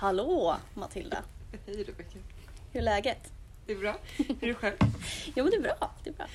Hallå 0.00 0.56
Matilda! 0.74 1.22
Hej 1.66 1.84
Rebecka. 1.84 2.18
Hur 2.72 2.80
är 2.80 2.84
läget? 2.84 3.32
Det 3.66 3.72
är 3.72 3.76
bra. 3.76 3.96
Hur 4.16 4.36
är 4.42 4.46
det 4.46 4.54
själv? 4.54 4.76
Jo 5.36 5.44
men 5.44 5.50
det 5.50 5.56
är 5.56 5.60
bra. 5.60 5.90
Det 6.04 6.10
är 6.10 6.14
bra. 6.14 6.26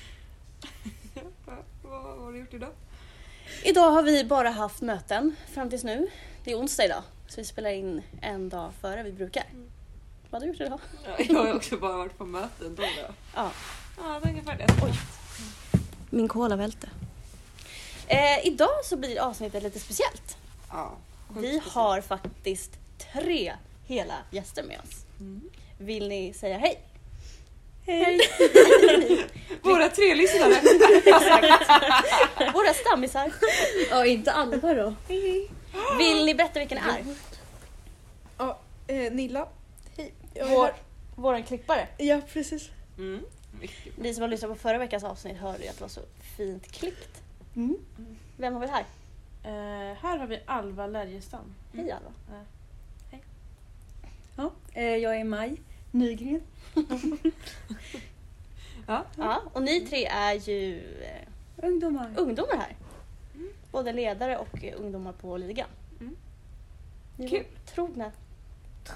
Va- 1.44 1.52
Vad 1.82 2.02
vad 2.02 2.18
har 2.24 2.32
du 2.32 2.38
gjort 2.38 2.54
idag? 2.54 2.70
Idag 3.64 3.90
har 3.90 4.02
vi 4.02 4.24
bara 4.24 4.50
haft 4.50 4.80
möten 4.82 5.36
fram 5.54 5.70
tills 5.70 5.84
nu. 5.84 6.08
Det 6.44 6.50
är 6.52 6.58
onsdag 6.58 6.84
idag 6.84 7.02
så 7.28 7.40
vi 7.40 7.44
spelar 7.44 7.70
in 7.70 8.02
en 8.20 8.48
dag 8.48 8.72
före 8.80 9.02
vi 9.02 9.12
brukar. 9.12 9.44
Vad 10.30 10.42
har 10.42 10.46
du 10.46 10.52
gjort 10.52 10.60
idag? 10.60 10.80
Ja, 11.04 11.16
jag 11.28 11.34
har 11.46 11.54
också 11.54 11.76
bara 11.76 11.96
varit 11.96 12.18
på 12.18 12.26
möten 12.26 12.74
då. 12.74 12.82
då. 12.82 12.88
Ja, 13.34 13.50
Ja, 13.98 14.20
det 14.22 14.28
är 14.28 14.32
ungefär 14.32 14.56
det. 14.58 14.66
Oj. 14.84 14.92
min 16.10 16.28
cola 16.28 16.56
välte. 16.56 16.88
Eh, 18.06 18.46
idag 18.46 18.84
så 18.84 18.96
blir 18.96 19.20
avsnittet 19.20 19.62
lite 19.62 19.78
speciellt. 19.80 20.36
Ja, 20.70 20.92
Vi 21.28 21.34
speciellt. 21.34 21.64
har 21.68 22.00
faktiskt 22.00 22.70
tre 23.12 23.52
hela 23.86 24.14
gäster 24.30 24.62
med 24.62 24.80
oss. 24.80 25.04
Mm. 25.20 25.50
Vill 25.78 26.08
ni 26.08 26.32
säga 26.32 26.58
hej? 26.58 26.80
Hej! 27.86 28.20
Våra 29.62 29.88
tre 29.88 30.14
lyssnare. 30.14 30.54
Våra 32.52 32.74
stammisar. 32.74 33.32
Ja, 33.90 34.06
inte 34.06 34.32
Alva 34.32 34.74
då. 34.74 34.94
Vill 35.98 36.24
ni 36.24 36.34
berätta 36.34 36.58
vilken 36.58 36.78
det 36.78 36.84
är? 36.84 37.16
Ja, 38.38 38.58
eh, 38.86 39.12
Nilla. 39.12 39.48
Hej. 39.96 40.12
Vår, 40.34 40.70
våran 41.16 41.42
klippare. 41.42 41.88
Ja, 41.98 42.20
precis. 42.32 42.70
Mm. 42.98 43.20
Ni 43.96 44.14
som 44.14 44.22
har 44.22 44.28
lyssnat 44.28 44.50
på 44.50 44.58
förra 44.58 44.78
veckans 44.78 45.04
avsnitt 45.04 45.36
hörde 45.36 45.62
ju 45.62 45.68
att 45.68 45.76
det 45.76 45.84
var 45.84 45.88
så 45.88 46.00
fint 46.36 46.72
klippt. 46.72 47.22
Mm. 47.56 47.76
Vem 48.36 48.54
har 48.54 48.60
vi 48.60 48.66
här? 48.66 48.84
Eh, 49.44 49.96
här 50.02 50.18
har 50.18 50.26
vi 50.26 50.40
Alva 50.46 50.86
Lärjestam. 50.86 51.54
Hej 51.74 51.90
Alva. 51.90 52.12
Ja, 54.36 54.50
eh, 54.72 54.96
jag 54.96 55.16
är 55.16 55.24
Maj 55.24 55.60
Nygren. 55.90 56.40
Ja. 58.88 59.04
Ja, 59.16 59.42
och 59.52 59.62
ni 59.62 59.80
tre 59.80 60.06
är 60.06 60.34
ju 60.34 60.78
eh, 61.02 61.66
Ungdomar. 61.66 62.12
ungdomar 62.16 62.56
här. 62.56 62.76
Både 63.70 63.92
ledare 63.92 64.38
och 64.38 64.64
eh, 64.64 64.80
ungdomar 64.80 65.12
på 65.12 65.36
ligan. 65.36 65.68
Mm. 66.00 66.16
Ni 67.16 67.28
Kul. 67.28 67.44
Trogna. 67.74 68.12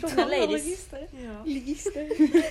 Trogna 0.00 0.26
ladies. 0.26 0.88
Ja. 0.92 1.44
Ligister. 1.44 2.10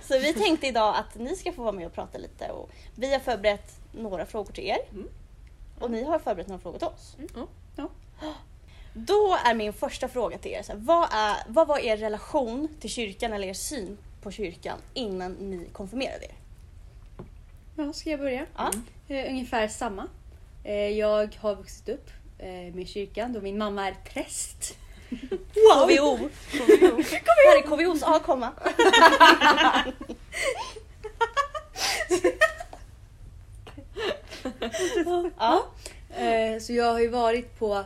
Så 0.00 0.18
vi 0.18 0.34
tänkte 0.34 0.66
idag 0.66 0.96
att 0.96 1.14
ni 1.14 1.36
ska 1.36 1.52
få 1.52 1.62
vara 1.62 1.72
med 1.72 1.86
och 1.86 1.92
prata 1.92 2.18
lite. 2.18 2.50
Och 2.50 2.70
vi 2.94 3.12
har 3.12 3.20
förberett 3.20 3.80
några 3.92 4.26
frågor 4.26 4.52
till 4.52 4.64
er. 4.64 4.78
Mm. 4.92 5.08
Och 5.80 5.90
ni 5.90 6.04
har 6.04 6.18
förberett 6.18 6.48
några 6.48 6.60
frågor 6.60 6.78
till 6.78 6.88
oss. 6.88 7.16
Mm. 7.18 7.46
Ja. 7.76 7.88
Då 8.92 9.38
är 9.44 9.54
min 9.54 9.72
första 9.72 10.08
fråga 10.08 10.38
till 10.38 10.50
er. 10.50 10.62
Så 10.62 10.72
här, 10.72 10.78
vad, 10.78 11.08
är, 11.12 11.36
vad 11.48 11.66
var 11.66 11.78
er 11.78 11.96
relation 11.96 12.68
till 12.80 12.90
kyrkan 12.90 13.32
eller 13.32 13.48
er 13.48 13.54
syn 13.54 13.98
på 14.22 14.30
kyrkan 14.30 14.78
innan 14.94 15.32
ni 15.32 15.68
konfirmerade 15.72 16.24
er? 16.24 16.34
Ja, 17.76 17.92
ska 17.92 18.10
jag 18.10 18.20
börja? 18.20 18.46
Ja. 18.56 18.70
Eh, 19.08 19.30
ungefär 19.30 19.68
samma. 19.68 20.06
Eh, 20.64 20.88
jag 20.88 21.36
har 21.40 21.54
vuxit 21.54 21.88
upp 21.88 22.10
eh, 22.38 22.74
med 22.74 22.88
kyrkan 22.88 23.32
då 23.32 23.40
min 23.40 23.58
mamma 23.58 23.88
är 23.88 23.96
präst. 24.04 24.76
KVO! 25.54 26.28
Här 26.52 27.58
är 27.58 27.62
KVOs 27.62 28.02
avkomma. 28.02 28.52
ja. 35.38 35.66
Så 36.60 36.72
jag 36.72 36.92
har 36.92 37.00
ju 37.00 37.08
varit 37.08 37.58
på 37.58 37.84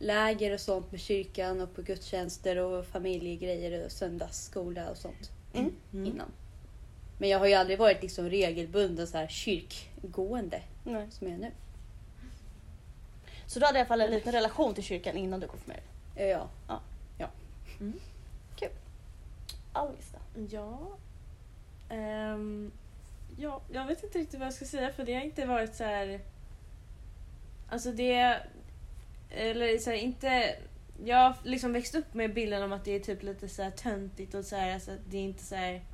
läger 0.00 0.54
och 0.54 0.60
sånt 0.60 0.92
med 0.92 1.00
kyrkan 1.00 1.60
och 1.60 1.74
på 1.74 1.82
gudstjänster 1.82 2.56
och 2.56 2.86
familjegrejer 2.86 3.84
och 3.84 3.92
söndagsskola 3.92 4.90
och 4.90 4.96
sånt 4.96 5.30
Mm. 5.54 5.72
innan. 5.92 6.32
Men 7.18 7.28
jag 7.28 7.38
har 7.38 7.46
ju 7.46 7.54
aldrig 7.54 7.78
varit 7.78 8.02
liksom 8.02 8.30
regelbunden 8.30 9.06
så 9.06 9.18
här 9.18 9.28
kyrkgående 9.28 10.62
Nej. 10.84 11.06
som 11.10 11.26
jag 11.26 11.34
är 11.36 11.40
nu. 11.40 11.50
Så 13.46 13.58
du 13.60 13.66
hade 13.66 13.78
i 13.78 13.80
alla 13.80 13.88
fall 13.88 14.00
en 14.00 14.10
liten 14.10 14.32
relation 14.32 14.74
till 14.74 14.84
kyrkan 14.84 15.16
innan 15.16 15.40
du 15.40 15.46
konfirmerade 15.46 15.86
Eh, 16.16 16.26
ja. 16.26 16.50
Alvis 19.72 20.12
då? 20.12 20.40
Ja. 20.50 20.78
Ehm, 21.94 22.72
ja. 23.38 23.60
Jag 23.72 23.86
vet 23.86 24.04
inte 24.04 24.18
riktigt 24.18 24.38
vad 24.40 24.46
jag 24.46 24.54
ska 24.54 24.64
säga 24.64 24.92
för 24.92 25.04
det 25.04 25.14
har 25.14 25.20
inte 25.20 25.46
varit 25.46 25.74
så 25.74 25.84
här... 25.84 26.20
Alltså 27.68 27.92
det... 27.92 28.38
Eller 29.30 29.78
så 29.78 29.90
här, 29.90 29.96
inte... 29.96 30.56
Jag 31.04 31.16
har 31.16 31.36
liksom 31.44 31.72
växt 31.72 31.94
upp 31.94 32.14
med 32.14 32.34
bilden 32.34 32.62
om 32.62 32.72
att 32.72 32.84
det 32.84 32.94
är 32.94 33.00
typ 33.00 33.22
lite 33.22 33.48
så 33.48 33.62
här 33.62 33.70
töntigt 33.70 34.34
och 34.34 34.44
så 34.44 34.56
här, 34.56 34.74
alltså 34.74 34.90
det 35.08 35.16
är 35.16 35.22
inte 35.22 35.44
så 35.44 35.54
här... 35.54 35.84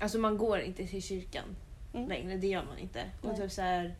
Alltså 0.00 0.18
man 0.18 0.38
går 0.38 0.58
inte 0.60 0.86
till 0.86 1.02
kyrkan 1.02 1.56
Mm. 1.94 2.08
längre, 2.08 2.36
det 2.36 2.46
gör 2.46 2.64
man 2.64 2.78
inte. 2.78 3.04
Och 3.22 3.28
Nej. 3.28 3.36
typ 3.36 3.52
så 3.52 3.62
här... 3.62 3.94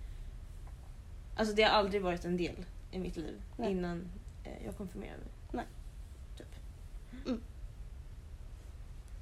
Alltså 1.36 1.54
det 1.54 1.62
har 1.62 1.70
aldrig 1.70 2.02
varit 2.02 2.24
en 2.24 2.36
del 2.36 2.64
i 2.90 2.98
mitt 2.98 3.16
liv 3.16 3.42
Nej. 3.56 3.70
innan 3.70 4.10
eh, 4.44 4.64
jag 4.64 4.76
konfirmerade 4.76 5.18
mig. 5.18 5.32
Nej. 5.52 5.64
Typ. 6.36 7.40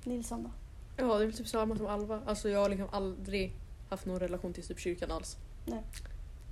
Nilsson 0.05 0.43
då? 0.43 0.51
Ja, 0.97 1.05
det 1.19 1.23
är 1.25 1.27
väl 1.27 1.37
typ 1.37 1.49
samma 1.49 1.77
som 1.77 1.87
Alva. 1.87 2.23
Alltså 2.27 2.49
jag 2.49 2.59
har 2.61 2.69
liksom 2.69 2.89
aldrig 2.93 3.53
haft 3.89 4.07
någon 4.07 4.21
relation 4.21 4.53
till 4.53 4.67
typ 4.67 4.79
kyrkan 4.79 5.11
alls. 5.11 5.37
Nej. 5.67 5.83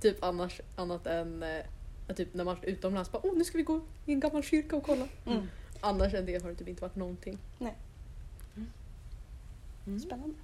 Typ 0.01 0.23
annars, 0.23 0.61
annat 0.75 1.07
än 1.07 1.43
eh, 1.43 1.65
typ 2.13 2.33
när 2.33 2.43
man 2.43 2.55
varit 2.55 2.65
utomlands 2.65 3.11
bara 3.11 3.25
åh 3.25 3.37
nu 3.37 3.43
ska 3.43 3.57
vi 3.57 3.63
gå 3.63 3.81
i 4.05 4.13
en 4.13 4.19
gammal 4.19 4.43
kyrka 4.43 4.75
och 4.75 4.83
kolla. 4.83 5.07
Mm. 5.25 5.47
Annars 5.81 6.13
än 6.13 6.25
det 6.25 6.43
har 6.43 6.49
det 6.49 6.55
typ 6.55 6.67
inte 6.67 6.81
varit 6.81 6.95
någonting. 6.95 7.37
Mm. 9.87 9.99
Spännande. 9.99 10.35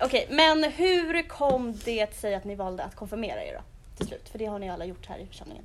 Okej, 0.00 0.26
men 0.30 0.72
hur 0.72 1.28
kom 1.28 1.74
det 1.84 2.14
sig 2.14 2.34
att 2.34 2.44
ni 2.44 2.54
valde 2.54 2.84
att 2.84 2.94
konfirmera 2.94 3.44
er 3.44 3.54
då? 3.54 3.60
Till 3.96 4.06
slut, 4.06 4.28
för 4.28 4.38
det 4.38 4.46
har 4.46 4.58
ni 4.58 4.70
alla 4.70 4.84
gjort 4.84 5.06
här 5.06 5.18
i 5.18 5.26
församlingen. 5.26 5.64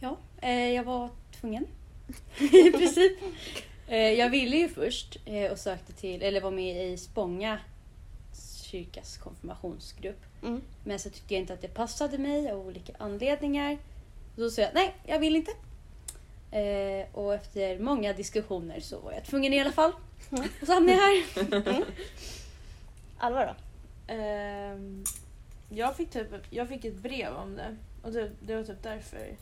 Ja, 0.00 0.16
eh, 0.40 0.74
jag 0.74 0.84
var 0.84 1.10
tvungen. 1.40 1.66
I 2.38 2.72
princip. 2.72 3.18
Eh, 3.86 3.96
jag 3.96 4.30
ville 4.30 4.56
ju 4.56 4.68
först 4.68 5.16
eh, 5.24 5.52
och 5.52 5.58
sökte 5.58 5.92
till, 5.92 6.22
eller 6.22 6.40
var 6.40 6.50
med 6.50 6.92
i 6.92 6.96
Spånga 6.96 7.58
kyrkas 8.72 9.16
konfirmationsgrupp. 9.16 10.24
Mm. 10.42 10.62
Men 10.84 10.98
så 10.98 11.10
tyckte 11.10 11.34
jag 11.34 11.40
inte 11.40 11.54
att 11.54 11.62
det 11.62 11.74
passade 11.74 12.18
mig 12.18 12.50
av 12.50 12.66
olika 12.66 12.92
anledningar. 12.98 13.78
Då 14.36 14.50
sa 14.50 14.62
jag 14.62 14.70
nej, 14.74 14.94
jag 15.04 15.18
vill 15.18 15.36
inte. 15.36 15.52
Eh, 16.50 17.06
och 17.12 17.34
efter 17.34 17.78
många 17.78 18.12
diskussioner 18.12 18.80
så 18.80 19.00
var 19.00 19.12
jag 19.12 19.24
tvungen 19.24 19.52
i 19.52 19.60
alla 19.60 19.72
fall. 19.72 19.92
Mm. 20.30 20.44
Och 20.60 20.66
så 20.66 20.72
hamnade 20.72 20.98
jag 20.98 21.02
här. 21.02 21.84
Alva 23.18 23.46
då? 23.46 23.54
Ehm, 24.14 25.04
jag, 25.70 25.96
fick 25.96 26.10
typ, 26.10 26.26
jag 26.50 26.68
fick 26.68 26.84
ett 26.84 26.96
brev 26.96 27.34
om 27.34 27.56
det 27.56 27.76
och 28.02 28.12
det, 28.12 28.30
det 28.40 28.56
var 28.56 28.64
typ 28.64 28.82
därför 28.82 29.36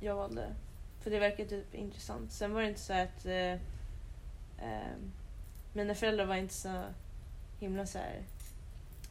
jag 0.00 0.14
valde. 0.14 0.54
För 1.02 1.10
det 1.10 1.18
verkar 1.18 1.44
typ 1.44 1.74
intressant. 1.74 2.32
Sen 2.32 2.52
var 2.52 2.62
det 2.62 2.68
inte 2.68 2.80
så 2.80 2.92
att 2.92 3.26
eh, 3.26 3.52
ehm, 4.62 5.12
mina 5.72 5.94
föräldrar 5.94 6.24
var 6.24 6.36
inte 6.36 6.54
så 6.54 6.82
himla 7.60 7.86
så 7.86 7.98
här. 7.98 8.22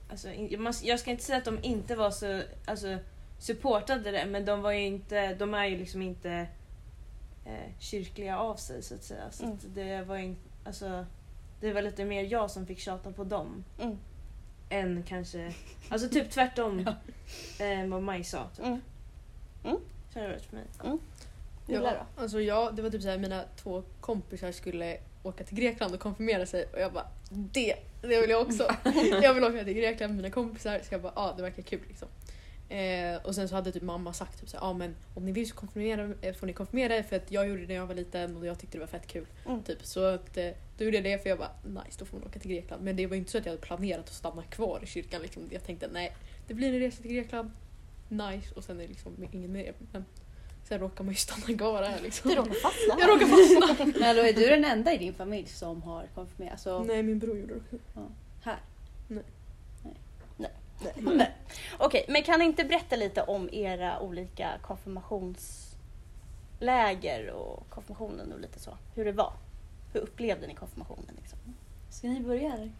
Alltså, 0.10 0.32
in, 0.32 0.72
jag, 0.84 1.00
ska 1.00 1.12
inte 1.12 1.24
säga 1.24 1.38
att 1.38 1.46
de 1.46 1.60
inte 1.64 1.96
var 1.96 2.12
så 2.12 2.42
alltså, 2.66 2.98
supportade 3.40 4.12
det 4.12 4.26
men 4.26 4.46
de 4.46 4.62
var 4.62 4.72
ju 4.72 4.86
inte, 4.86 5.36
de 5.36 5.54
är 5.54 5.66
ju 5.66 5.78
liksom 5.78 6.02
inte 6.02 6.48
eh, 7.46 7.72
kyrkliga 7.80 8.38
av 8.40 8.56
sig 8.56 8.84
så 8.84 8.96
att 8.96 9.04
säga. 9.04 9.32
Så 9.32 9.44
Mm. 9.44 9.56
att 9.56 9.76
det 9.76 10.02
var 10.02 10.18
ju, 10.18 10.36
alltså, 10.66 11.06
det 11.60 11.74
var 11.74 11.82
lite 11.82 12.06
mer 12.06 12.24
jag 12.24 12.52
som 12.52 12.66
fick 12.66 12.80
tjata 12.80 13.12
på 13.12 13.24
dem 13.24 13.64
Mm. 13.80 13.98
än 14.70 15.04
kanske... 15.04 15.54
Alltså 15.90 16.10
typ 16.10 16.30
tvärtom 16.32 16.80
eh, 17.60 17.88
vad 17.88 18.04
Maj 18.04 18.24
sa. 18.24 18.48
Typ. 18.56 18.66
Mm. 18.66 18.82
Så 20.14 20.20
har 20.20 20.22
det 20.22 20.28
varit 20.28 20.46
för 20.46 20.56
mig. 20.56 20.66
Nilla 21.68 21.94
Ja, 21.94 22.06
alltså 22.22 22.42
jag, 22.42 22.76
det 22.76 22.82
var 22.82 22.90
typ 22.90 23.02
såhär 23.02 23.18
mina 23.18 23.44
två 23.56 23.84
kompisar 24.02 24.52
skulle 24.52 24.98
åka 25.24 25.44
till 25.44 25.58
Grekland 25.58 25.94
och 25.94 26.00
konfirmera 26.00 26.46
sig 26.46 26.66
och 26.74 26.80
jag 26.80 26.94
bara 26.94 27.08
det, 27.30 27.76
det 28.02 28.22
vill 28.22 28.30
jag 28.30 28.42
också. 28.42 28.76
jag 29.22 29.34
vill 29.34 29.44
åka 29.44 29.64
till 29.64 29.74
Grekland 29.74 30.14
med 30.14 30.24
mina 30.24 30.34
kompisar 30.34 30.80
så 30.84 30.94
jag 30.94 31.02
bara 31.02 31.14
ja 31.16 31.34
det 31.38 31.44
verkar 31.44 31.64
kul 31.64 31.82
liksom. 31.88 32.08
Eh, 32.70 33.16
och 33.24 33.36
sen 33.36 33.50
så 33.50 33.56
hade 33.56 33.72
typ 33.72 33.84
mamma 33.84 34.14
sagt 34.14 34.40
typ 34.40 34.50
så 34.50 34.58
ja 34.62 34.74
men 34.74 34.96
om 35.14 35.26
ni 35.26 35.32
vill 35.32 35.50
så 35.50 35.56
konfirmera, 35.56 36.14
eh, 36.22 36.34
får 36.34 36.48
ni 36.48 36.54
konfirmera 36.54 36.96
er 36.96 37.04
för 37.04 37.16
att 37.16 37.32
jag 37.32 37.48
gjorde 37.48 37.62
det 37.62 37.68
när 37.68 37.76
jag 37.76 37.88
var 37.88 37.96
liten 37.96 38.38
och 38.38 38.46
jag 38.46 38.60
tyckte 38.60 38.78
det 38.78 38.80
var 38.80 38.88
fett 38.88 39.08
kul. 39.08 39.26
Mm. 39.46 39.64
Typ. 39.64 39.86
Så 39.86 40.06
att, 40.06 40.38
eh, 40.38 40.50
då 40.78 40.84
gjorde 40.84 40.98
jag 40.98 41.04
det 41.04 41.24
för 41.24 41.30
jag 41.30 41.38
bara 41.38 41.52
nice 41.64 42.00
då 42.00 42.06
får 42.06 42.18
man 42.18 42.28
åka 42.28 42.40
till 42.40 42.52
Grekland. 42.52 42.84
Men 42.84 42.96
det 42.96 43.08
var 43.08 43.16
inte 43.16 43.32
så 43.32 43.38
att 43.38 43.46
jag 43.46 43.52
hade 43.52 43.62
planerat 43.62 44.06
att 44.06 44.14
stanna 44.14 44.44
kvar 44.44 44.80
i 44.84 44.86
kyrkan. 44.86 45.22
Liksom. 45.22 45.44
Jag 45.52 45.64
tänkte 45.64 45.90
nej 45.92 46.16
det 46.48 46.54
blir 46.54 46.74
en 46.74 46.80
resa 46.80 47.02
till 47.02 47.12
Grekland, 47.12 47.52
nice 48.10 48.56
och 48.56 48.64
sen 48.64 48.78
är 48.78 48.82
det 48.82 48.88
liksom 48.88 49.28
ingen 49.32 49.52
mer. 49.52 49.74
Men 49.92 50.06
sen 50.70 50.80
råkar 50.80 51.04
man 51.04 51.14
ju 51.14 51.18
stanna 51.18 51.58
kvar 51.58 51.84
här 51.84 52.00
liksom. 52.02 52.30
Du 52.30 52.36
råkade 52.36 52.56
fastna 52.56 52.96
Jag 53.00 53.10
råkar 53.10 53.26
fastna. 53.28 53.86
Men 54.00 54.16
då 54.16 54.22
är 54.22 54.34
du 54.34 54.48
den 54.50 54.66
enda 54.66 54.94
i 54.94 54.98
din 54.98 55.14
familj 55.14 55.48
som 55.48 55.82
har 55.82 56.08
konfirmerat? 56.16 56.52
Alltså, 56.54 56.84
Nej 56.84 57.04
min 57.04 57.20
bror 57.20 57.38
gjorde 57.38 57.54
det. 57.54 57.78
här. 58.44 58.60
Nej. 60.38 61.32
Okej, 61.78 62.06
men 62.08 62.24
kan 62.24 62.40
ni 62.40 62.46
inte 62.46 62.64
berätta 62.64 62.96
lite 62.96 63.22
om 63.22 63.50
era 63.52 64.00
olika 64.00 64.50
konfirmationsriter 64.62 65.70
läger 66.62 67.30
och 67.30 67.70
konfirmationen 67.70 68.34
och 68.34 68.40
lite 68.40 68.60
så. 68.60 68.72
Hur 68.96 69.06
det 69.06 69.12
var. 69.12 69.34
Hur 69.94 70.02
upplevde 70.02 70.48
ni 70.48 70.56
konfirmationen? 70.56 71.16
Liksom? 71.22 71.40
Ska 71.90 72.08
ni 72.08 72.20
börja 72.20 72.54
eller? 72.54 72.72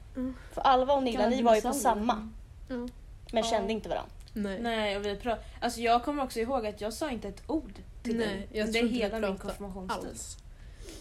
För 0.54 0.62
Alva 0.62 0.94
och 0.94 1.04
Nilla, 1.04 1.30
ni 1.30 1.42
var 1.42 1.56
ju 1.56 1.62
på 1.62 1.74
samma. 1.74 2.30
Ja. 2.70 2.76
Men 2.76 2.90
Ja. 3.32 3.44
kände 3.44 3.74
inte 3.74 3.90
varandra. 3.90 4.12
Nej. 4.34 4.60
Nej, 4.62 4.98
och 4.98 5.06
vi 5.06 5.16
pratade... 5.16 5.46
Alltså 5.60 5.80
jag 5.82 6.04
kommer 6.04 6.24
också 6.24 6.40
ihåg 6.40 6.66
att 6.68 6.82
jag 6.82 6.94
sa 6.94 7.12
inte 7.12 7.28
ett 7.28 7.44
ord 7.48 7.74
till 8.04 8.18
Nej, 8.18 8.28
dig 8.28 8.48
jag 8.52 8.68
under 8.68 8.74
tror 8.80 8.84
inte 8.86 8.94
vi 8.98 9.04
hela 9.04 9.14
min 9.20 9.22
pratade 9.38 9.40
konfirmationstid. 9.58 10.10
alls. 10.10 10.38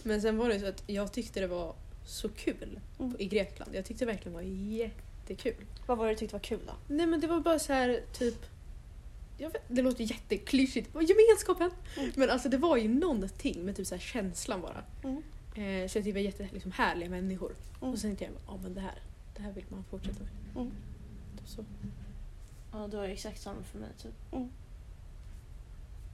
Men 0.03 0.21
sen 0.21 0.37
var 0.37 0.49
det 0.49 0.59
så 0.59 0.65
att 0.67 0.83
jag 0.87 1.11
tyckte 1.13 1.39
det 1.39 1.47
var 1.47 1.73
så 2.05 2.29
kul 2.29 2.79
Mm. 2.99 3.15
i 3.19 3.25
Grekland. 3.25 3.75
Jag 3.75 3.85
tyckte 3.85 4.05
det 4.05 4.11
verkligen 4.11 4.33
var 4.33 4.41
jättekul. 4.41 5.65
Vad 5.85 5.97
var 5.97 6.05
det 6.07 6.11
du 6.13 6.17
tyckte 6.17 6.35
var 6.35 6.39
kul 6.39 6.59
då? 6.67 6.73
Nej 6.87 7.05
men 7.05 7.19
det 7.21 7.27
var 7.27 7.39
bara 7.39 7.59
så 7.59 7.73
här 7.73 8.01
typ 8.13 8.45
jag 9.37 9.49
vet, 9.49 9.61
det 9.67 9.81
låter 9.81 10.03
jätteklyschigt, 10.03 10.89
gemenskapen! 10.93 11.71
Mm. 11.97 12.11
Men 12.15 12.29
alltså 12.29 12.49
det 12.49 12.57
var 12.57 12.77
ju 12.77 12.87
någonting 12.89 13.65
med 13.65 13.75
typ 13.75 13.87
så 13.87 13.95
här 13.95 13.99
känslan 14.01 14.61
bara. 14.61 14.83
Mm. 15.03 15.17
Eh, 15.55 15.87
så 15.89 15.97
jag 15.97 16.03
tyckte 16.05 16.09
det 16.09 16.11
var 16.13 16.19
jätte, 16.19 16.49
liksom, 16.53 16.71
härliga 16.71 17.09
människor. 17.09 17.55
Mm. 17.81 17.93
Och 17.93 17.99
sen 17.99 18.09
tänkte 18.15 18.25
jag, 18.25 18.33
ja 18.55 18.59
men 18.63 18.73
det 18.73 18.81
här, 18.81 19.01
det 19.35 19.41
här 19.41 19.51
vill 19.51 19.65
man 19.69 19.83
fortsätta 19.89 20.19
med. 20.23 20.61
Mm. 20.61 20.71
Typ 21.37 21.47
så. 21.47 21.65
Ja, 22.71 22.87
det 22.87 22.97
var 22.97 23.03
exakt 23.03 23.41
samma 23.41 23.63
för 23.63 23.77
mig. 23.79 23.89
Typ. 24.01 24.33
Mm. 24.33 24.49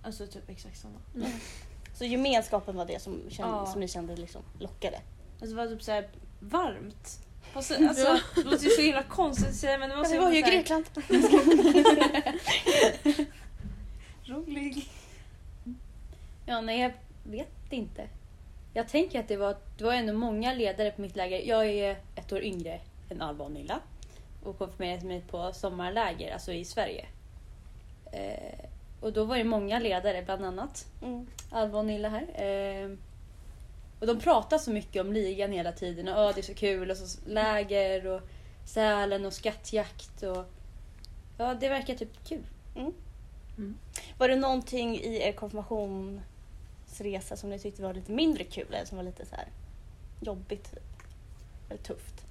Alltså 0.04 0.28
typ 0.28 0.50
exakt 0.50 0.78
samma. 0.78 1.28
Så 1.94 2.06
gemenskapen 2.06 2.75
var 2.75 2.86
det 2.86 3.02
som, 3.02 3.22
kände, 3.30 3.56
Ja. 3.56 3.66
som 3.66 3.80
ni 3.81 3.88
kände 3.88 4.16
liksom 4.16 4.42
lockade? 4.60 5.00
Alltså 5.42 5.56
det 5.56 5.62
var 5.63 5.68
typ 5.68 5.84
såhär 5.84 6.10
varmt. 6.40 7.19
Alltså, 7.54 7.74
alltså, 7.90 8.19
det 8.36 8.44
låter 8.44 8.63
ju 8.63 8.69
så 8.69 8.81
himla 8.81 9.04
konstigt 9.04 9.48
att 9.48 9.56
säga 9.56 9.78
men 9.78 9.90
det 9.90 9.96
var 9.96 10.04
så 10.06 10.13
det 10.13 10.19
var 10.19 10.31
ju 10.31 10.42
Grekland. 10.42 10.86
Rolig. 14.24 14.90
Ja, 16.46 16.62
nej 16.62 16.80
jag 16.80 16.94
vet 17.24 17.74
inte. 17.74 18.07
Jag 18.74 18.88
tänker 18.88 19.19
att 19.19 19.28
det 19.28 19.38
var, 19.38 19.57
det 19.78 19.84
var 19.84 19.94
ändå 19.94 20.13
många 20.13 20.54
ledare 20.54 20.92
på 20.92 21.02
mitt 21.02 21.16
läger. 21.16 21.48
Jag 21.48 21.66
är 21.66 21.98
ett 22.16 22.34
år 22.34 22.44
yngre 22.44 22.81
än 23.10 23.22
Alva 23.22 23.46
och 23.46 23.52
Nilla 23.52 23.80
och 24.45 24.57
konfirmerade 24.57 25.06
mig 25.06 25.21
på 25.21 25.53
sommarläger, 25.53 26.33
alltså 26.33 26.53
i 26.53 26.65
Sverige. 26.65 27.06
Eh, 28.12 28.65
och 29.01 29.13
då 29.13 29.24
var 29.24 29.38
det 29.38 29.44
många 29.44 29.80
ledare, 29.80 30.24
bland 30.25 30.45
annat 30.45 30.86
Mm. 31.01 31.27
Alva 31.51 31.80
och 31.80 31.86
Nilla 31.86 32.09
här. 32.09 32.44
Eh, 32.45 32.89
och 34.00 34.07
de 34.07 34.19
pratade 34.19 34.62
så 34.62 34.71
mycket 34.71 35.01
om 35.01 35.13
ligan 35.13 35.51
hela 35.51 35.71
tiden. 35.71 36.07
Och, 36.07 36.25
"Åh, 36.25 36.31
det 36.36 36.42
är 36.42 36.44
så 36.44 36.53
kul. 36.53 36.92
Och 36.92 36.97
så 36.97 37.30
läger 37.30 38.07
och 38.07 38.21
Sälen 38.65 39.25
och 39.25 39.33
skattjakt. 39.33 40.24
Och, 40.24 40.45
ja, 41.38 41.53
det 41.53 41.69
verkar 41.69 41.95
typ 41.95 42.27
kul. 42.27 42.44
Var 44.18 44.27
det 44.27 44.36
någonting 44.36 44.95
i 45.00 45.21
er 45.21 45.31
konfirmationsresa 45.31 47.36
som 47.36 47.50
ni 47.50 47.59
tyckte 47.59 47.81
var 47.83 47.94
lite 47.94 48.12
mindre 48.12 48.44
kul 48.44 48.68
eller 48.74 48.86
som 48.86 48.97
var 48.97 49.03
lite 49.03 49.25
så 49.25 49.36
här 49.36 49.47
jobbigt? 50.21 50.71
Typ? 50.71 50.83
Eller 51.69 51.81
tufft? 51.83 52.25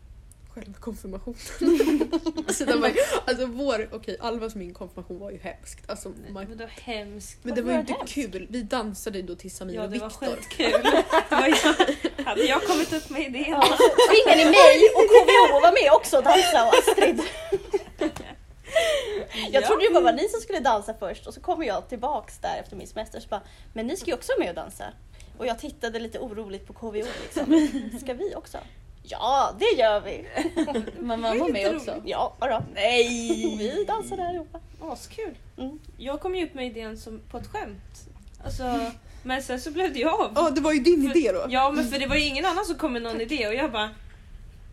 Själva 0.54 0.72
konfirmationen. 0.80 1.38
alltså, 2.48 2.64
var, 2.78 2.88
ju- 2.88 2.94
alltså 3.26 3.46
vår, 3.46 3.88
okej 3.92 4.16
Alvas 4.20 4.54
min 4.54 4.74
konfirmation 4.74 5.18
var 5.18 5.30
ju 5.30 5.38
hemskt. 5.38 5.90
Alltså, 5.90 6.08
man, 6.08 6.44
Men 6.44 6.58
det 6.58 6.64
var 6.64 6.70
hemskt. 6.70 7.38
men 7.42 7.54
det 7.54 7.62
var 7.62 7.72
ju 7.72 7.78
inte 7.80 7.92
var 7.92 7.98
det 7.98 8.10
hemskt? 8.12 8.32
kul. 8.32 8.46
Vi 8.50 8.62
dansade 8.62 9.18
ju 9.18 9.24
då 9.26 9.34
till 9.34 9.50
Samir 9.50 9.74
Ja 9.74 9.84
och 9.84 9.90
det 9.90 9.98
var 9.98 10.08
Viktor. 10.08 10.26
skitkul. 10.26 10.72
Det 11.28 11.34
var 11.36 11.48
jag, 11.48 12.24
hade 12.24 12.42
jag 12.44 12.62
kommit 12.62 12.92
upp 12.92 13.10
med 13.10 13.20
idén. 13.22 13.44
Ja, 13.48 13.78
tvingade 14.10 14.44
ni 14.44 14.50
mig 14.50 14.80
och 14.94 15.08
KVO 15.10 15.56
att 15.56 15.62
vara 15.62 15.72
med 15.72 15.90
också 15.92 16.16
och 16.16 16.24
dansa 16.24 16.66
och 16.66 16.74
Astrid. 16.74 17.20
Jag 19.50 19.62
Ja. 19.62 19.66
trodde 19.66 19.84
det 19.88 19.94
bara 19.94 20.04
var 20.04 20.12
ni 20.12 20.28
som 20.28 20.40
skulle 20.40 20.60
dansa 20.60 20.94
först 20.94 21.26
och 21.26 21.34
så 21.34 21.40
kommer 21.40 21.66
jag 21.66 21.88
tillbaks 21.88 22.38
där 22.38 22.56
efter 22.60 22.76
min 22.76 22.86
semester 22.86 23.18
och 23.18 23.22
så 23.22 23.28
bara, 23.28 23.42
men 23.72 23.86
ni 23.86 23.96
ska 23.96 24.06
ju 24.10 24.14
också 24.14 24.32
vara 24.32 24.38
med 24.38 24.48
och 24.48 24.54
dansa. 24.64 24.84
Och 25.38 25.46
jag 25.46 25.58
tittade 25.58 25.98
lite 25.98 26.18
oroligt 26.18 26.66
på 26.66 26.72
KVO 26.72 26.92
liksom. 27.22 27.68
Ska 28.02 28.14
vi 28.14 28.34
också? 28.34 28.58
Ja, 29.06 29.54
det 29.58 29.78
gör 29.80 30.00
vi! 30.00 30.24
Men 31.00 31.20
man 31.20 31.38
var 31.38 31.48
med 31.48 31.76
också. 31.76 32.02
Ja, 32.04 32.36
då. 32.40 32.62
Nej! 32.74 33.56
Vi 33.58 33.84
dansar 33.84 34.16
där 34.16 34.24
allihopa. 34.28 34.58
Askul. 34.80 35.34
Mm. 35.58 35.78
Jag 35.98 36.20
kom 36.20 36.34
ju 36.34 36.44
upp 36.46 36.54
med 36.54 36.66
idén 36.66 36.96
som, 36.98 37.20
på 37.30 37.38
ett 37.38 37.46
skämt. 37.46 38.06
Alltså, 38.44 38.80
men 39.22 39.42
sen 39.42 39.60
så 39.60 39.70
blev 39.70 39.92
det 39.92 39.98
ju 39.98 40.08
av. 40.08 40.32
Ja, 40.34 40.50
det 40.50 40.60
var 40.60 40.72
ju 40.72 40.80
din 40.80 41.10
För- 41.10 41.16
idé 41.18 41.32
då. 41.32 41.46
Ja 41.48 41.70
men 41.70 41.88
för 41.88 41.98
det 41.98 42.06
var 42.06 42.16
ju 42.16 42.22
ingen 42.24 42.44
annan 42.44 42.64
som 42.64 42.74
kom 42.74 42.92
med 42.92 43.02
någon 43.02 43.20
idé 43.20 43.46
och 43.48 43.54
jag 43.54 43.72
bara 43.72 43.90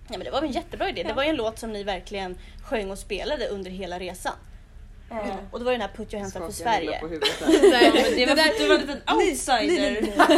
Ja, 0.09 0.17
men 0.17 0.23
det 0.25 0.31
var 0.31 0.41
en 0.41 0.51
jättebra 0.51 0.89
idé. 0.89 1.03
Det 1.07 1.13
var 1.13 1.23
ju 1.23 1.29
en 1.29 1.35
låt 1.35 1.59
som 1.59 1.71
ni 1.73 1.83
verkligen 1.83 2.37
sjöng 2.63 2.91
och 2.91 2.97
spelade 2.97 3.47
under 3.47 3.71
hela 3.71 3.99
resan. 3.99 4.33
Ja. 5.09 5.23
Och 5.51 5.59
det 5.59 5.65
var 5.65 5.71
ju 5.71 5.77
den 5.77 5.87
här 5.89 5.95
Put 5.97 6.13
your 6.13 6.21
hands 6.21 6.35
up 6.35 6.45
för 6.45 6.51
Sverige. 6.51 6.99
på 6.99 7.07
huvudet 7.07 7.29
där. 7.39 7.47
Nej, 7.71 8.13
Ja, 8.21 8.27
men 8.27 8.35
det 8.37 8.43
var 8.43 8.43
för 8.43 8.49
att 8.51 8.57
du 8.57 8.67
var 8.67 8.75
en 8.75 8.81
liten 8.81 9.15
outsider. 9.15 9.91
nej, 9.91 10.01
nej, 10.01 10.13
nej. 10.17 10.37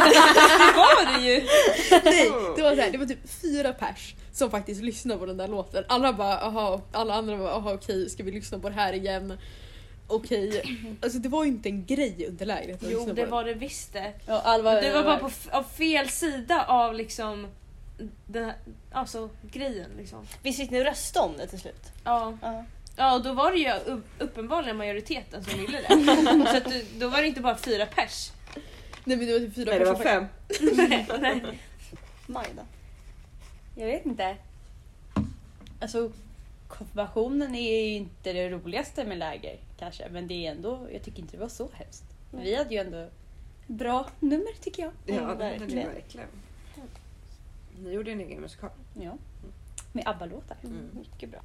det 0.58 0.76
var 0.76 1.18
det 1.18 1.26
ju. 1.26 1.40
Nej, 2.04 2.30
det 2.53 2.53
var, 2.64 2.76
så 2.76 2.82
här, 2.82 2.90
det 2.90 2.98
var 2.98 3.06
typ 3.06 3.28
fyra 3.42 3.72
pers 3.72 4.14
som 4.32 4.50
faktiskt 4.50 4.82
lyssnade 4.82 5.18
på 5.20 5.26
den 5.26 5.36
där 5.36 5.48
låten. 5.48 5.84
Alla 5.88 6.12
bara 6.12 6.38
aha, 6.40 6.80
alla 6.92 7.14
andra 7.14 7.36
bara 7.38 7.52
aha 7.52 7.72
okej, 7.74 8.10
ska 8.10 8.22
vi 8.22 8.30
lyssna 8.30 8.58
på 8.58 8.68
det 8.68 8.74
här 8.74 8.92
igen? 8.92 9.38
Okej. 10.06 10.62
Alltså 11.02 11.18
det 11.18 11.28
var 11.28 11.44
ju 11.44 11.50
inte 11.50 11.68
en 11.68 11.84
grej 11.86 12.26
under 12.28 12.46
lägret 12.46 12.82
att 12.82 12.90
Jo 12.90 12.98
lyssna 12.98 13.04
på 13.04 13.14
det 13.16 13.22
den. 13.22 13.30
var 13.30 13.44
det 13.44 13.54
visst 13.54 13.92
det. 13.92 14.12
Ja, 14.26 14.40
Alva, 14.40 14.80
Du 14.80 14.90
var 14.90 15.02
bara 15.04 15.16
på 15.18 15.26
f- 15.26 15.48
av 15.52 15.62
fel 15.62 16.08
sida 16.08 16.64
av 16.68 16.94
liksom 16.94 17.46
den 18.26 18.44
här, 18.44 18.54
alltså 18.92 19.30
grejen 19.52 19.90
liksom. 19.98 20.26
Visst 20.42 20.58
fick 20.60 20.70
ni 20.70 20.84
rösta 20.84 21.20
om 21.20 21.32
det 21.38 21.46
till 21.46 21.60
slut? 21.60 21.82
Ja. 22.04 22.38
Ja. 22.42 22.64
Ja 22.96 23.14
och 23.14 23.22
då 23.22 23.32
var 23.32 23.52
det 23.52 23.58
ju 23.58 23.72
uppenbarligen 24.18 24.76
majoriteten 24.76 25.44
som 25.44 25.60
ville 25.60 25.78
det. 25.88 26.46
Så 26.50 26.56
att 26.56 26.64
du, 26.64 26.84
då 26.98 27.08
var 27.08 27.20
det 27.22 27.26
inte 27.28 27.40
bara 27.40 27.56
fyra 27.56 27.86
pers. 27.86 28.30
Nej 29.04 29.16
men 29.16 29.26
det 29.26 29.32
var 29.32 29.40
typ 29.40 29.54
fyra 29.54 29.70
Nej 29.70 29.78
det 29.78 29.84
var 29.84 29.94
fem. 29.94 30.24
nej, 30.76 31.06
nej. 31.20 31.42
Majda. 32.26 32.66
Jag 33.74 33.86
vet 33.86 34.06
inte. 34.06 34.36
Alltså, 35.80 36.12
konfirmationen 36.68 37.54
är 37.54 37.84
ju 37.84 37.94
inte 37.94 38.32
det 38.32 38.50
roligaste 38.50 39.04
med 39.04 39.18
läger 39.18 39.58
kanske. 39.78 40.08
Men 40.10 40.28
det 40.28 40.46
är 40.46 40.50
ändå, 40.50 40.88
jag 40.92 41.02
tycker 41.02 41.20
inte 41.20 41.36
det 41.36 41.40
var 41.40 41.48
så 41.48 41.68
hemskt. 41.72 42.04
Nej. 42.30 42.44
Vi 42.44 42.54
hade 42.56 42.74
ju 42.74 42.80
ändå 42.80 43.08
bra 43.66 44.08
nummer 44.20 44.52
tycker 44.60 44.82
jag. 44.82 44.92
Ja, 45.06 45.14
Mm, 45.22 45.38
det 45.38 45.44
hade 45.44 45.58
ni 45.58 45.60
verkligen. 45.60 45.88
verkligen. 45.94 46.28
Ni 47.82 47.90
gjorde 47.92 48.12
en 48.12 48.20
egen 48.20 48.40
musikal. 48.40 48.70
Ja. 49.00 49.12
Med 49.92 50.08
ABBA-låtar. 50.08 50.56
Mm. 50.64 50.88
Mycket 50.98 51.30
bra. 51.30 51.40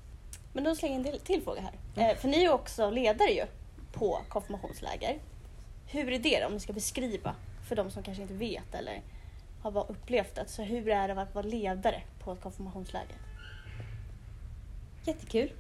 Men 0.54 0.64
då 0.64 0.76
slänger 0.76 0.96
jag 1.00 1.06
en 1.06 1.12
del, 1.12 1.20
till 1.20 1.42
fråga 1.44 1.62
här. 1.62 2.10
Eh, 2.12 2.18
för 2.18 2.28
ni 2.28 2.38
är 2.38 2.42
ju 2.42 2.50
också 2.50 2.90
ledare 2.90 3.30
ju 3.32 3.46
på 3.94 4.22
konfirmationsläger. 4.30 5.20
Hur 5.88 6.14
är 6.14 6.20
det 6.20 6.40
då, 6.40 6.46
om 6.48 6.54
ni 6.54 6.60
ska 6.60 6.74
beskriva 6.74 7.36
för 7.68 7.76
de 7.76 7.92
som 7.92 8.04
kanske 8.04 8.22
inte 8.22 8.34
vet 8.34 8.74
eller 8.76 9.02
har 9.62 9.92
upplevt 9.92 10.36
det. 10.36 10.46
Så 10.48 10.64
hur 10.64 10.88
är 10.90 11.08
det 11.08 11.22
att 11.22 11.36
vara 11.36 11.46
ledare 11.46 12.02
på 12.20 12.32
ett 12.32 12.42
konfirmationsläger? 12.42 13.16
Jättekul. 15.04 15.52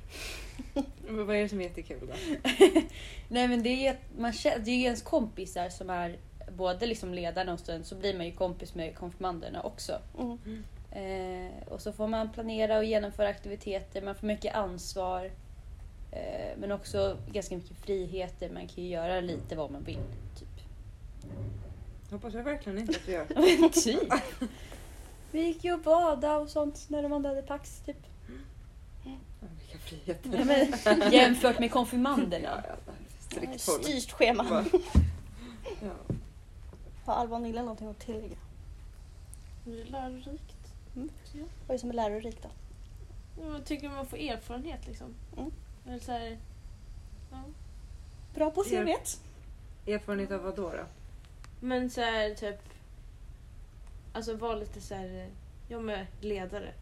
Men 1.07 1.27
vad 1.27 1.35
är 1.35 1.41
det 1.41 1.49
som 1.49 1.59
är 1.59 1.63
jättekul 1.63 2.07
då? 2.07 2.13
Nej 3.27 3.47
men 3.47 3.63
det 3.63 3.69
är 3.69 3.81
ju 3.81 3.87
att 3.87 4.17
man 4.17 4.33
känner, 4.33 4.59
det 4.59 4.71
är 4.71 4.75
ju 4.75 4.83
ens 4.83 5.01
kompisar 5.01 5.69
som 5.69 5.89
är 5.89 6.17
både 6.51 6.85
liksom 6.85 7.13
ledarna 7.13 7.53
och 7.53 7.59
sen 7.59 7.83
så 7.83 7.95
blir 7.95 8.17
man 8.17 8.25
ju 8.25 8.31
kompis 8.31 8.75
med 8.75 8.95
konfirmanderna 8.95 9.61
också. 9.61 9.99
Mm. 10.19 10.63
Eh, 10.91 11.67
och 11.67 11.81
så 11.81 11.91
får 11.93 12.07
man 12.07 12.31
planera 12.31 12.77
och 12.77 12.83
genomföra 12.83 13.27
aktiviteter, 13.27 14.01
man 14.01 14.15
får 14.15 14.27
mycket 14.27 14.55
ansvar. 14.55 15.31
Eh, 16.11 16.57
men 16.57 16.71
också 16.71 17.17
ganska 17.31 17.55
mycket 17.55 17.77
friheter, 17.77 18.49
man 18.49 18.67
kan 18.67 18.83
ju 18.83 18.89
göra 18.89 19.21
lite 19.21 19.55
vad 19.55 19.71
man 19.71 19.83
vill. 19.83 20.03
Typ. 20.39 20.48
Hoppas 22.11 22.33
jag 22.33 22.43
verkligen 22.43 22.79
inte 22.79 22.91
att 22.91 23.07
vi 23.07 23.11
gör. 23.11 23.69
typ. 23.69 24.13
Vi 25.31 25.41
gick 25.41 25.63
ju 25.63 25.73
och 25.73 25.79
bada 25.79 26.37
och 26.37 26.49
sånt 26.49 26.85
när 26.89 27.03
de 27.03 27.13
andra 27.13 27.29
hade 27.29 27.41
pax. 27.41 27.81
Typ. 27.85 27.97
Vilka 29.59 29.77
friheter. 29.77 30.37
Ja, 30.37 30.45
men, 30.95 31.11
jämfört 31.11 31.59
med 31.59 31.71
konfirmanderna. 31.71 32.63
Ja, 32.67 32.75
ja. 33.41 33.57
Styrt 33.57 34.11
schema. 34.11 34.65
Ja. 35.81 36.15
Har 37.05 37.13
Alva 37.13 37.35
och 37.35 37.41
Nilla 37.41 37.61
någonting 37.61 37.87
att 37.87 37.99
tillägga? 37.99 38.37
Det 39.65 39.81
är 39.81 39.85
lärorikt. 39.85 40.73
Vad 40.93 41.09
är 41.67 41.73
det 41.73 41.79
som 41.79 41.89
är 41.89 41.93
lärorikt 41.93 42.43
då? 42.43 42.49
Jag 43.43 43.65
tycker 43.65 43.89
man 43.89 44.05
får 44.05 44.17
erfarenhet 44.17 44.87
liksom. 44.87 45.15
Mm. 45.37 45.51
Eller 45.87 45.99
så 45.99 46.11
här, 46.11 46.37
ja. 47.31 47.43
Bra 48.35 48.51
på 48.51 48.63
CV:t. 48.63 49.17
Erfarenhet 49.91 50.31
av 50.31 50.41
vad 50.43 50.55
då? 50.55 50.69
då? 50.69 50.83
Men 51.59 51.89
så 51.89 52.01
här 52.01 52.33
typ, 52.35 52.59
alltså 54.13 54.35
var 54.35 54.55
lite 54.55 54.81
så 54.81 54.95
här, 54.95 55.27
jag 55.67 55.83
med 55.83 56.05
ledare. 56.21 56.73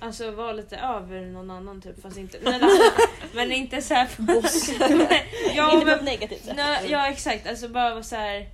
Alltså 0.00 0.30
var 0.30 0.54
lite 0.54 0.76
över 0.76 1.26
någon 1.26 1.50
annan 1.50 1.80
typ 1.80 2.02
fast 2.02 2.16
inte, 2.16 2.38
men, 2.42 2.54
alltså, 2.54 2.82
men 3.34 3.52
inte 3.52 3.82
så 3.82 3.94
här 3.94 4.08
Boss. 4.18 4.68
ja, 5.54 5.72
inte 5.72 5.80
på 5.80 5.86
men, 5.86 5.98
ett 5.98 6.04
negativt 6.04 6.44
sätt. 6.44 6.56
nej, 6.56 6.90
ja 6.90 7.08
exakt, 7.08 7.46
alltså 7.46 7.68
bara 7.68 7.90
vara 7.90 8.02
så 8.02 8.16
här. 8.16 8.48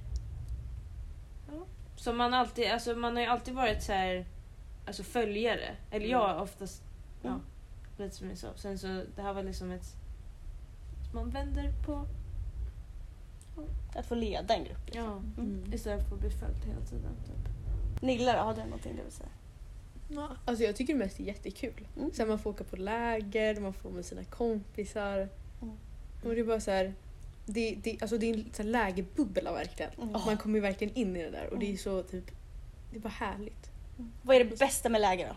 Ja. 1.52 1.66
Som 1.97 2.16
man 2.16 2.35
alltid, 2.35 2.71
alltså 2.71 2.94
man 2.94 3.16
har 3.16 3.23
ju 3.23 3.28
alltid 3.28 3.54
varit 3.54 3.83
så 3.83 3.92
här, 3.92 4.25
alltså 4.87 5.02
följare. 5.02 5.76
Eller 5.90 6.06
jag 6.06 6.30
Mm. 6.30 6.42
oftast, 6.42 6.83
ja, 7.23 7.28
Mm. 7.28 7.40
lite 7.99 8.16
som 8.16 8.28
jag 8.28 8.38
sa. 8.38 8.49
Sen 8.56 8.78
så, 8.78 9.02
det 9.16 9.23
här 9.23 9.33
var 9.33 9.42
liksom 9.42 9.71
ett, 9.71 9.87
man 11.14 11.30
vänder 11.30 11.73
på 11.87 12.06
Att 13.94 14.06
få 14.06 14.14
leda 14.14 14.54
en 14.54 14.64
grupp. 14.64 14.87
Liksom. 14.87 15.02
Ja. 15.37 15.42
Mm. 15.42 15.73
Istället 15.75 16.08
för 16.08 16.14
att 16.14 16.20
bli 16.20 16.30
följt 16.30 16.64
hela 16.64 16.80
tiden. 16.80 17.12
Typ. 17.26 18.02
Nilla 18.02 18.32
då, 18.32 18.38
har 18.38 18.54
du 18.54 18.64
någonting 18.64 18.96
du 18.96 19.02
vill 19.02 19.12
säga? 19.12 19.28
Ja, 20.08 20.28
alltså 20.44 20.64
jag 20.64 20.76
tycker 20.76 20.92
det 20.92 20.99
mest 20.99 21.20
är 21.20 21.25
jättekul. 21.25 21.88
Mm. 21.96 22.12
Så 22.12 22.23
här, 22.23 22.28
man 22.28 22.38
får 22.38 22.50
åka 22.50 22.64
på 22.64 22.76
läger, 22.76 23.61
man 23.61 23.73
får 23.73 23.90
med 23.90 24.04
sina 24.04 24.25
kompisar. 24.25 25.28
Mm. 25.62 25.75
Och 26.25 26.34
det 26.34 26.40
är 26.40 26.44
bara 26.44 26.61
så 26.61 26.70
här, 26.70 26.94
det, 27.46 27.75
det, 27.82 27.99
alltså 28.02 28.18
det 28.18 28.30
är 28.30 28.34
en 28.34 28.44
så 28.52 28.62
här 28.62 28.70
lägerbubbla 28.70 29.52
verkligen. 29.52 29.92
Mm. 30.02 30.12
Man 30.26 30.37
kommer 30.37 30.54
ju 30.54 30.61
verkligen 30.61 30.94
in 30.94 31.16
i 31.16 31.23
det 31.23 31.30
där 31.30 31.46
och 31.52 31.58
det 31.58 31.64
är 31.66 31.68
Mm. 31.68 31.78
så 31.78 32.02
typ, 32.02 32.25
det 32.90 32.96
är 32.96 33.00
bara 33.00 33.08
härligt. 33.08 33.70
Vad 34.23 34.37
är 34.37 34.44
det 34.44 34.58
bästa 34.58 34.88
med 34.88 35.00
läger 35.00 35.28
då? 35.28 35.34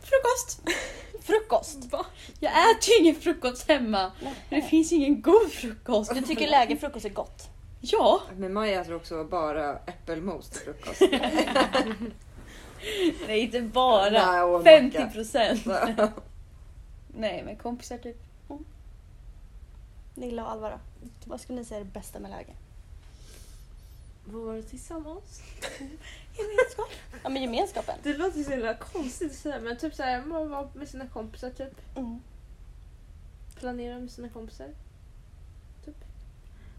Frukost! 0.00 0.60
Frukost! 1.22 1.94
Jag 2.40 2.52
äter 2.52 2.88
ju 2.88 3.00
ingen 3.00 3.14
frukost 3.14 3.68
hemma. 3.68 4.12
Det 4.48 4.62
finns 4.62 4.92
ingen 4.92 5.22
god 5.22 5.52
frukost. 5.52 6.14
Du 6.14 6.22
tycker 6.22 6.48
lägerfrukost 6.48 7.04
är 7.04 7.10
gott? 7.10 7.48
Ja! 7.80 8.22
Men 8.36 8.52
Maja 8.52 8.80
äter 8.80 8.94
också 8.94 9.24
bara 9.24 9.76
äppelmos 9.76 10.48
till 10.50 10.60
frukost. 10.60 11.00
Nej 13.26 13.40
inte 13.40 13.60
bara. 13.60 14.10
Nej, 14.10 14.42
och 14.42 14.64
50 14.64 14.98
macka. 14.98 15.10
procent. 15.10 15.66
Nej 17.16 17.42
men 17.44 17.56
kompisar 17.56 17.98
typ. 17.98 18.16
Nilla 20.14 20.44
och 20.44 20.50
Alva 20.50 20.70
då? 20.70 20.78
Vad 21.24 21.40
skulle 21.40 21.58
ni 21.58 21.64
säga 21.64 21.80
är 21.80 21.84
det 21.84 21.90
bästa 21.90 22.18
med 22.18 22.30
läger? 22.30 22.54
Det 24.24 24.62
tillsammans? 24.62 25.42
Gemenskap. 26.40 26.88
Ja 27.22 27.28
men 27.28 27.42
gemenskapen. 27.42 27.94
Det 28.02 28.16
låter 28.16 28.42
så 28.42 28.50
himla 28.50 28.74
konstigt 28.74 29.30
att 29.30 29.36
säga 29.38 29.60
men 29.60 29.76
typ 29.78 29.94
såhär, 29.94 30.24
man 30.26 30.50
var 30.50 30.68
med 30.74 30.88
sina 30.88 31.06
kompisar 31.06 31.50
typ. 31.50 31.96
Mm. 31.96 32.20
Planera 33.56 33.98
med 33.98 34.10
sina 34.10 34.28
kompisar. 34.28 34.68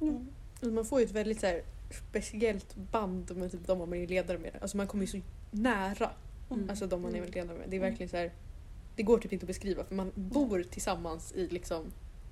Mm. 0.02 0.28
Alltså 0.54 0.72
man 0.72 0.86
får 0.86 1.00
ju 1.00 1.06
ett 1.06 1.12
väldigt 1.12 1.40
så 1.40 1.46
här, 1.48 1.62
speciellt 2.10 2.76
band 2.76 3.38
med 3.38 3.52
typ 3.52 3.68
de 3.68 3.78
man 3.78 3.94
är 3.94 4.08
ledare 4.08 4.38
med. 4.38 4.52
Alltså 4.62 4.78
man 4.78 4.88
kommer 4.88 5.06
ju 5.06 5.12
så 5.12 5.20
nära 5.52 6.12
Mm. 6.52 6.70
alltså 6.70 6.88
de 6.88 7.02
man 7.02 7.12
är 7.12 7.18
Mm. 7.18 7.32
ledare 7.32 7.58
med. 7.58 7.70
Det 7.70 7.76
är 7.76 7.80
Mm. 7.80 7.90
verkligen 7.90 8.10
så 8.10 8.18
här, 8.18 8.32
det 8.96 9.04
går 9.04 9.18
typ 9.20 9.34
inte 9.34 9.44
att 9.44 9.48
beskriva 9.48 9.84
för 9.84 9.96
man 9.96 10.12
bor 10.16 10.64
tillsammans 10.64 11.34
i 11.36 11.48
liksom 11.48 11.86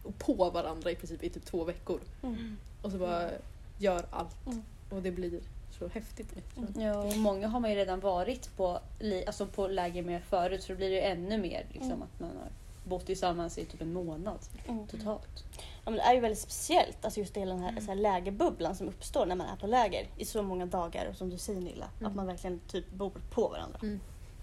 och 0.03 0.17
på 0.19 0.49
varandra 0.49 0.91
i 0.91 0.95
princip 0.95 1.23
i 1.23 1.29
typ 1.29 1.45
två 1.45 1.63
veckor. 1.63 1.99
Mm. 2.23 2.57
Och 2.81 2.91
så 2.91 2.97
bara 2.97 3.29
gör 3.77 4.05
allt. 4.09 4.45
Mm. 4.47 4.61
Och 4.89 5.01
det 5.01 5.11
blir 5.11 5.39
så 5.79 5.87
häftigt. 5.87 6.33
Mm. 6.57 6.81
Ja, 6.81 6.95
och 7.03 7.17
många 7.17 7.47
har 7.47 7.59
man 7.59 7.69
ju 7.69 7.75
redan 7.75 7.99
varit 7.99 8.57
på, 8.57 8.79
alltså 9.27 9.45
på 9.45 9.67
läger 9.67 10.03
med 10.03 10.23
förut 10.23 10.63
så 10.63 10.71
då 10.71 10.77
blir 10.77 10.89
det 10.89 10.95
ju 10.95 11.01
ännu 11.01 11.37
mer 11.37 11.65
liksom, 11.71 11.91
Mm. 11.91 12.01
att 12.03 12.19
man 12.19 12.29
har 12.29 12.49
bott 12.89 13.05
tillsammans 13.05 13.57
i 13.57 13.65
typ 13.65 13.81
en 13.81 13.93
månad 13.93 14.39
Mm. 14.67 14.87
totalt. 14.87 15.43
Ja, 15.85 15.91
men 15.91 15.93
det 15.93 16.01
är 16.01 16.13
ju 16.13 16.19
väldigt 16.19 16.39
speciellt, 16.39 17.05
alltså 17.05 17.19
just 17.19 17.37
hela 17.37 17.53
den 17.53 17.63
här, 17.63 17.79
så 17.81 17.87
här 17.87 17.95
lägerbubblan 17.95 18.75
som 18.75 18.87
uppstår 18.87 19.25
när 19.25 19.35
man 19.35 19.47
är 19.47 19.55
på 19.55 19.67
läger 19.67 20.07
i 20.17 20.25
så 20.25 20.41
många 20.43 20.65
dagar 20.65 21.05
och 21.05 21.15
som 21.15 21.29
du 21.29 21.37
säger 21.37 21.61
Nilla, 21.61 21.89
Mm. 21.99 22.09
att 22.11 22.15
man 22.15 22.25
verkligen 22.27 22.59
typ 22.59 22.91
bor 22.91 23.11
på 23.31 23.47
varandra. 23.47 23.79
Mm. 23.81 23.99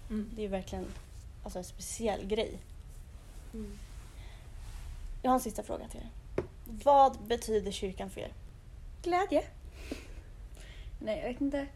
Mm. 0.09 0.29
Det 0.35 0.41
är 0.41 0.43
ju 0.43 0.49
verkligen 0.49 0.85
alltså, 1.43 1.59
en 1.59 1.65
speciell 1.65 2.25
grej. 2.27 2.57
Mm. 3.53 3.77
Jag 5.21 5.29
har 5.31 5.35
en 5.35 5.41
sista 5.41 5.63
fråga 5.63 5.87
till 5.87 5.99
er. 5.99 6.09
Vad 6.83 7.17
betyder 7.19 7.71
kyrkan 7.71 8.09
för 8.09 8.21
er? 8.21 8.31
Glädje. 9.03 9.43
Nej, 10.99 11.19
jag 11.19 11.27
vet 11.33 11.41
inte. 11.41 11.67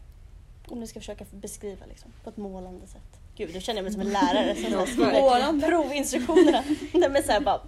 Om 0.67 0.79
ni 0.79 0.87
ska 0.87 0.99
försöka 0.99 1.25
beskriva 1.31 1.85
liksom, 1.85 2.11
på 2.23 2.29
ett 2.29 2.37
målande 2.37 2.87
sätt. 2.87 3.19
Gud, 3.35 3.53
då 3.53 3.59
känner 3.59 3.77
jag 3.77 3.83
mig 3.83 3.91
som 3.93 4.01
en 4.01 4.09
lärare 4.13 4.55
som 4.55 4.87
skriver 4.87 5.69
provinstruktionerna. 5.69 6.63
Nej, 6.93 7.09
men 7.09 7.23
så 7.23 7.31
här, 7.31 7.41
bara, 7.41 7.61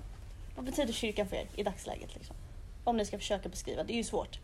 vad 0.55 0.65
betyder 0.65 0.93
kyrkan 0.93 1.27
för 1.27 1.35
er 1.35 1.47
i 1.55 1.63
dagsläget? 1.63 2.15
Liksom? 2.15 2.35
Om 2.83 2.97
ni 2.97 3.05
ska 3.05 3.17
försöka 3.17 3.49
beskriva, 3.49 3.83
det 3.83 3.93
är 3.93 3.97
ju 3.97 4.03
svårt. 4.03 4.39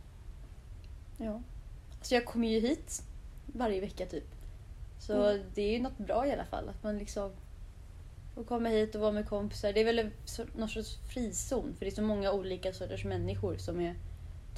Ja. 1.18 1.42
Så 2.02 2.14
jag 2.16 2.26
kommer 2.26 2.48
ju 2.48 2.60
hit 2.60 3.02
varje 3.46 3.82
vecka 3.82 4.06
typ. 4.06 4.26
Så 5.00 5.24
Mm. 5.24 5.46
det 5.56 5.62
är 5.62 5.72
ju 5.72 5.80
något 5.80 5.98
bra 5.98 6.28
i 6.28 6.32
alla 6.34 6.46
fall. 6.46 6.70
Att 6.70 6.84
man 6.84 6.98
liksom 6.98 7.32
får 8.36 8.44
komma 8.44 8.70
hit 8.70 8.96
och 8.96 9.02
vara 9.02 9.12
med 9.12 9.30
kompisar. 9.30 9.74
Det 9.74 9.80
är 9.82 9.86
väl 9.86 10.10
någon 10.56 10.70
sorts 10.70 10.98
frizon. 11.14 11.76
För 11.78 11.86
det 11.86 11.92
är 11.92 11.96
så 11.96 12.02
många 12.02 12.32
olika 12.32 12.74
sorters 12.74 13.06
människor 13.06 13.58
som 13.58 13.80
är, 13.80 13.96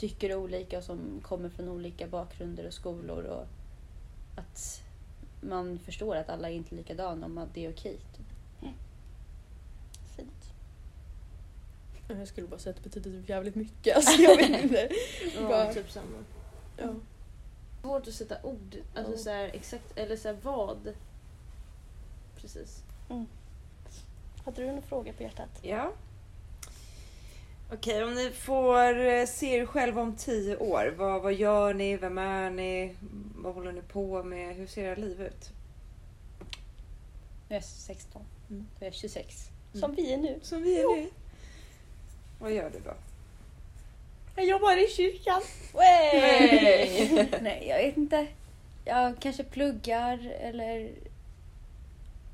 tycker 0.02 0.36
olika 0.36 0.78
och 0.78 0.84
som 0.84 1.22
kommer 1.22 1.50
från 1.50 1.70
olika 1.70 2.08
bakgrunder 2.08 2.68
och 2.68 2.74
skolor. 2.74 3.24
Och 3.24 3.46
att 4.36 4.84
man 5.42 5.80
förstår 5.80 6.16
att 6.16 6.30
alla 6.30 6.50
är 6.50 6.54
inte 6.54 6.76
likadana 6.76 7.28
och 7.28 7.48
att 7.48 7.54
det 7.54 7.66
är 7.66 7.72
okej. 7.72 7.98
Typ. 8.18 8.26
Fint. 10.16 10.54
Jag 12.08 12.28
skulle 12.28 12.48
bara 12.48 12.60
säga 12.60 12.76
att 12.76 12.84
det 12.84 12.90
betyder 12.90 13.12
typ 13.20 13.30
jävligt 13.30 13.56
mycket. 13.56 13.96
Alltså, 13.96 14.22
jag 14.22 14.38
vet 14.38 14.64
inte. 14.64 14.90
Ja, 15.36 15.48
Bara- 15.48 15.74
typ 15.74 15.92
samma. 15.92 16.18
Ja. 16.78 16.94
Svårt 17.82 18.08
att 18.08 18.14
sätta 18.14 18.44
ord, 18.44 18.76
alltså 18.96 19.18
så 19.18 19.30
här, 19.30 19.52
exakt, 19.54 19.98
eller 19.98 20.16
så 20.18 20.28
här, 20.28 20.38
vad. 20.44 20.94
Precis. 22.36 22.84
Hade 24.46 24.62
du 24.62 24.68
några 24.68 24.82
frågor 24.82 25.14
på 25.14 25.24
hjärtat? 25.24 25.60
Ja. 25.62 25.92
Okej, 27.74 28.04
om 28.04 28.14
ni 28.14 28.32
får 28.32 29.00
eh, 29.00 29.26
se 29.26 29.56
er 29.56 29.66
själva 29.66 30.02
om 30.02 30.16
tio 30.16 30.58
år. 30.58 30.94
Vad, 30.98 31.22
vad 31.22 31.34
gör 31.34 31.74
ni? 31.74 31.98
Vem 31.98 32.18
är 32.18 32.50
ni? 32.50 32.96
Vad 33.36 33.54
håller 33.54 33.72
ni 33.72 33.82
på 33.82 34.24
med? 34.24 34.56
Hur 34.56 34.68
ser 34.68 34.84
era 34.84 34.96
liv 34.96 35.22
ut? 35.22 35.50
Nu 37.48 37.56
är 37.56 37.60
jag 37.60 37.64
16. 37.64 38.22
Mm. 38.50 38.68
Då 38.80 38.86
är 38.86 38.88
jag 38.88 38.94
26. 38.94 39.50
Som 39.74 39.96
vi 39.96 40.14
är 40.14 40.18
nu. 40.18 40.40
Som 40.42 40.62
vi 40.62 40.82
är 40.82 40.96
nu. 40.96 41.10
Vad 42.40 42.52
gör 42.52 42.70
du 42.70 42.80
då? 42.80 42.94
Jag 44.36 44.46
jobbar 44.46 44.78
i 44.78 44.88
kyrkan. 44.88 45.42
Nej, 47.42 47.68
jag 47.68 47.78
vet 47.78 47.98
inte. 47.98 48.28
Jag 48.86 49.20
kanske 49.20 49.44
pluggar 49.44 50.32
eller 50.40 50.92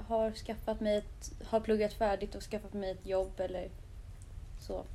har 0.07 0.31
skaffat 0.31 0.79
mig 0.79 0.97
ett, 0.97 1.31
har 1.45 1.59
pluggat 1.59 1.93
färdigt 1.93 2.35
och 2.35 2.43
skaffat 2.43 2.73
mig 2.73 2.91
ett 2.91 3.07
jobb 3.07 3.39
eller 3.39 3.69
så. 4.67 4.85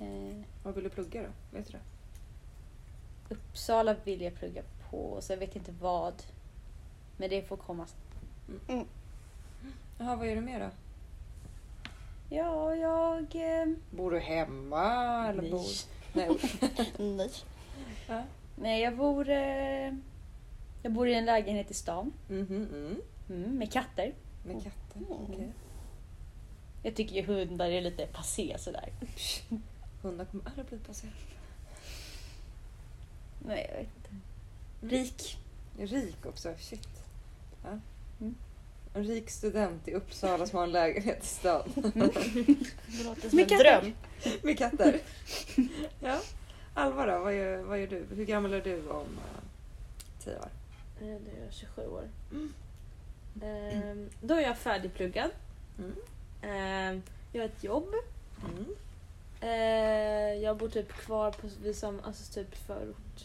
Mm. 0.00 0.30
Eh, 0.40 0.44
Vad 0.62 0.74
vill 0.74 0.84
du 0.84 0.90
plugga 0.90 1.22
då? 1.22 1.28
Vet 1.58 1.66
du 1.66 1.72
det? 1.72 3.34
Uppsala 3.34 3.96
vill 4.04 4.20
jag 4.22 4.34
plugga 4.34 4.62
på, 4.90 5.18
så 5.20 5.32
jag 5.32 5.38
vet 5.38 5.56
inte 5.56 5.72
vad. 5.80 6.14
Men 7.16 7.30
det 7.30 7.42
får 7.48 7.56
komma. 7.56 7.86
sen. 7.86 8.86
Jaha, 9.98 10.16
vad 10.16 10.28
gör 10.28 10.34
du 10.34 10.40
mer 10.40 10.60
då? 10.60 10.70
Ja, 12.36 12.74
jag... 12.74 13.36
Eh, 13.60 13.66
Bor 13.90 14.10
du 14.10 14.18
hemma? 14.18 15.28
Eller 15.28 15.42
Nej. 15.42 15.50
Bor... 15.50 15.64
Nej. 16.12 16.28
Nej. 17.16 17.30
Ja. 18.08 18.22
nej, 18.56 18.82
jag 18.82 18.96
bor... 18.96 19.28
Eh, 19.28 19.94
jag 20.82 20.92
bor 20.92 21.08
i 21.08 21.14
en 21.14 21.24
lägenhet 21.24 21.70
i 21.70 21.74
stan. 21.74 22.12
Mhm, 22.28 22.68
mm. 22.72 22.96
Mm, 23.28 23.58
med 23.58 23.72
katter. 23.72 24.14
Med 24.44 24.62
katter? 24.62 24.96
Mm. 24.98 25.10
Okej. 25.10 25.52
Jag 26.82 26.94
tycker 26.94 27.14
ju 27.14 27.22
hundar 27.22 27.70
är 27.70 27.80
lite 27.80 28.06
passé 28.06 28.56
sådär. 28.58 28.92
Hundar 30.02 30.24
kommer 30.24 30.46
aldrig 30.46 30.66
bli 30.66 30.78
passerade. 30.78 31.16
Nej, 33.46 33.66
jag 33.70 33.78
vet 33.78 33.88
inte. 33.96 34.10
Mm. 34.10 34.90
Rik. 34.90 35.38
Rik 35.78 36.26
också, 36.26 36.54
shit. 36.58 36.88
Ja. 37.64 37.78
Mm. 38.20 38.34
En 38.94 39.04
rik 39.04 39.30
student 39.30 39.88
i 39.88 39.94
Uppsala 39.94 40.46
som 40.46 40.56
har 40.56 40.64
en 40.64 40.72
lägenhet 40.72 41.24
i 41.24 41.26
stan. 41.26 41.62
Det 41.74 43.04
låter 43.04 43.28
som 43.28 43.36
Med 43.36 43.42
en 43.42 43.48
katter. 43.48 43.80
dröm. 43.82 43.92
Med 44.42 44.58
katter. 44.58 45.00
ja. 46.00 46.20
Alva 46.74 47.06
då, 47.06 47.18
vad 47.18 47.34
gör, 47.36 47.62
vad 47.62 47.80
gör 47.80 47.86
du? 47.86 48.06
Hur 48.14 48.24
gammal 48.24 48.52
är 48.52 48.60
du 48.60 48.88
om 48.88 49.06
uh, 49.06 49.42
tio 50.24 50.38
år? 50.38 50.50
Eh, 51.00 51.08
är 51.08 51.44
jag 51.44 51.52
27 51.52 51.82
år. 51.86 52.08
Mm. 52.30 52.52
Ehm, 53.42 54.10
då 54.20 54.34
är 54.34 54.40
jag 54.40 54.58
färdigpluggad. 54.58 55.30
Mm. 55.78 55.94
Ehm, 56.42 57.02
jag 57.32 57.42
har 57.42 57.48
ett 57.48 57.64
jobb. 57.64 57.94
Mm. 58.44 58.66
Eh, 59.40 60.42
jag 60.42 60.56
bor 60.56 60.68
typ 60.68 60.92
kvar 60.92 61.30
på 61.30 61.48
vid 61.62 61.76
samma, 61.76 62.02
alltså 62.02 62.32
typ 62.32 62.56
förort, 62.56 63.24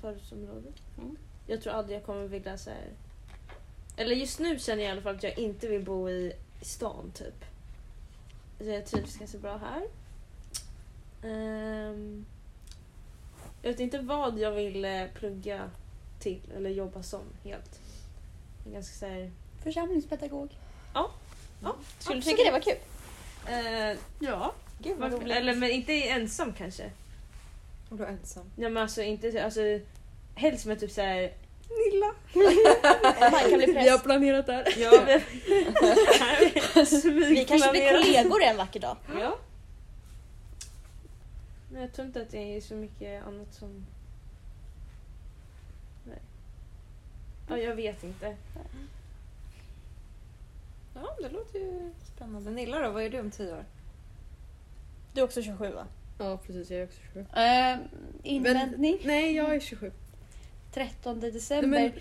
förortsområde. 0.00 0.68
Mm. 0.98 1.16
Jag 1.46 1.62
tror 1.62 1.72
aldrig 1.72 1.96
jag 1.98 2.06
kommer 2.06 2.26
vilja 2.26 2.58
så 2.58 2.70
här, 2.70 2.88
Eller 3.96 4.14
just 4.14 4.38
nu 4.38 4.58
känner 4.58 4.82
jag 4.82 4.88
i 4.88 4.92
alla 4.92 5.02
fall 5.02 5.14
att 5.16 5.22
jag 5.22 5.38
inte 5.38 5.68
vill 5.68 5.84
bo 5.84 6.10
i, 6.10 6.32
i 6.60 6.64
stan 6.64 7.10
typ. 7.14 7.44
Så 8.58 8.64
jag 8.64 8.86
trivs 8.86 9.16
ganska 9.18 9.38
bra 9.38 9.56
här. 9.56 9.82
Ehm, 11.22 12.26
jag 13.62 13.70
vet 13.70 13.80
inte 13.80 13.98
vad 13.98 14.38
jag 14.38 14.52
vill 14.52 14.84
eh, 14.84 15.06
plugga 15.14 15.70
till 16.18 16.40
eller 16.56 16.70
jobba 16.70 17.02
som 17.02 17.22
helt. 17.44 17.80
Jag 18.64 18.70
är 18.70 18.74
ganska 18.74 18.94
så 18.94 19.06
här, 19.06 19.30
Församlingspedagog. 19.62 20.56
ja, 20.94 21.10
Skulle 21.98 22.20
du 22.20 22.22
tycka 22.22 22.42
det 22.44 22.50
var 22.50 22.60
kul? 22.60 22.76
Eh, 23.48 23.98
ja, 24.18 24.54
Gud 24.78 24.96
vad 24.98 25.10
varför, 25.10 25.24
roligt. 25.24 25.36
eller 25.36 25.54
men 25.54 25.70
inte 25.70 26.08
ensam 26.08 26.52
kanske. 26.52 26.90
Är 27.90 28.06
ensam. 28.06 28.50
Ja 28.56 28.68
men 28.68 28.82
alltså 28.82 29.02
inte 29.02 29.44
alltså 29.44 29.60
helst 30.34 30.66
med 30.66 30.80
typ 30.80 30.90
såhär 30.90 31.32
Nilla. 31.70 32.14
Man 33.30 33.50
kan 33.50 33.58
bli 33.58 33.66
Vi 33.66 33.88
har 33.88 33.98
präst. 33.98 34.04
planerat 34.04 34.46
det 34.46 34.52
här. 34.52 34.74
Ja, 34.78 34.90
men... 35.06 35.20
Vi 37.28 37.44
kanske 37.48 37.70
blir 37.70 37.90
kollegor 37.92 38.42
en 38.42 38.56
vacker 38.56 38.80
dag. 38.80 38.96
Ja. 39.20 39.38
Men 41.70 41.80
jag 41.82 41.92
tror 41.92 42.06
inte 42.06 42.22
att 42.22 42.30
det 42.30 42.56
är 42.56 42.60
så 42.60 42.74
mycket 42.74 43.26
annat 43.26 43.54
som... 43.54 43.86
Nej. 46.04 46.18
Ja, 47.48 47.58
jag 47.58 47.74
vet 47.74 48.04
inte. 48.04 48.36
Ja, 51.02 51.16
det 51.22 51.28
låter 51.28 51.58
ju 51.58 51.90
spännande. 52.16 52.50
Nilla 52.50 52.78
då, 52.78 52.90
vad 52.90 53.02
är 53.02 53.10
du 53.10 53.20
om 53.20 53.30
tio 53.30 53.52
år? 53.52 53.64
Du 55.14 55.20
är 55.20 55.24
också 55.24 55.42
27 55.42 55.70
va? 55.72 55.86
Ja 56.18 56.38
precis, 56.46 56.70
jag 56.70 56.80
är 56.80 56.84
också 56.84 56.98
27. 57.12 57.26
Eh, 57.36 57.76
invändning. 58.22 58.98
Nej, 59.04 59.34
jag 59.36 59.54
är 59.54 59.60
27. 59.60 59.92
13 60.74 61.20
december. 61.20 61.68
Men- 61.68 61.92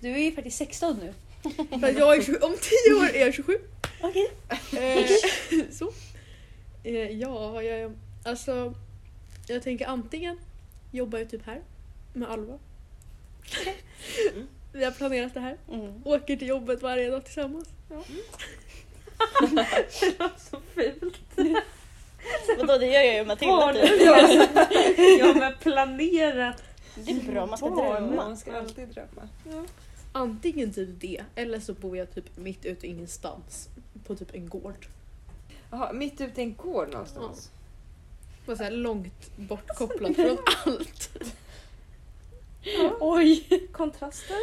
Du 0.00 0.10
är 0.12 0.18
ju 0.18 0.32
faktiskt 0.32 0.56
16 0.58 0.96
nu. 1.02 1.12
För 1.80 1.88
att 1.88 1.98
jag 1.98 2.16
är 2.16 2.22
27. 2.22 2.38
Om 2.42 2.54
10 2.88 2.94
år 3.00 3.16
är 3.16 3.20
jag 3.24 3.34
27. 3.34 3.58
Okej. 4.02 4.30
Eh, 4.50 5.06
så. 5.72 5.92
Eh, 6.84 6.94
ja, 7.10 7.62
jag? 7.62 7.92
Alltså, 8.24 8.74
jag 9.48 9.62
tänker 9.62 9.86
antingen 9.86 10.38
jobbar 10.90 11.18
jag 11.18 11.30
typ 11.30 11.46
här 11.46 11.60
med 12.12 12.28
Alva. 12.30 12.58
Vi 14.72 14.84
har 14.84 14.92
planerat 14.92 15.34
det 15.34 15.40
här. 15.40 15.56
Mm. 15.72 16.02
Åker 16.04 16.36
till 16.36 16.48
jobbet 16.48 16.82
varje 16.82 17.10
dag 17.10 17.24
tillsammans. 17.24 17.68
Det 20.00 20.18
var 20.18 20.30
så 20.50 20.60
fult. 20.74 21.20
Vadå 22.58 22.78
det 22.78 22.86
gör 22.86 23.00
jag 23.00 23.14
ju 23.14 23.24
med 23.24 23.26
Matilda 23.26 23.72
typ. 23.72 24.50
Ja 25.18 25.34
men 25.34 25.54
planerat. 25.60 26.62
Det 26.94 27.10
är 27.10 27.32
bra, 27.32 27.46
man 27.46 27.58
ska 27.58 27.68
drömma. 27.68 28.16
Man 28.16 28.36
ska 28.36 28.58
alltid 28.58 28.88
drömma. 28.88 29.28
Antingen 30.12 30.72
typ 30.72 30.88
det, 31.00 31.22
eller 31.34 31.60
så 31.60 31.72
bor 31.74 31.96
jag 31.96 32.14
typ 32.14 32.36
mitt 32.36 32.64
ute 32.64 32.86
i 32.86 32.90
ingenstans. 32.90 33.68
På 34.06 34.14
typ 34.14 34.34
en 34.34 34.48
gård. 34.48 34.86
Jaha, 35.70 35.92
mitt 35.92 36.20
ute 36.20 36.40
i 36.40 36.44
en 36.44 36.54
gård 36.54 36.88
någonstans. 36.92 37.50
Bara 38.46 38.56
så 38.56 38.62
här 38.62 38.70
långt 38.70 39.36
bortkopplat 39.36 40.16
från 40.16 40.38
allt. 40.66 41.10
Oj! 43.00 43.68
Kontraster. 43.72 44.36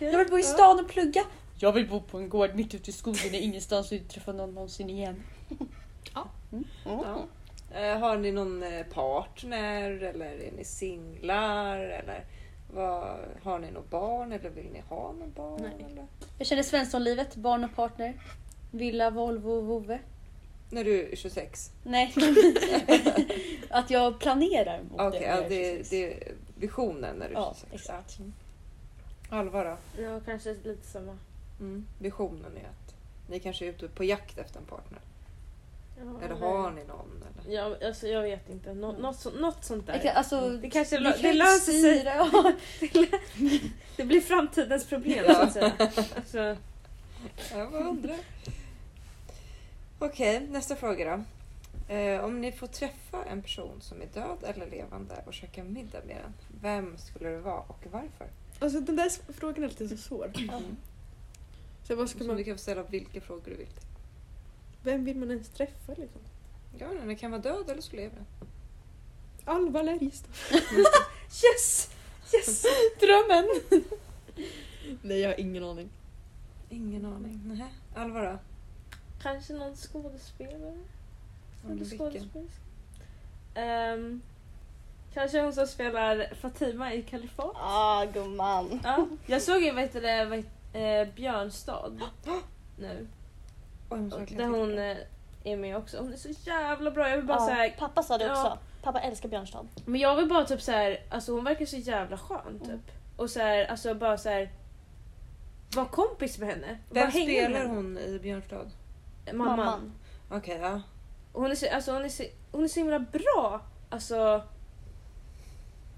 Jag 0.00 0.18
vill 0.18 0.28
bo 0.28 0.38
i 0.38 0.42
stan 0.42 0.80
och 0.80 0.88
plugga. 0.88 1.24
Jag 1.62 1.72
vill 1.72 1.88
bo 1.88 2.00
på 2.00 2.18
en 2.18 2.28
gård 2.28 2.50
mitt 2.54 2.74
ute 2.74 2.90
i 2.90 2.92
skogen 2.92 3.34
i 3.34 3.38
ingenstans 3.38 3.90
och 3.92 3.96
inte 3.96 4.14
träffa 4.14 4.32
någon 4.32 4.54
någonsin 4.54 4.90
igen. 4.90 5.22
Mm. 6.52 6.64
Ja. 6.84 7.26
Eh, 7.74 7.98
har 7.98 8.18
ni 8.18 8.32
någon 8.32 8.62
eh, 8.62 8.86
partner 8.86 9.90
eller 9.90 10.26
är 10.26 10.52
ni 10.56 10.64
singlar? 10.64 11.76
Eller 11.78 12.24
vad, 12.74 13.18
har 13.42 13.58
ni 13.58 13.70
något 13.70 13.90
barn 13.90 14.32
eller 14.32 14.50
vill 14.50 14.68
ni 14.72 14.80
ha 14.80 15.12
något 15.12 15.34
barn? 15.34 15.60
Nej. 15.62 15.86
Eller? 15.90 16.06
Jag 16.38 16.46
känner 16.46 16.62
Svenssonlivet, 16.62 17.36
barn 17.36 17.64
och 17.64 17.74
partner. 17.76 18.20
Villa, 18.70 19.10
Volvo, 19.10 19.60
vovve. 19.60 19.98
När 20.70 20.84
du 20.84 21.12
är 21.12 21.16
26? 21.16 21.70
Nej. 21.82 22.14
att 23.70 23.90
jag 23.90 24.18
planerar 24.20 24.82
mot 24.90 25.00
Okej, 25.00 25.20
det. 25.20 25.26
ja, 25.26 25.36
det, 25.48 25.72
26. 25.76 25.90
det 25.90 26.12
är 26.12 26.32
visionen 26.56 27.16
när 27.16 27.28
du 27.28 27.34
är 27.34 27.38
Ja, 27.38 27.54
26. 27.60 27.74
exakt. 27.74 28.18
Alva 29.28 29.64
då? 29.64 29.76
Ja 30.02 30.20
kanske 30.26 30.54
lite 30.64 30.86
samma. 30.86 31.18
Mm. 31.60 31.86
Visionen 31.98 32.56
är 32.56 32.64
att 32.68 32.94
ni 33.28 33.40
kanske 33.40 33.64
är 33.64 33.68
ute 33.70 33.88
på 33.88 34.04
jakt 34.04 34.38
efter 34.38 34.60
en 34.60 34.66
partner. 34.66 34.98
Ja, 35.98 36.20
Eller 36.24 36.34
nej. 36.34 36.48
har 36.48 36.70
ni 36.70 36.84
någon? 36.84 37.22
Eller? 37.44 37.54
Ja, 37.56 37.76
alltså, 37.86 38.06
jag 38.06 38.22
vet 38.22 38.48
inte. 38.50 38.74
Nå, 38.74 38.92
något, 38.92 39.16
så, 39.20 39.30
något 39.30 39.64
sånt 39.64 39.86
där. 39.86 39.98
Kan- 39.98 40.16
Alltså, 40.16 40.50
Det 40.50 40.70
kanske 40.70 40.98
vi 40.98 41.04
lö- 41.04 41.12
kan 41.12 41.22
det 41.22 41.28
inte 41.28 41.38
löser 41.44 41.72
sig. 41.72 42.02
Ja. 42.04 42.52
Det 43.96 44.04
blir 44.04 44.20
framtidens 44.20 44.86
problem 44.86 45.24
så 45.34 45.40
att 45.42 45.52
säga. 45.52 45.72
Alltså, 46.16 46.56
Jag 47.52 47.70
bara 47.72 47.84
undrar. 47.84 48.16
Okej, 49.98 50.46
nästa 50.50 50.76
fråga 50.76 51.04
då. 51.16 51.24
Eh, 51.94 52.24
om 52.24 52.40
ni 52.40 52.52
får 52.52 52.66
träffa 52.66 53.24
en 53.24 53.42
person 53.42 53.80
som 53.80 54.02
är 54.02 54.06
död 54.06 54.38
eller 54.42 54.66
levande 54.70 55.14
och 55.26 55.34
käka 55.34 55.64
middag 55.64 55.98
med 56.06 56.16
den, 56.16 56.32
vem 56.62 56.98
skulle 56.98 57.28
det 57.28 57.38
vara 57.40 57.60
och 57.60 57.84
varför? 57.92 58.26
Alltså 58.60 58.80
den 58.80 58.96
där 58.96 59.32
frågan 59.32 59.64
är 59.64 59.68
lite 59.68 59.88
så 59.88 59.96
svår. 59.96 60.32
Så 61.90 61.96
vad 61.96 62.08
ska 62.08 62.24
man, 62.24 62.36
du 62.36 62.44
kan 62.44 62.54
få 62.54 62.62
ställa 62.62 62.82
vilka 62.82 63.20
frågor 63.20 63.42
du 63.44 63.56
vill 63.56 63.68
vem 64.82 65.04
vill 65.04 65.16
man 65.16 65.30
ens 65.30 65.48
träffa 65.48 65.94
liksom? 65.96 66.20
Ja, 66.78 66.88
den 66.88 67.16
kan 67.16 67.30
vara 67.30 67.42
död 67.42 67.70
eller 67.70 67.82
så 67.82 67.96
lever 67.96 68.16
den. 68.16 68.26
Alva 69.44 69.82
Lärjestad. 69.82 70.34
yes! 71.44 71.90
Yes! 72.34 72.64
Drömmen! 73.00 73.48
Nej, 75.02 75.20
jag 75.20 75.28
har 75.28 75.40
ingen 75.40 75.64
aning. 75.64 75.88
Ingen 76.68 77.04
aning. 77.04 77.40
Nähä. 77.44 77.68
Alva 77.94 78.22
då? 78.22 78.38
Kanske 79.22 79.52
någon 79.52 79.76
skådespelare? 79.76 80.78
Eller 81.70 81.84
skådespelerska? 81.84 82.40
Ehm, 83.54 84.22
kanske 85.14 85.40
hon 85.40 85.52
som 85.52 85.66
spelar 85.66 86.34
Fatima 86.40 86.94
i 86.94 87.02
Kalifat? 87.02 87.52
Ah 87.54 88.04
gumman. 88.04 88.80
Ja, 88.84 89.08
jag 89.26 89.42
såg 89.42 89.62
ju 89.62 89.72
vad 89.72 89.82
heter 89.82 90.00
det, 90.00 90.24
vad 90.24 90.38
heter, 90.38 90.59
eh, 90.72 91.08
Björnstad 91.14 92.00
nu. 92.78 93.06
Oj, 93.90 94.26
Där 94.36 94.46
hon 94.46 94.78
eh, 94.78 94.96
är 95.44 95.56
med 95.56 95.76
också. 95.76 95.98
Hon 95.98 96.12
är 96.12 96.16
så 96.16 96.28
jävla 96.28 96.90
bra. 96.90 97.08
Jag 97.08 97.16
vill 97.16 97.26
bara 97.26 97.38
Ja, 97.38 97.46
så 97.46 97.50
här, 97.52 97.74
pappa 97.78 98.02
sa 98.02 98.18
det 98.18 98.24
Ja. 98.24 98.30
också. 98.32 98.58
Pappa 98.82 99.00
älskar 99.00 99.28
Björnstad. 99.28 99.66
Men 99.84 100.00
jag 100.00 100.16
vill 100.16 100.28
bara 100.28 100.44
typ 100.44 100.62
så 100.62 100.72
här, 100.72 100.98
alltså 101.10 101.32
hon 101.32 101.44
verkar 101.44 101.66
så 101.66 101.76
jävla 101.76 102.18
skön 102.18 102.58
typ. 102.60 102.68
Mm. 102.68 102.80
Och 103.16 103.30
så 103.30 103.40
här, 103.40 103.64
alltså 103.64 103.94
bara 103.94 104.18
så 104.18 104.28
här. 104.28 104.50
Var 105.76 105.84
kompis 105.84 106.38
med 106.38 106.48
henne. 106.48 106.78
Vem 106.90 107.10
spelar 107.10 107.58
henne. 107.58 107.74
hon 107.74 107.98
i 107.98 108.18
Björnstad? 108.22 108.70
Mamman. 109.32 109.56
Mamman. 109.56 109.92
Okej, 110.30 110.58
ja. 110.62 110.80
Och 111.32 111.42
Hon 111.42 111.50
är, 111.50 111.54
så, 111.54 111.66
alltså, 111.74 111.92
hon, 111.92 112.04
är 112.04 112.08
så, 112.08 112.22
hon 112.52 112.64
är 112.64 112.68
så 112.68 112.80
himla 112.80 112.98
bra. 112.98 113.60
Alltså. 113.90 114.42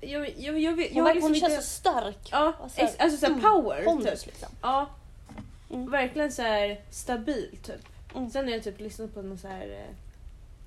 Jag, 0.05 0.39
jag, 0.39 0.59
jag, 0.61 0.81
jag, 0.81 0.89
Hon, 0.95 1.05
verkar- 1.05 1.15
liksom 1.15 1.23
hon 1.23 1.35
inte, 1.35 1.49
känns 1.51 1.65
så 1.67 1.71
stark. 1.81 2.29
Ja, 2.31 2.53
och 2.61 2.71
så 2.71 2.81
här, 2.81 2.91
alltså 2.99 3.19
såhär 3.19 3.33
mm, 3.33 3.43
power 3.43 3.85
Pondus 3.85 4.21
typ. 4.23 4.27
liksom. 4.33 4.49
Ja, 4.63 4.87
Mm. 5.71 5.91
verkligen 5.91 6.33
så 6.33 6.43
här 6.43 6.81
stabil 6.91 7.59
typ. 7.63 7.89
Mm. 8.15 8.31
Sen 8.31 8.45
har 8.45 8.53
jag 8.53 8.63
typ 8.63 8.81
lyssnat 8.81 9.15
på 9.15 9.23
någon 9.23 9.39
så 9.39 9.49
här, 9.49 9.69
eh, 9.69 9.95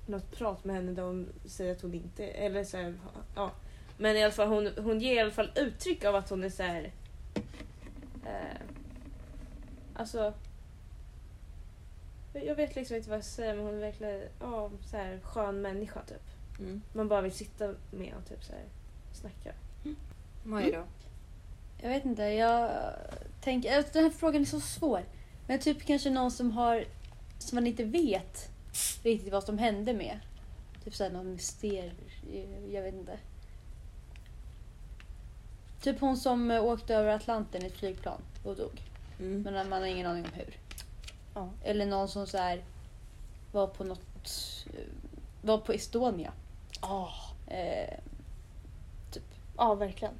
något 0.06 0.30
prat 0.36 0.64
med 0.64 0.76
henne 0.76 0.92
där 0.92 1.02
hon 1.02 1.28
säger 1.46 1.72
att 1.72 1.82
hon 1.82 1.94
inte, 1.94 2.24
eller 2.26 2.64
så 2.64 2.76
här, 2.76 2.94
ja. 3.36 3.50
Men 3.98 4.16
i 4.16 4.22
alla 4.24 4.32
fall 4.32 4.48
hon, 4.48 4.70
hon 4.78 5.00
ger 5.00 5.14
i 5.14 5.20
alla 5.20 5.30
fall 5.30 5.50
uttryck 5.56 6.04
av 6.04 6.14
att 6.16 6.30
hon 6.30 6.44
är 6.44 6.50
så 6.50 6.62
här. 6.62 6.92
Eh, 8.26 8.60
alltså. 9.94 10.32
jag- 12.32 12.54
vet 12.54 12.76
liksom 12.76 12.96
inte 12.96 13.08
vad 13.10 13.18
jag 13.18 13.24
säga 13.24 13.54
men 13.54 13.64
hon 13.64 13.74
är 13.74 13.80
verkligen 13.80 14.22
ja, 14.40 14.70
så 14.90 14.96
här, 14.96 15.20
skön 15.22 15.60
människa 15.62 16.00
typ. 16.02 16.22
Mm. 16.58 16.82
Man 16.92 17.08
bara 17.08 17.20
vill 17.20 17.32
sitta 17.32 17.74
med 17.90 18.14
och 18.22 18.28
typ 18.28 18.44
så 18.44 18.52
här, 18.52 18.64
snacka. 19.16 19.52
Maj 20.42 20.72
då? 20.72 20.84
Jag 21.82 21.88
vet 21.88 22.04
inte, 22.04 22.22
jag 22.22 22.70
tänker... 23.40 23.76
alltså, 23.76 23.92
Den 23.92 24.04
här 24.04 24.10
frågan 24.10 24.42
är 24.42 24.46
så 24.46 24.60
svår. 24.60 25.02
Men 25.46 25.58
typ 25.58 25.86
kanske 25.86 26.10
någon 26.10 26.30
som 26.30 26.50
har... 26.50 26.84
Som 27.38 27.56
man 27.56 27.66
inte 27.66 27.84
vet 27.84 28.48
riktigt 29.02 29.32
vad 29.32 29.44
som 29.44 29.58
hände 29.58 29.92
med. 29.92 30.20
Typ 30.84 30.94
såhär 30.94 31.10
någon 31.10 31.32
myster... 31.32 31.92
Jag 32.70 32.82
vet 32.82 32.94
inte. 32.94 33.18
Typ 35.80 36.00
hon 36.00 36.16
som 36.16 36.50
eh, 36.50 36.64
åkte 36.64 36.94
över 36.94 37.14
Atlanten 37.14 37.62
i 37.62 37.66
ett 37.66 37.76
flygplan 37.76 38.20
och 38.44 38.56
dog. 38.56 38.82
Mm. 39.20 39.42
Men 39.42 39.68
man 39.68 39.80
har 39.80 39.88
ingen 39.88 40.06
aning 40.06 40.24
om 40.24 40.30
hur. 40.34 40.56
Ja. 41.34 41.50
Eller 41.64 41.86
någon 41.86 42.08
som 42.08 42.26
så 42.26 42.38
här 42.38 42.64
var 43.52 43.66
på 43.66 43.84
något... 43.84 44.64
eh, 44.74 44.84
Var 45.42 45.58
på 45.58 45.72
Estonia. 45.72 46.32
Ah, 46.80 47.08
Eh, 47.46 47.98
Ja, 49.56 49.74
verkligen. 49.74 50.14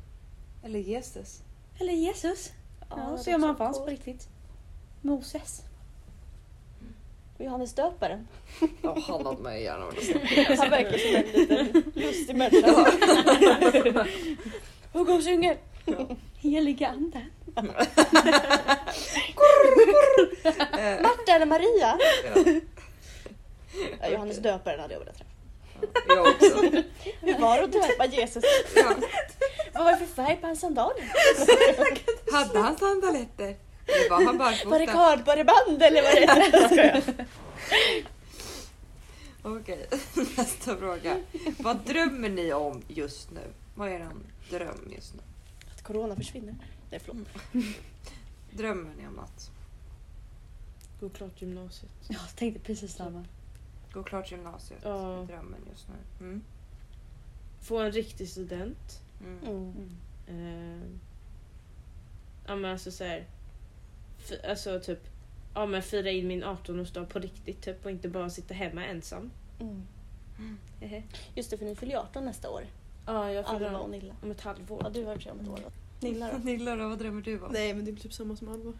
Eller 0.65 0.79
Jesus? 0.79 1.43
eller 1.81 1.93
Jesus. 1.93 2.53
Ja, 2.91 2.97
det 2.97 3.19
så 3.19 3.31
han 3.31 3.45
också 3.45 3.55
fanns 3.55 3.79
på 3.79 3.87
riktigt. 3.87 4.29
Moses. 5.01 5.63
Johannes 7.39 7.75
döparen. 7.75 8.29
Ja, 8.83 8.99
han 9.07 9.27
hade 9.27 9.43
man 9.43 9.61
gärna 9.61 9.87
velat 9.87 10.05
se. 10.05 10.19
Han 10.59 10.71
verkar 10.71 10.99
som 10.99 11.15
en 11.17 11.23
liten 11.33 11.83
lustig 11.95 12.37
människa. 12.37 12.87
Och 14.93 15.01
och 15.01 15.07
sjunger. 15.25 15.57
Heliga 16.39 16.89
anden. 16.89 17.23
Marta 21.03 21.33
eller 21.33 21.47
Maria? 21.47 21.99
ja. 22.35 22.45
Ja, 24.01 24.09
Johannes 24.09 24.39
döparen 24.39 24.81
hade 24.81 24.93
jag 24.95 25.01
velat 25.01 25.17
träffa. 25.17 25.31
Jag 26.09 26.27
också. 26.27 26.83
Hur 27.21 27.39
var 27.39 27.57
det 27.59 27.65
att 27.65 27.73
döpa 27.73 28.07
Jesus? 28.07 28.45
Ja. 28.77 28.95
Vad 29.75 29.85
var 29.85 29.93
det 29.93 29.99
för 29.99 30.07
färg 30.07 30.37
på 30.37 30.47
hans 30.47 30.61
sandaler? 30.61 31.13
Hade 32.33 32.59
han 32.59 32.79
sandaletter? 32.79 33.57
Eller 33.87 34.11
var 34.11 34.17
han 34.25 34.39
Var 34.39 34.51
det 34.55 34.65
barfota? 34.65 34.87
kardborreband 34.87 35.83
eller 35.83 36.03
vad 36.03 36.77
det. 36.77 37.27
Okej, 39.43 39.87
nästa 40.37 40.77
fråga. 40.77 41.17
Vad 41.59 41.77
drömmer 41.77 42.29
ni 42.29 42.53
om 42.53 42.83
just 42.89 43.31
nu? 43.31 43.41
Vad 43.75 43.89
är 43.89 43.93
er 43.93 44.09
dröm 44.51 44.93
just 44.97 45.15
nu? 45.15 45.21
Att 45.75 45.83
corona 45.83 46.17
försvinner. 46.17 46.55
Nej 46.91 47.01
förlåt. 47.05 47.27
Drömmer 48.51 48.91
ni 48.99 49.07
om 49.07 49.13
något? 49.13 49.51
Gå 51.01 51.09
klart 51.09 51.43
gymnasiet. 51.43 51.91
Ja, 52.09 52.17
jag 52.27 52.37
tänkte 52.37 52.61
precis 52.61 52.95
samma. 52.95 53.25
Gå 53.97 54.03
klart 54.03 54.33
gymnasiet. 54.33 54.81
Ja. 54.83 55.25
Drömmen 55.29 55.61
just 55.71 55.89
nu. 55.89 56.27
Mm. 56.27 56.43
Få 57.61 57.79
en 57.79 57.93
riktig 57.93 58.29
student. 58.29 59.03
Mm. 59.21 59.39
Mm. 59.47 59.97
Eh, 60.27 60.89
ja 62.47 62.57
men 62.57 62.71
alltså 62.71 62.91
såhär. 62.91 63.27
Alltså 64.49 64.81
typ. 64.81 65.01
Ja 65.55 65.67
men 65.67 65.83
fira 65.83 66.11
in 66.11 66.29
min 66.29 66.45
18-årsdag 66.45 67.07
på 67.07 67.19
riktigt 67.19 67.63
typ 67.63 67.85
och 67.85 67.91
inte 67.91 68.09
bara 68.09 68.31
sitta 68.31 68.55
hemma 68.55 68.85
ensam. 68.85 69.31
Mm. 69.61 69.87
Ehe. 70.81 71.03
Just 71.35 71.51
det, 71.51 71.59
för 71.59 71.65
ni 71.65 71.77
fyller 71.77 71.93
ju 71.93 71.99
18 71.99 72.25
nästa 72.25 72.51
år. 72.51 72.63
Ja 73.07 73.33
jag 73.33 73.47
fyller 73.47 73.67
Alva 73.67 73.79
och 73.79 73.85
om, 73.85 73.91
Nilla. 73.91 74.15
om 74.23 74.31
ett 74.31 74.41
halvår. 74.41 74.81
Ja, 74.85 74.91
du 74.91 75.05
har 75.05 75.13
i 75.13 75.17
och 75.17 75.19
för 75.19 75.23
sig 75.23 75.33
om 75.33 75.41
ett 75.41 75.49
år 75.49 75.61
då. 75.65 75.71
Nilla 76.09 76.33
då? 76.33 76.39
Nilla 76.45 76.77
då, 76.77 76.89
vad 76.89 76.99
drömmer 76.99 77.23
du 77.23 77.41
om? 77.41 77.53
Nej 77.53 77.75
men 77.75 77.85
det 77.85 77.91
är 77.91 77.97
typ 77.97 78.13
samma 78.13 78.37
som 78.37 78.49
Alva. 78.49 78.73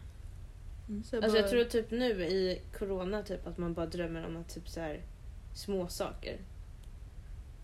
Mm. 0.89 1.03
Så 1.03 1.15
jag 1.15 1.23
Alltså 1.23 1.39
jag 1.39 1.49
tror 1.49 1.63
typ 1.63 1.91
nu 1.91 2.23
i 2.23 2.61
corona 2.77 3.23
typ 3.23 3.47
att 3.47 3.57
man 3.57 3.73
bara 3.73 3.85
drömmer 3.85 4.25
om 4.25 4.37
att 4.37 4.49
typ 4.49 4.69
så 4.69 4.79
här 4.79 5.01
små 5.53 5.87
saker. 5.87 6.37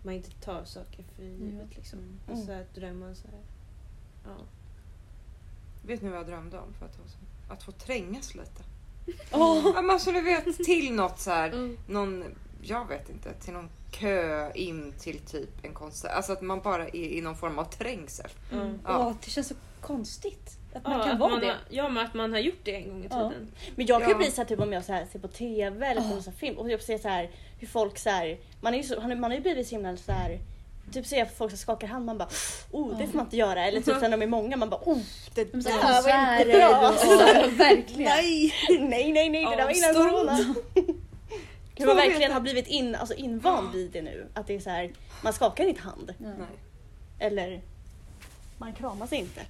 Man 0.03 0.13
inte 0.13 0.31
tar 0.31 0.65
saker 0.65 1.03
för 1.15 1.23
givet 1.23 1.75
liksom. 1.75 1.99
Mm. 1.99 2.19
Alltså 2.29 2.51
Mm. 2.51 2.61
att 2.63 2.75
drömma 2.75 3.15
så 3.15 3.27
här. 3.27 3.41
Ja. 4.25 4.43
Vet 5.85 6.01
ni 6.01 6.09
vad 6.09 6.19
jag 6.19 6.27
drömde 6.27 6.59
om 6.59 6.73
för 6.73 6.85
ett 6.85 6.97
tag 6.97 7.09
sedan? 7.09 7.19
Att 7.55 7.63
få 7.63 7.71
trängas 7.71 8.35
lite. 8.35 8.63
Åh! 9.31 9.71
Ja, 9.75 9.81
men 9.81 9.89
alltså 9.91 10.11
ni 10.11 10.21
vet 10.21 10.57
till 10.57 10.93
något 10.93 11.19
så 11.19 11.31
här, 11.31 11.47
Mm. 11.49 11.77
någon, 11.87 12.23
jag 12.61 12.87
vet 12.87 13.09
inte, 13.09 13.33
till 13.33 13.53
någon 13.53 13.69
kö 13.91 14.51
in 14.53 14.93
till 14.99 15.19
typ 15.19 15.49
en 15.65 15.73
konsert. 15.73 16.11
Alltså 16.11 16.33
att 16.33 16.41
man 16.41 16.61
bara 16.61 16.87
är 16.87 16.95
i 16.95 17.21
någon 17.21 17.35
form 17.35 17.59
av 17.59 17.65
trängsel. 17.65 18.29
Mm. 18.51 18.79
Ja. 18.85 19.07
Åh, 19.07 19.13
det 19.25 19.29
känns 19.31 19.47
så 19.47 19.55
konstigt. 19.83 20.57
Att 20.73 20.83
man 20.83 20.93
Ja, 20.97 21.03
kan 21.03 21.11
att 21.13 21.19
vara 21.19 21.29
man 21.29 21.39
det. 21.39 21.47
Har, 21.47 21.55
ja 21.69 21.89
men 21.89 22.05
att 22.05 22.13
man 22.13 22.31
har 22.31 22.39
gjort 22.39 22.59
det 22.63 22.75
en 22.75 22.89
gång 22.89 23.03
i 23.03 23.07
Ja. 23.11 23.29
tiden. 23.29 23.47
Men 23.75 23.85
jag 23.85 23.99
kan 24.01 24.09
ju 24.09 24.13
Ja. 24.13 24.17
bli 24.17 24.31
så 24.31 24.41
här, 24.41 24.47
typ 24.47 24.59
om 24.59 24.73
jag 24.73 24.85
så 24.85 24.93
här, 24.93 25.05
ser 25.11 25.19
på 25.19 25.27
TV 25.27 25.85
eller 25.87 26.01
på 26.01 26.07
Ja. 26.15 26.21
så 26.21 26.29
här, 26.29 26.37
film 26.37 26.57
och 26.57 26.69
jag 26.71 26.81
ser 26.81 26.97
så 26.97 27.07
här, 27.07 27.29
hur 27.59 27.67
folk 27.67 27.97
så 27.99 28.09
här, 28.09 28.37
man, 28.61 28.73
är 28.73 28.77
ju 28.77 28.83
så, 28.83 29.01
man 29.01 29.23
har 29.23 29.33
ju 29.33 29.39
blivit 29.39 29.67
så 29.67 29.75
himla 29.75 29.97
så 29.97 30.11
här, 30.11 30.39
Typ 30.93 31.05
ser 31.05 31.17
jag 31.17 31.31
folk 31.31 31.51
som 31.51 31.57
skakar 31.57 31.87
hand 31.87 32.05
man 32.05 32.17
bara 32.17 32.29
oh 32.71 32.97
det 32.97 33.07
får 33.07 33.17
man 33.17 33.25
inte 33.25 33.37
göra 33.37 33.65
eller 33.65 33.81
typ 33.81 33.93
sen 33.99 34.01
när 34.11 34.17
de 34.17 34.21
är 34.23 34.27
många 34.27 34.57
man 34.57 34.69
bara 34.69 34.81
oh 34.85 34.97
det 35.35 35.43
där 35.43 35.61
var 36.81 36.91
inte 36.91 37.05
bra. 37.05 37.47
Verkligen. 37.65 38.03
Nej, 38.11 38.53
nej, 38.79 39.11
nej, 39.13 39.29
nej, 39.29 39.45
det 39.45 39.55
där 39.55 39.63
var 39.63 39.77
innan 39.77 39.93
corona. 39.93 40.37
Kan 41.75 41.85
Två 41.85 41.85
man 41.85 41.95
verkligen 41.95 42.19
meter. 42.19 42.33
ha 42.33 42.39
blivit 42.39 42.67
in, 42.67 42.95
alltså 42.95 43.15
invand 43.15 43.71
vid 43.73 43.91
det 43.91 44.01
nu? 44.01 44.27
Att 44.33 44.47
det 44.47 44.55
är 44.55 44.59
så 44.59 44.69
här, 44.69 44.91
man 45.23 45.33
skakar 45.33 45.65
inte 45.65 45.81
hand. 45.81 46.13
Ja. 46.17 46.25
Nej. 46.27 46.47
Eller 47.19 47.61
man 48.57 48.73
kramas 48.73 49.13
inte. 49.13 49.41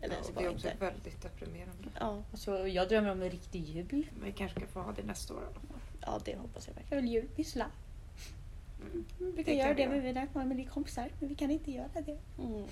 Eller 0.00 0.14
Ja, 0.16 0.22
så 0.22 0.28
det 0.28 0.34
bara 0.34 0.44
är 0.44 0.50
också 0.54 0.66
inte. 0.70 0.84
väldigt 0.84 1.22
deprimerande. 1.22 1.88
Ja, 2.00 2.22
Så 2.34 2.66
jag 2.68 2.88
drömmer 2.88 3.10
om 3.10 3.22
en 3.22 3.30
riktig 3.30 3.64
jul. 3.64 4.06
Men 4.16 4.24
vi 4.24 4.32
kanske 4.32 4.60
ska 4.60 4.68
få 4.68 4.80
ha 4.80 4.92
det 4.92 5.02
nästa 5.02 5.34
år 5.34 5.40
i 5.40 5.44
alla 5.44 5.54
fall. 5.54 5.80
ja, 6.00 6.20
det 6.24 6.36
hoppas 6.36 6.66
jag 6.68 6.74
verkligen. 6.74 6.96
Jag 6.98 7.02
vill 7.02 7.12
julpyssla. 7.12 7.66
Mm. 8.80 9.04
Vi 9.18 9.32
Det 9.36 9.44
kan 9.44 9.56
göra 9.56 9.74
det 9.74 9.88
med 9.88 10.02
mina 10.04 10.26
familjekompisar, 10.26 11.08
men 11.20 11.28
vi 11.28 11.34
kan 11.34 11.50
inte 11.50 11.70
göra 11.72 11.88
det. 12.06 12.18
Mm. 12.42 12.64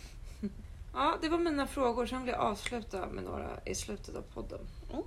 Ja, 0.94 1.18
det 1.22 1.28
var 1.28 1.38
mina 1.38 1.66
frågor. 1.66 2.06
Sen 2.06 2.22
vill 2.24 2.32
jag 2.32 2.40
avsluta 2.40 3.06
med 3.06 3.24
några 3.24 3.50
i 3.64 3.74
slutet 3.74 4.16
av 4.16 4.22
podden. 4.22 4.60
Mm. 4.92 5.04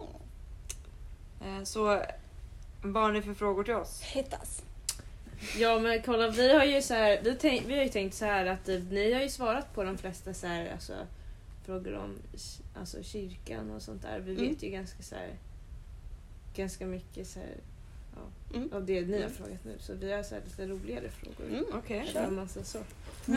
Eh, 1.58 1.64
Så 1.64 2.02
vad 2.84 3.04
har 3.04 3.12
ni 3.12 3.22
för 3.22 3.34
frågor 3.34 3.64
till 3.64 3.74
oss? 3.74 4.02
Hittas. 4.02 4.64
Ja 5.58 5.80
men 5.80 6.02
kolla 6.02 6.28
vi 6.30 6.54
har 6.58 6.66
ju 6.66 6.82
så 6.82 6.94
här, 6.94 7.20
vi, 7.24 7.36
tänk, 7.36 7.66
vi 7.68 7.76
har 7.78 7.84
ju 7.84 7.90
tänkt 7.90 8.14
så 8.16 8.26
här 8.26 8.46
att 8.46 8.70
eh, 8.70 8.80
ni 8.80 9.14
har 9.14 9.22
ju 9.22 9.30
svarat 9.30 9.74
på 9.74 9.84
de 9.84 9.98
flesta 9.98 10.34
så 10.34 10.48
här, 10.48 10.72
alltså, 10.72 10.94
frågor 11.66 11.94
om 11.96 12.16
alltså, 12.80 13.04
kyrkan 13.04 13.72
och 13.72 13.82
sånt 13.82 14.02
där. 14.02 14.20
Vi 14.20 14.32
Mm. 14.36 14.50
vet 14.50 14.64
ju 14.64 14.70
ganska 14.70 15.04
så 15.04 15.16
här, 15.16 15.30
ganska 16.56 16.86
mycket 16.86 17.28
så 17.28 17.40
här, 17.40 17.56
ja, 18.16 18.22
Mm. 18.58 18.74
av 18.74 18.86
det 18.86 19.02
ni 19.02 19.14
har 19.14 19.20
Mm. 19.20 19.32
frågat 19.34 19.66
nu. 19.66 19.76
Så 19.80 19.94
vi 19.94 20.12
har 20.12 20.24
så 20.24 20.36
här, 20.36 20.42
lite 20.46 20.68
roligare 20.68 21.10
frågor. 21.10 21.50
Mm. 21.50 21.66
Okej. 21.74 22.10
Kör 22.14 22.30
man 22.32 22.48
sig 22.50 22.66
så. 22.66 22.80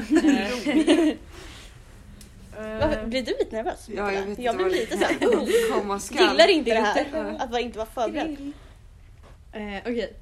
Varför, 2.56 3.02
Eh, 3.02 3.06
blir 3.06 3.22
du 3.22 3.30
lite 3.38 3.56
nervös? 3.56 3.88
Ja, 3.88 4.12
jag 4.12 4.26
vet 4.26 4.38
jag 4.38 4.54
inte 4.54 4.64
blir 4.64 4.74
lite 4.74 4.98
såhär, 4.98 5.16
oh, 5.26 5.98
gillar 6.30 6.48
inte 6.50 6.70
det 6.74 6.80
här. 6.80 7.36
Att 7.38 7.50
inte 7.60 7.78
var 7.78 7.86
förberedd. 7.86 8.52
Eh, 9.52 9.78
Okej. 9.80 10.14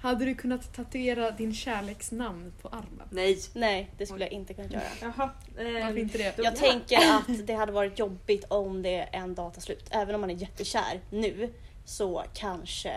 Hade 0.00 0.24
du 0.24 0.34
kunnat 0.34 0.74
tatuera 0.74 1.30
din 1.30 1.54
kärleksnamn 1.54 2.52
på 2.62 2.68
armen? 2.68 3.08
Nej. 3.10 3.38
Nej, 3.54 3.90
det 3.98 4.06
skulle 4.06 4.24
jag 4.24 4.32
inte 4.32 4.54
kunna 4.54 4.68
göra. 4.68 4.82
Jaha. 5.00 5.30
eh, 5.58 5.64
Varför 5.84 5.98
inte 5.98 6.18
det? 6.18 6.38
Jag 6.38 6.56
tänker 6.56 6.96
att 6.96 7.46
det 7.46 7.54
hade 7.54 7.72
varit 7.72 7.98
jobbigt 7.98 8.44
om 8.48 8.82
det 8.82 8.96
en 9.02 9.34
dag 9.34 9.54
tar 9.54 9.60
slut. 9.60 9.86
Även 9.90 10.14
om 10.14 10.20
man 10.20 10.30
är 10.30 10.34
jättekär 10.34 11.00
nu 11.10 11.52
så 11.84 12.24
kanske, 12.34 12.92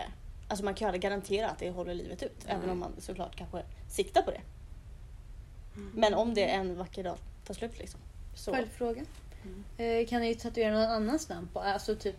alltså 0.48 0.64
man 0.64 0.74
kan 0.74 0.86
ju 0.86 0.88
aldrig 0.88 1.02
garantera 1.02 1.48
att 1.48 1.58
det 1.58 1.70
håller 1.70 1.94
livet 1.94 2.22
ut. 2.22 2.44
Även 2.46 2.70
om 2.70 2.78
man 2.78 2.92
såklart 2.98 3.36
kanske 3.36 3.62
siktar 3.88 4.22
på 4.22 4.30
det. 4.30 4.40
Men 5.94 6.14
om 6.14 6.34
det 6.34 6.44
en 6.44 6.76
vacker 6.78 7.04
dag 7.04 7.16
tar 7.46 7.54
slut 7.54 7.78
liksom. 7.78 8.00
Så. 8.34 8.54
Följdfråga. 8.54 9.02
Mm. 9.44 9.64
Eh, 10.02 10.08
kan 10.08 10.20
ni 10.20 10.34
tatuera 10.34 10.72
någon 10.72 10.90
annans 10.90 11.28
namn 11.28 11.48
på? 11.52 11.60
Alltså 11.60 11.96
typ 11.96 12.16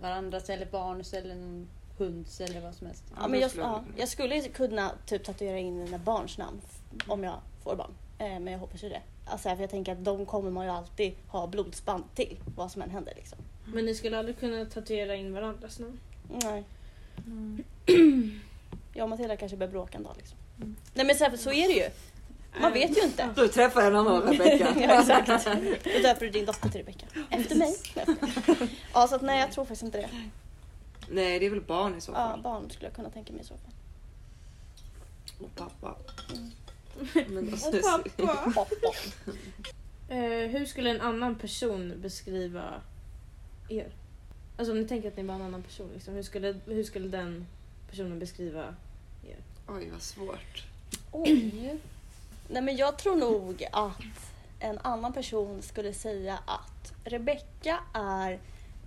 varandras 0.00 0.50
eller 0.50 0.66
barns 0.66 1.14
eller 1.14 1.34
någon 1.34 1.68
hunds 1.98 2.40
eller 2.40 2.60
vad 2.60 2.74
som 2.74 2.86
helst. 2.86 3.04
Ja, 3.16 3.28
men 3.28 3.40
jag, 3.40 3.50
ja, 3.56 3.84
jag 3.96 4.08
skulle 4.08 4.40
kunna 4.40 4.92
typ 5.06 5.24
tatuera 5.24 5.58
in 5.58 5.78
mina 5.78 5.98
barns 5.98 6.38
namn 6.38 6.60
om 7.06 7.24
jag 7.24 7.40
får 7.64 7.76
barn. 7.76 7.90
Eh, 8.18 8.40
men 8.40 8.46
jag 8.46 8.58
hoppas 8.60 8.84
ju 8.84 8.88
det. 8.88 9.02
Alltså, 9.26 9.48
för 9.48 9.60
jag 9.60 9.70
tänker 9.70 9.92
att 9.92 10.04
de 10.04 10.26
kommer 10.26 10.50
man 10.50 10.64
ju 10.64 10.70
alltid 10.70 11.14
ha 11.28 11.46
blodsband 11.46 12.04
till 12.14 12.38
vad 12.56 12.72
som 12.72 12.82
än 12.82 12.90
händer. 12.90 13.12
Liksom. 13.16 13.38
Men 13.64 13.84
ni 13.84 13.94
skulle 13.94 14.18
aldrig 14.18 14.38
kunna 14.38 14.64
tatuera 14.64 15.14
in 15.14 15.32
varandras 15.32 15.78
namn? 15.78 16.00
Nej. 16.28 16.64
Mm. 17.26 17.64
Jag 18.94 19.04
och 19.04 19.10
Matilda 19.10 19.36
kanske 19.36 19.56
börjar 19.56 19.72
bråka 19.72 19.98
en 19.98 20.04
dag. 20.04 20.14
Liksom. 20.16 20.38
Nej 20.94 21.06
men 21.06 21.16
så, 21.16 21.24
här, 21.24 21.36
så 21.36 21.52
är 21.52 21.68
det 21.68 21.74
ju. 21.74 21.88
Man 22.60 22.72
vet 22.72 22.96
ju 22.96 23.02
inte. 23.02 23.28
Du 23.36 23.48
träffar 23.48 23.82
en 23.82 23.96
annan 23.96 24.22
Rebecka. 24.22 24.74
ja, 24.80 25.00
exakt. 25.00 25.46
Då 25.84 25.98
döper 26.02 26.20
du 26.20 26.30
din 26.30 26.44
dotter 26.46 26.68
till 26.68 26.80
Rebecka. 26.80 27.06
Efter 27.30 27.56
mig. 27.56 27.76
Ja, 28.94 29.06
så 29.08 29.14
att, 29.14 29.22
nej 29.22 29.40
jag 29.40 29.52
tror 29.52 29.64
faktiskt 29.64 29.82
inte 29.82 29.98
det. 29.98 30.08
Nej, 31.10 31.38
det 31.38 31.46
är 31.46 31.50
väl 31.50 31.60
barn 31.60 31.94
i 31.94 32.00
så 32.00 32.12
Ja, 32.12 32.16
fall. 32.16 32.42
barn 32.42 32.70
skulle 32.70 32.86
jag 32.86 32.94
kunna 32.96 33.10
tänka 33.10 33.32
mig 33.32 33.42
i 33.42 33.44
så 33.44 33.54
fall. 33.54 33.72
Och 35.40 35.54
pappa. 35.54 35.96
Mm. 36.34 36.50
Men 37.34 37.52
alltså, 37.52 38.02
Pappa. 38.54 38.66
Eh, 40.08 40.48
hur 40.50 40.66
skulle 40.66 40.90
en 40.90 41.00
annan 41.00 41.34
person 41.38 41.92
beskriva 41.96 42.80
er? 43.68 43.92
Alltså 44.56 44.72
om 44.72 44.80
ni 44.80 44.88
tänker 44.88 45.08
att 45.08 45.16
ni 45.16 45.22
var 45.22 45.34
en 45.34 45.42
annan 45.42 45.62
person, 45.62 45.90
liksom, 45.94 46.14
hur, 46.14 46.22
skulle, 46.22 46.60
hur 46.66 46.84
skulle 46.84 47.08
den 47.08 47.46
personen 47.90 48.18
beskriva 48.18 48.74
er? 49.28 49.36
Oj, 49.68 49.90
vad 49.92 50.02
svårt. 50.02 50.64
Oj. 51.12 51.78
Nej 52.48 52.62
men 52.62 52.76
jag 52.76 52.98
tror 52.98 53.16
nog 53.16 53.64
att 53.72 54.02
en 54.60 54.78
annan 54.78 55.12
person 55.12 55.62
skulle 55.62 55.94
säga 55.94 56.38
att 56.46 56.92
Rebecka 57.04 57.78
är 57.94 58.38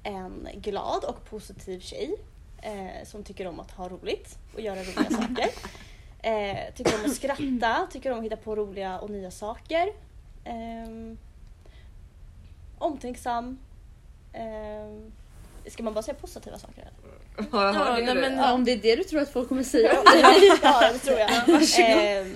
en 0.08 0.48
glad 0.54 1.04
och 1.04 1.26
positiv 1.30 1.80
tjej 1.80 2.16
eh, 2.62 3.06
som 3.06 3.24
tycker 3.24 3.48
om 3.48 3.60
att 3.60 3.72
ha 3.72 3.90
roligt 3.90 4.38
och 4.54 4.62
göra 4.62 4.80
roliga 4.80 5.10
saker. 5.10 5.50
Eh, 6.22 6.74
tycker 6.76 6.96
om 7.00 7.06
att 7.06 7.16
skratta, 7.16 7.88
tycker 7.92 8.12
om 8.12 8.18
att 8.20 8.26
hitta 8.26 8.38
på 8.38 8.56
roliga 8.56 9.00
och 9.00 9.10
nya 9.10 9.32
saker. 9.32 9.88
Eh, 10.44 11.16
omtänksam. 12.78 13.58
Eh, 14.34 15.70
ska 15.72 15.84
man 15.84 15.94
bara 15.94 16.02
säga 16.04 16.16
positiva 16.16 16.58
saker 16.60 16.82
eller? 16.82 16.94
Ja, 17.52 17.74
Ja, 17.74 17.98
nej, 18.06 18.16
men- 18.16 18.38
Ja, 18.38 18.54
om 18.54 18.66
det 18.66 18.72
är 18.72 18.78
det 18.78 18.96
du 18.96 19.04
tror 19.04 19.22
att 19.22 19.30
folk 19.30 19.50
kommer 19.50 19.64
säga. 19.64 19.94
ja, 20.64 20.92
det 20.94 21.00
tror 21.00 21.20
jag. 21.20 21.30
Eh, 21.30 22.28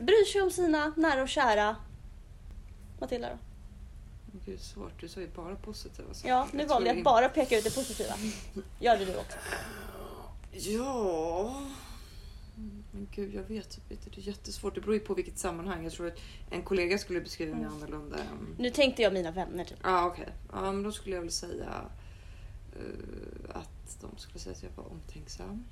bryr 0.00 0.24
sig 0.32 0.40
om 0.42 0.50
sina 0.50 0.92
nära 0.96 1.22
och 1.22 1.28
kära. 1.28 1.76
Matilda 3.00 3.28
då? 3.28 3.36
Gud, 4.46 4.60
svårt. 4.60 5.00
Du 5.00 5.08
sa 5.08 5.20
ju 5.20 5.28
bara 5.36 5.56
positiva 5.56 6.14
saker. 6.14 6.28
Ja, 6.28 6.48
nu 6.52 6.66
valde 6.66 6.88
jag 6.88 6.98
att 6.98 7.04
bara 7.04 7.28
peka 7.28 7.58
ut 7.58 7.64
det 7.64 7.74
positiva. 7.74 8.14
Gör 8.80 8.98
det 8.98 9.04
du 9.04 9.16
också. 9.16 9.38
Ja... 10.52 11.62
Men 12.92 13.08
gud, 13.14 13.34
jag 13.34 13.42
vet 13.42 13.70
typ 13.70 13.90
inte. 13.92 14.10
Det 14.10 14.20
är 14.20 14.22
jättesvårt. 14.28 14.74
Det 14.74 14.80
beror 14.80 14.94
ju 14.94 15.00
på 15.00 15.14
vilket 15.14 15.38
sammanhang. 15.38 15.84
Jag 15.84 15.92
tror 15.92 16.06
att 16.06 16.18
en 16.50 16.62
kollega 16.62 16.98
skulle 16.98 17.20
beskriva 17.20 17.56
mig 17.56 17.64
annorlunda. 17.64 18.16
än- 18.18 18.56
Nu 18.58 18.70
tänkte 18.70 19.02
jag 19.02 19.12
mina 19.12 19.30
vänner 19.30 19.64
typ. 19.64 19.78
Ja, 19.82 20.06
okej. 20.06 20.28
Ja, 20.52 20.60
men 20.72 20.82
då 20.82 20.92
skulle 20.92 21.14
jag 21.14 21.22
väl 21.22 21.30
säga 21.30 21.84
eh, 22.76 23.56
att 23.56 23.96
de 24.00 24.18
skulle 24.18 24.38
säga 24.38 24.56
att 24.56 24.62
jag 24.62 24.70
var 24.76 24.90
omtänksam. 24.90 25.64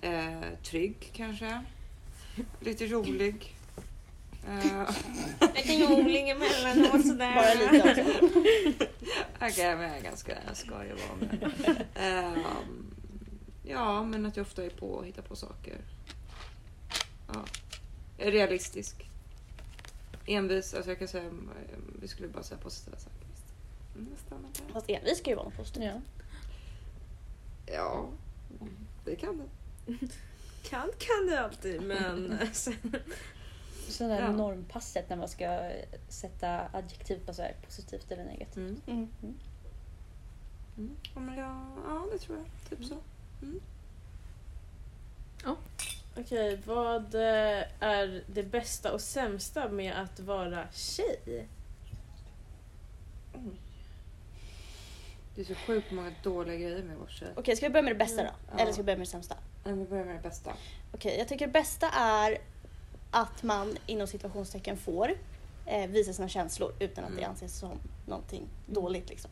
Eh, 0.00 0.40
trygg 0.64 1.10
kanske. 1.12 1.64
Lite 2.60 2.86
rolig. 2.86 3.54
Eh, 4.48 4.90
Lite 5.54 5.72
joling 5.74 6.28
emellanåt 6.30 7.06
sådär. 7.06 7.34
Bara 7.34 7.72
lite 7.72 7.90
också. 7.90 8.26
Okej, 9.40 9.76
men 9.76 9.88
jag 9.88 9.98
är 9.98 10.02
ganska 10.02 10.38
jag 10.46 10.56
ska 10.56 10.84
ju 10.84 10.94
vara 10.94 11.16
med. 11.20 11.84
Ehm, 11.94 12.90
ja, 13.64 14.02
men 14.04 14.26
att 14.26 14.36
jag 14.36 14.44
ofta 14.46 14.64
är 14.64 14.70
på 14.70 14.86
och 14.86 15.06
hittar 15.06 15.22
på 15.22 15.36
saker. 15.36 15.76
Ja. 17.32 17.44
Realistisk. 18.18 19.10
Envis. 20.26 20.74
Alltså 20.74 20.90
jag 20.90 20.98
kan 20.98 21.08
säga, 21.08 21.24
eh, 21.24 21.30
vi 22.00 22.08
skulle 22.08 22.28
bara 22.28 22.42
säga 22.42 22.60
positiva 22.60 22.96
saker. 22.96 23.18
Mm, 23.96 24.08
jag. 24.30 24.72
Fast 24.72 24.90
envis 24.90 25.18
ska 25.18 25.30
ju 25.30 25.36
vara 25.36 25.44
något 25.48 25.56
positivt. 25.56 25.84
Ja. 25.84 26.00
Ja, 27.66 28.08
det 29.04 29.16
kan 29.16 29.38
det. 29.38 29.48
kan 30.68 30.90
kan 30.98 31.26
det 31.26 31.40
alltid 31.40 31.82
men 31.82 32.38
sen... 33.92 34.08
Sådana 34.08 34.14
här 34.14 34.22
Ja. 34.22 34.32
normpasset 34.36 35.08
när 35.08 35.16
man 35.16 35.28
ska 35.28 35.70
sätta 36.08 36.68
adjektiv 36.72 37.26
på 37.26 37.34
så 37.34 37.42
här 37.42 37.54
positivt 37.64 38.10
eller 38.10 38.24
negativt. 38.24 38.56
Mm. 38.56 38.80
Mm. 38.86 39.08
Mm. 40.76 40.96
Ja, 41.14 41.20
men 41.20 41.38
jag, 41.38 41.66
ja, 41.86 42.06
det 42.12 42.18
tror 42.18 42.38
jag. 42.38 42.46
Typ 42.78 42.88
så. 42.88 42.96
Okej, 46.20 46.60
vad 46.66 47.14
eh, 47.14 47.64
är 47.80 48.22
det 48.26 48.42
bästa 48.42 48.92
och 48.92 49.00
sämsta 49.00 49.68
med 49.68 49.94
att 50.02 50.20
vara 50.20 50.64
tjej? 50.72 51.48
Det 55.34 55.40
är 55.40 55.44
så 55.44 55.54
sjukt 55.54 55.92
många 55.92 56.12
dåliga 56.22 56.56
grejer 56.56 56.82
med 56.82 56.96
vår 56.96 57.06
tjej. 57.06 57.28
Okej, 57.36 57.56
ska 57.56 57.66
vi 57.66 57.72
börja 57.72 57.82
med 57.82 57.92
det 57.94 57.98
bästa 57.98 58.22
då? 58.22 58.30
Ja. 58.52 58.58
Eller 58.58 58.72
ska 58.72 58.82
vi 58.82 58.86
börja 58.86 58.96
med 58.98 59.06
det 59.06 59.10
sämsta? 59.10 59.36
Men 59.64 59.78
vi 59.78 59.84
börjar 59.84 60.04
med 60.04 60.14
det 60.16 60.22
bästa. 60.22 60.52
Okej, 60.94 61.18
jag 61.18 61.28
tycker 61.28 61.46
det 61.46 61.52
bästa 61.52 61.90
är 61.90 62.38
att 63.10 63.42
man 63.42 63.76
inom 63.86 64.06
situationstecken 64.06 64.76
får 64.76 65.10
eh, 65.66 65.86
visa 65.90 66.12
sina 66.12 66.28
känslor 66.28 66.72
utan 66.78 67.04
att 67.04 67.10
det 67.10 67.18
Mm. 67.18 67.30
anses 67.30 67.58
som 67.58 67.78
någonting 68.06 68.46
dåligt. 68.66 69.08
Liksom. 69.08 69.30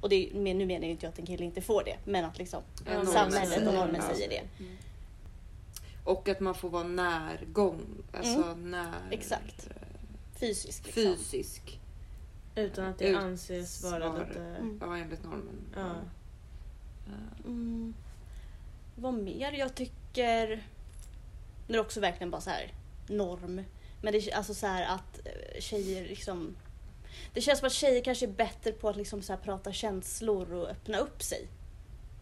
Och 0.00 0.08
det 0.08 0.30
nu 0.34 0.66
menar 0.66 0.84
ju 0.84 0.90
inte 0.90 1.06
jag 1.06 1.12
att 1.12 1.18
en 1.18 1.26
kille 1.26 1.44
inte 1.44 1.60
får 1.62 1.82
det, 1.84 1.96
men 2.04 2.24
att 2.24 2.38
liksom 2.38 2.62
Ja, 2.86 3.06
samhället 3.06 3.58
och 3.58 3.72
det. 3.72 3.78
normen 3.78 4.02
säger 4.02 4.28
det. 4.28 4.42
Mm. 4.64 4.76
Och 6.04 6.28
att 6.28 6.40
man 6.40 6.54
får 6.54 6.70
vara 6.70 6.82
närgång. 6.84 7.80
Alltså 8.12 8.54
när... 8.54 8.94
Exakt. 9.10 9.66
eh, 9.70 9.76
Fysiskt. 10.40 10.86
Liksom. 10.86 11.02
Fysisk. 11.02 11.80
Utan 12.54 12.84
att 12.84 12.98
det 12.98 13.08
Ut- 13.08 13.16
anses 13.18 13.84
vara 13.84 14.00
svar. 14.12 14.26
lite... 14.28 14.40
Mm. 14.40 14.78
Ja, 14.84 14.96
enligt 14.96 15.24
normen. 15.24 15.60
Ja. 15.76 15.94
Mm. 17.44 17.94
Vad 18.96 19.14
mer? 19.14 19.52
Jag 19.52 19.74
tycker... 19.74 20.64
Det 21.68 21.74
är 21.74 21.80
också 21.80 22.00
verkligen 22.00 22.30
bara 22.30 22.40
så 22.40 22.50
här 22.50 22.72
norm. 23.08 23.62
Men 24.02 24.12
det 24.12 24.28
är 24.28 24.36
alltså 24.36 24.54
så 24.54 24.66
här 24.66 24.94
att 24.94 25.26
eh, 25.26 25.60
tjejer 25.60 26.08
liksom... 26.08 26.56
Det 27.34 27.40
känns 27.40 27.58
som 27.58 27.66
att 27.66 27.72
tjejer 27.72 28.04
kanske 28.04 28.26
är 28.26 28.30
bättre 28.30 28.72
på 28.72 28.88
att 28.88 28.96
liksom 28.96 29.22
så 29.22 29.32
här 29.32 29.40
prata 29.40 29.72
känslor 29.72 30.52
och 30.52 30.68
öppna 30.68 30.98
upp 30.98 31.22
sig. 31.22 31.48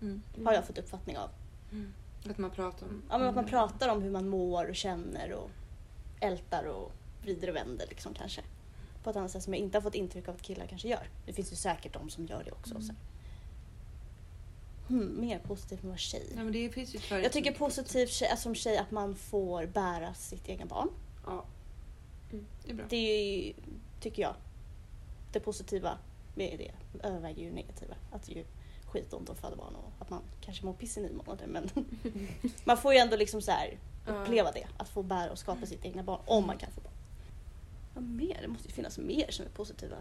Mm. 0.00 0.22
Har 0.44 0.52
jag 0.52 0.64
fått 0.64 0.78
uppfattning 0.78 1.18
av. 1.18 1.30
Att 2.30 2.38
man 2.38 2.50
pratar 2.50 2.86
om... 2.86 3.02
Ja, 3.10 3.18
men 3.18 3.28
att 3.28 3.34
man 3.34 3.44
mm. 3.44 3.50
pratar 3.50 3.88
om 3.88 4.02
hur 4.02 4.10
man 4.10 4.28
mår 4.28 4.68
och 4.68 4.76
känner 4.76 5.32
och 5.32 5.50
ältar 6.20 6.64
och 6.64 6.92
vrider 7.22 7.48
och 7.48 7.56
vänder 7.56 7.86
liksom 7.88 8.14
kanske. 8.14 8.42
På 9.02 9.10
ett 9.10 9.16
annat 9.16 9.30
sätt 9.30 9.42
som 9.42 9.54
jag 9.54 9.62
inte 9.62 9.78
har 9.78 9.82
fått 9.82 9.94
intryck 9.94 10.28
av 10.28 10.34
att 10.34 10.42
killar 10.42 10.66
kanske 10.66 10.88
gör. 10.88 11.08
Det 11.26 11.32
finns 11.32 11.52
ju 11.52 11.56
säkert 11.56 11.92
de 11.92 12.10
som 12.10 12.26
gör 12.26 12.44
det 12.44 12.52
också. 12.52 12.74
Mm. 12.74 12.96
Hmm, 14.88 15.20
mer 15.20 15.38
positivt 15.38 15.82
med 15.82 15.88
att 15.88 15.92
vara 15.92 15.98
tjej. 15.98 16.26
Nej, 16.34 16.44
men 16.44 16.52
det 16.52 16.70
finns 16.70 16.94
ju 16.94 17.18
Jag 17.18 17.32
tycker 17.32 17.52
positivt 17.52 18.10
tjej, 18.10 18.28
alltså 18.28 18.42
som 18.42 18.54
tjej 18.54 18.78
att 18.78 18.90
man 18.90 19.14
får 19.14 19.66
bära 19.66 20.14
sitt 20.14 20.48
egna 20.48 20.66
barn. 20.66 20.88
Ja. 21.26 21.44
Mm. 22.32 22.46
Det 22.64 22.70
är 22.70 22.74
bra. 22.74 22.86
Det 22.88 22.96
är 22.96 23.46
ju, 23.46 23.52
tycker 24.00 24.22
jag, 24.22 24.34
det 25.32 25.40
positiva 25.40 25.98
med 26.34 26.58
det 26.58 26.72
överväger 27.06 27.42
ju 27.42 27.52
negativa. 27.52 27.94
Att 28.12 28.26
det 28.26 28.32
är 28.32 28.36
ju 28.36 28.44
skitont 28.86 29.30
att 29.30 29.38
föda 29.38 29.56
barn 29.56 29.74
och 29.74 29.92
att 29.98 30.10
man 30.10 30.22
kanske 30.40 30.66
mår 30.66 30.72
piss 30.72 30.96
i 30.96 31.00
nio 31.00 31.12
månader 31.12 31.46
men 31.46 31.70
man 32.64 32.78
får 32.78 32.92
ju 32.92 32.98
ändå 32.98 33.16
liksom 33.16 33.42
så 33.42 33.50
här 33.50 33.78
uppleva 34.06 34.52
det. 34.52 34.66
Att 34.76 34.88
få 34.88 35.02
bära 35.02 35.30
och 35.30 35.38
skapa 35.38 35.66
sitt 35.66 35.84
egna 35.84 36.02
barn 36.02 36.20
om 36.26 36.46
man 36.46 36.58
kan 36.58 36.70
få 36.70 36.80
barn. 36.80 36.92
Vad 37.94 38.04
mer? 38.04 38.38
Det 38.42 38.48
måste 38.48 38.68
ju 38.68 38.74
finnas 38.74 38.98
mer 38.98 39.30
som 39.30 39.46
är 39.46 39.50
positiva. 39.50 39.96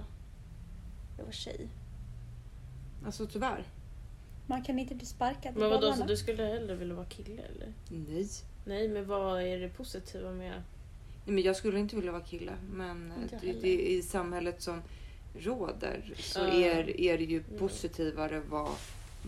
Jag 1.17 1.25
var 1.25 1.31
tjej. 1.31 1.67
Alltså 3.05 3.27
tyvärr. 3.27 3.65
Man 4.47 4.63
kan 4.63 4.79
inte 4.79 4.95
bli 4.95 5.05
sparkad. 5.05 5.53
det 5.53 5.59
Men 5.59 5.69
vadå, 5.69 5.93
så 5.93 6.03
du 6.03 6.17
skulle 6.17 6.43
hellre 6.43 6.75
vilja 6.75 6.95
vara 6.95 7.05
kille 7.05 7.41
eller? 7.41 7.73
Nej. 7.89 8.27
Nej, 8.65 8.87
men 8.87 9.05
vad 9.07 9.41
är 9.41 9.57
det 9.59 9.69
positiva 9.69 10.31
med... 10.31 10.51
Nej, 11.25 11.35
men 11.35 11.43
jag 11.43 11.55
skulle 11.55 11.79
inte 11.79 11.95
vilja 11.95 12.11
vara 12.11 12.21
kille. 12.23 12.51
Men 12.71 13.13
Inte 13.21 13.35
jag 13.35 13.41
det, 13.41 13.47
heller. 13.47 13.61
det, 13.61 13.87
i 13.91 14.01
samhället 14.01 14.61
som 14.61 14.81
råder 15.39 16.13
så 16.17 16.39
Ja. 16.39 16.45
är, 16.47 16.99
är 17.01 17.17
det 17.17 17.23
ju 17.23 17.43
positivare 17.43 18.41
vad 18.49 18.69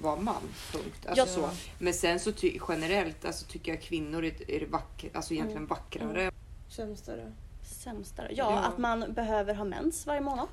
vara 0.01 0.15
man. 0.21 0.41
Punkt. 0.71 1.05
Alltså, 1.05 1.21
Jag- 1.21 1.27
så. 1.27 1.49
Men 1.79 1.93
sen 1.93 2.19
så 2.19 2.31
ty, 2.31 2.59
generellt 2.67 3.25
alltså, 3.25 3.45
tycker 3.45 3.71
jag 3.71 3.81
kvinnor 3.81 4.23
är, 4.25 4.51
är 4.51 4.65
vackra, 4.65 5.09
alltså 5.13 5.33
egentligen 5.33 5.57
Mm. 5.63 5.67
vackrare. 5.69 6.31
Sämsta 6.69 7.15
då? 7.15 7.31
Sämsta 7.63 8.21
då? 8.21 8.27
Ja, 8.31 8.35
Ja. 8.51 8.59
att 8.59 8.77
man 8.77 9.13
behöver 9.13 9.53
ha 9.53 9.63
mens 9.63 10.05
varje 10.07 10.21
månad. 10.21 10.47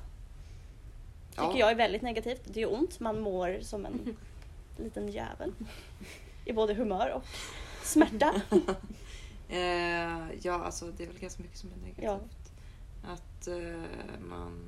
Tycker 1.31 1.43
Ja. 1.43 1.57
jag 1.59 1.71
är 1.71 1.75
väldigt 1.75 2.01
negativt. 2.01 2.41
Det 2.45 2.59
gör 2.59 2.73
ont. 2.73 2.99
Man 2.99 3.19
mår 3.19 3.57
som 3.61 3.85
en 3.85 4.15
liten 4.79 5.07
jävel. 5.07 5.53
I 6.45 6.53
både 6.53 6.73
humör 6.73 7.13
och 7.13 7.23
smärta. 7.83 8.41
Eh, 9.49 10.33
ja, 10.41 10.63
alltså 10.63 10.91
det 10.97 11.03
är 11.03 11.07
väl 11.07 11.19
ganska 11.19 11.43
mycket 11.43 11.57
som 11.57 11.71
är 11.71 11.77
negativt. 11.77 12.51
Ja. 13.03 13.09
Att, 13.13 13.47
eh, 13.47 14.19
man, 14.19 14.65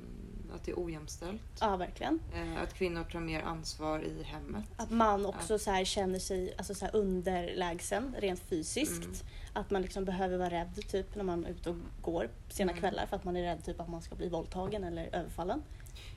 att 0.54 0.64
det 0.64 0.70
är 0.70 0.78
ojämställt. 0.84 1.42
Ja, 1.60 1.76
verkligen. 1.76 2.20
Eh, 2.34 2.62
att 2.62 2.74
kvinnor 2.74 3.04
tar 3.04 3.20
mer 3.20 3.42
ansvar 3.42 3.98
i 4.00 4.22
hemmet. 4.22 4.64
Att 4.76 4.90
man 4.90 5.26
också 5.26 5.58
så 5.58 5.70
här 5.70 5.84
känner 5.84 6.18
sig 6.18 6.54
alltså 6.58 6.74
så 6.74 6.86
underlägsen 6.86 8.14
rent 8.18 8.40
fysiskt. 8.40 9.02
Mm. 9.04 9.16
Att 9.52 9.70
man 9.70 9.82
liksom 9.82 10.04
behöver 10.04 10.38
vara 10.38 10.50
rädd 10.50 10.88
typ 10.88 11.14
när 11.14 11.24
man 11.24 11.44
är 11.44 11.50
ute 11.50 11.70
och 11.70 11.76
går 12.02 12.28
sena 12.48 12.72
Mm. 12.72 12.80
kvällar 12.80 13.06
för 13.06 13.16
att 13.16 13.24
man 13.24 13.36
är 13.36 13.42
rädd 13.42 13.64
typ 13.64 13.80
att 13.80 13.88
man 13.88 14.02
ska 14.02 14.14
bli 14.14 14.28
våldtagen 14.28 14.84
eller 14.84 15.14
överfallen. 15.14 15.62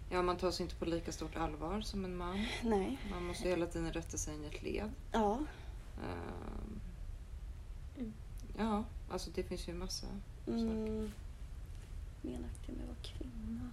Ja, 0.10 0.22
man 0.22 0.38
tar 0.38 0.52
sig 0.52 0.64
inte 0.64 0.76
på 0.76 0.86
lika 0.86 1.12
stort 1.12 1.36
allvar 1.36 1.82
som 1.82 2.06
en 2.06 2.16
man. 2.18 2.46
Nej. 2.64 2.98
Man 3.12 3.24
måste 3.24 3.50
hela 3.50 3.66
tiden 3.66 3.94
rätta 3.94 4.18
sig 4.18 4.34
in 4.36 4.44
i 4.44 4.48
ett 4.48 4.64
led. 4.64 4.90
Ja. 5.12 5.40
Ehm, 5.98 6.80
Mm. 7.98 8.14
Ja, 8.58 8.84
alltså 9.12 9.30
det 9.36 9.44
finns 9.44 9.68
ju 9.68 9.74
massa. 9.74 10.08
Mm. 10.48 11.12
Mer 12.22 12.40
nackdel 12.40 12.76
med 12.76 12.84
att 12.84 12.88
vara 12.88 12.98
kvinna. 13.04 13.70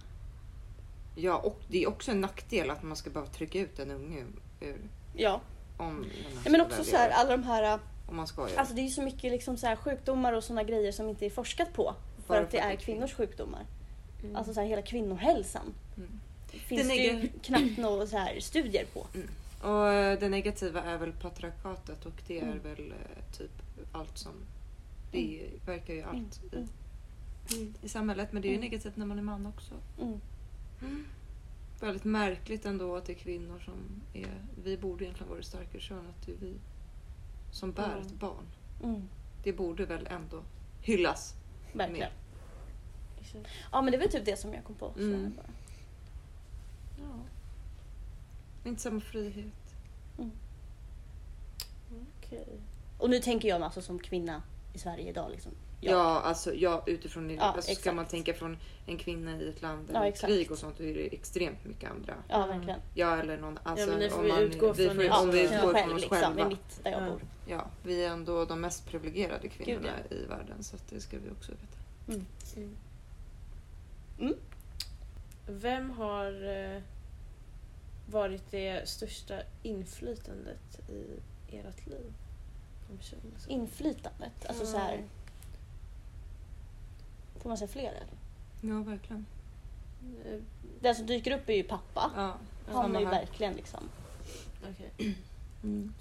Ja, 1.21 1.37
och 1.37 1.61
det 1.67 1.83
är 1.83 1.87
också 1.89 2.11
en 2.11 2.21
nackdel 2.21 2.69
att 2.69 2.83
man 2.83 2.95
ska 2.97 3.09
behöva 3.09 3.31
trycka 3.31 3.59
ut 3.59 3.79
en 3.79 3.91
unge 3.91 4.25
ur, 4.59 4.77
Ja. 5.15 5.41
om 5.77 6.05
ska 6.41 6.49
men 6.51 6.61
också 6.61 6.83
så 6.83 6.95
här, 6.95 7.09
alla 7.09 7.31
de 7.37 7.43
här 7.43 7.79
Om 8.07 8.15
man 8.15 8.27
ska 8.27 8.49
göra 8.49 8.59
Alltså 8.59 8.75
det 8.75 8.81
är 8.81 8.83
ju 8.83 8.89
så 8.89 9.01
mycket 9.01 9.31
liksom 9.31 9.57
så 9.57 9.67
här 9.67 9.75
sjukdomar 9.75 10.33
och 10.33 10.43
såna 10.43 10.63
grejer 10.63 10.91
som 10.91 11.09
inte 11.09 11.25
är 11.25 11.29
forskat 11.29 11.73
på. 11.73 11.95
För 12.17 12.27
Bara 12.33 12.39
att 12.39 12.51
det 12.51 12.59
är 12.59 12.75
kvinnors 12.75 13.13
sjukdomar. 13.13 13.65
Mm. 14.23 14.35
Alltså 14.35 14.53
så 14.53 14.59
här, 14.59 14.67
hela 14.67 14.81
kvinnohälsan. 14.81 15.73
Mm. 15.97 16.19
Finns 16.47 16.87
det 16.87 16.95
ju 16.95 17.27
knappt 17.43 17.77
några 17.77 18.07
så 18.07 18.17
här 18.17 18.39
studier 18.39 18.85
på. 18.93 19.07
Och 19.67 19.93
eh, 19.93 20.19
det 20.19 20.29
negativa 20.29 20.81
är 20.83 20.97
väl 20.97 21.11
patriarkatet 21.11 22.05
och 22.05 22.13
det 22.27 22.39
är 22.39 22.43
Mm. 22.43 22.59
väl 22.63 22.91
eh, 22.91 23.37
typ 23.37 23.51
allt 23.91 24.17
som... 24.17 24.31
Det 25.11 25.41
verkar 25.65 25.93
ju 25.93 26.03
allt 26.03 26.39
Mm. 26.53 26.67
i, 27.81 27.85
i 27.85 27.89
samhället. 27.89 28.31
Men 28.33 28.41
det 28.41 28.47
är 28.47 28.49
ju 28.49 28.55
Mm. 28.55 28.65
negativt 28.69 28.97
när 28.97 29.05
man 29.05 29.17
är 29.19 29.23
man 29.23 29.45
också. 29.45 29.73
Mm. 30.81 31.05
Väldigt 31.79 32.03
märkligt 32.03 32.65
ändå 32.65 32.95
att 32.95 33.05
det 33.05 33.13
är 33.13 33.17
kvinnor 33.17 33.59
som 33.59 34.01
är... 34.13 34.45
Vi 34.63 34.77
borde 34.77 35.03
egentligen 35.03 35.29
vara 35.29 35.39
det 35.39 35.45
starkare. 35.45 35.99
Att 35.99 36.25
det 36.25 36.31
är 36.31 36.35
vi 36.37 36.53
som 37.51 37.71
bär 37.71 37.91
Mm. 37.91 38.01
ett 38.07 38.13
barn. 38.13 38.45
Mm. 38.83 39.09
Det 39.43 39.53
borde 39.53 39.85
väl 39.85 40.07
ändå 40.07 40.43
hyllas. 40.81 41.35
Verkligen. 41.73 41.99
Mer. 41.99 42.11
Ja 43.71 43.81
men 43.81 43.91
det 43.91 43.97
var 43.97 44.05
typ 44.05 44.25
det 44.25 44.39
som 44.39 44.53
jag 44.53 44.63
kom 44.63 44.75
på. 44.75 44.93
Mm. 44.97 45.33
bara. 45.37 45.49
Ja. 46.99 47.19
Inte 48.69 48.81
samma 48.81 49.01
frihet. 49.01 49.75
Okej. 52.17 52.59
Och 52.97 53.09
nu 53.09 53.19
tänker 53.19 53.49
jag 53.49 53.61
alltså 53.61 53.81
som 53.81 53.99
kvinna 53.99 54.43
i 54.73 54.77
Sverige 54.77 55.09
idag. 55.09 55.31
Liksom. 55.31 55.51
Ja, 55.81 55.91
Jag- 55.91 56.23
alltså 56.25 56.53
ja, 56.53 56.83
utifrån 56.85 57.27
det. 57.27 57.33
Ja, 57.33 57.41
alltså, 57.43 57.75
ska 57.75 57.93
man 57.93 58.05
tänka 58.05 58.33
från 58.33 58.57
en 58.85 58.97
kvinna 58.97 59.37
i 59.41 59.49
ett 59.49 59.61
land 59.61 59.89
Ja, 59.93 59.97
eller 59.99 60.07
exakt. 60.07 60.33
krig 60.33 60.51
och 60.51 60.57
sånt 60.57 60.77
då 60.77 60.83
är 60.83 60.93
det 60.93 61.13
extremt 61.13 61.65
mycket 61.65 61.91
andra. 61.91 62.13
ja 62.29 62.45
verkligen. 62.45 62.79
Ja, 62.93 63.17
eller 63.17 63.37
någon... 63.37 63.59
Alltså, 63.63 63.87
men 63.89 63.99
det 63.99 64.09
får 64.09 64.17
om 64.17 64.23
vi 64.23 64.29
man, 64.31 64.39
utgå 64.41 64.73
vi 64.73 64.89
från 64.89 65.05
Ja, 65.05 65.21
Om 65.21 65.31
vi 65.31 65.41
utgår 65.43 65.73
själv 65.73 65.85
från 65.87 65.95
oss 65.95 66.01
liksom, 66.01 66.17
själva. 66.19 66.47
mitt 66.49 66.83
där 66.83 66.91
jag 66.91 67.01
Ja. 67.03 67.09
bor. 67.11 67.21
Ja, 67.47 67.67
vi 67.83 68.03
är 68.05 68.09
ändå 68.09 68.45
de 68.45 68.61
mest 68.61 68.87
privilegierade 68.87 69.47
kvinnorna 69.47 69.89
Gud, 70.09 70.19
i 70.21 70.25
världen 70.25 70.63
så 70.63 70.77
det 70.89 71.01
ska 71.01 71.17
vi 71.19 71.29
också 71.31 71.51
veta. 71.51 71.77
Mm. 72.07 72.25
Mm. 72.55 72.75
Mm. 74.19 74.33
Vem 75.47 75.89
har 75.89 76.47
eh, 76.75 76.81
varit 78.05 78.51
det 78.51 78.89
största 78.89 79.35
inflytandet 79.63 80.89
i 80.89 81.05
ert 81.57 81.87
liv? 81.87 82.13
Inflytandet. 83.47 84.45
Alltså 84.47 84.65
så 84.65 84.77
här. 84.77 85.03
Får 87.41 87.49
man 87.49 87.57
säga 87.57 87.67
fler 87.67 87.91
eller? 87.91 88.73
Ja, 88.75 88.81
verkligen. 88.83 89.25
Eh, 90.25 90.39
Den 90.81 90.95
som 90.95 91.05
dyker 91.05 91.31
upp 91.39 91.49
är 91.49 91.53
ju 91.53 91.63
pappa. 91.63 92.11
Ja, 92.15 92.33
Han 92.73 92.95
är 92.95 92.99
ju 92.99 93.05
här. 93.05 93.11
verkligen 93.13 93.53
liksom. 93.53 93.79
Okej. 94.71 95.15
Mm. 95.63 95.93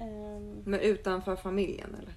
ehm, 0.00 0.62
Men 0.64 0.80
utanför 0.80 1.36
familjen 1.36 1.94
eller? 1.94 2.14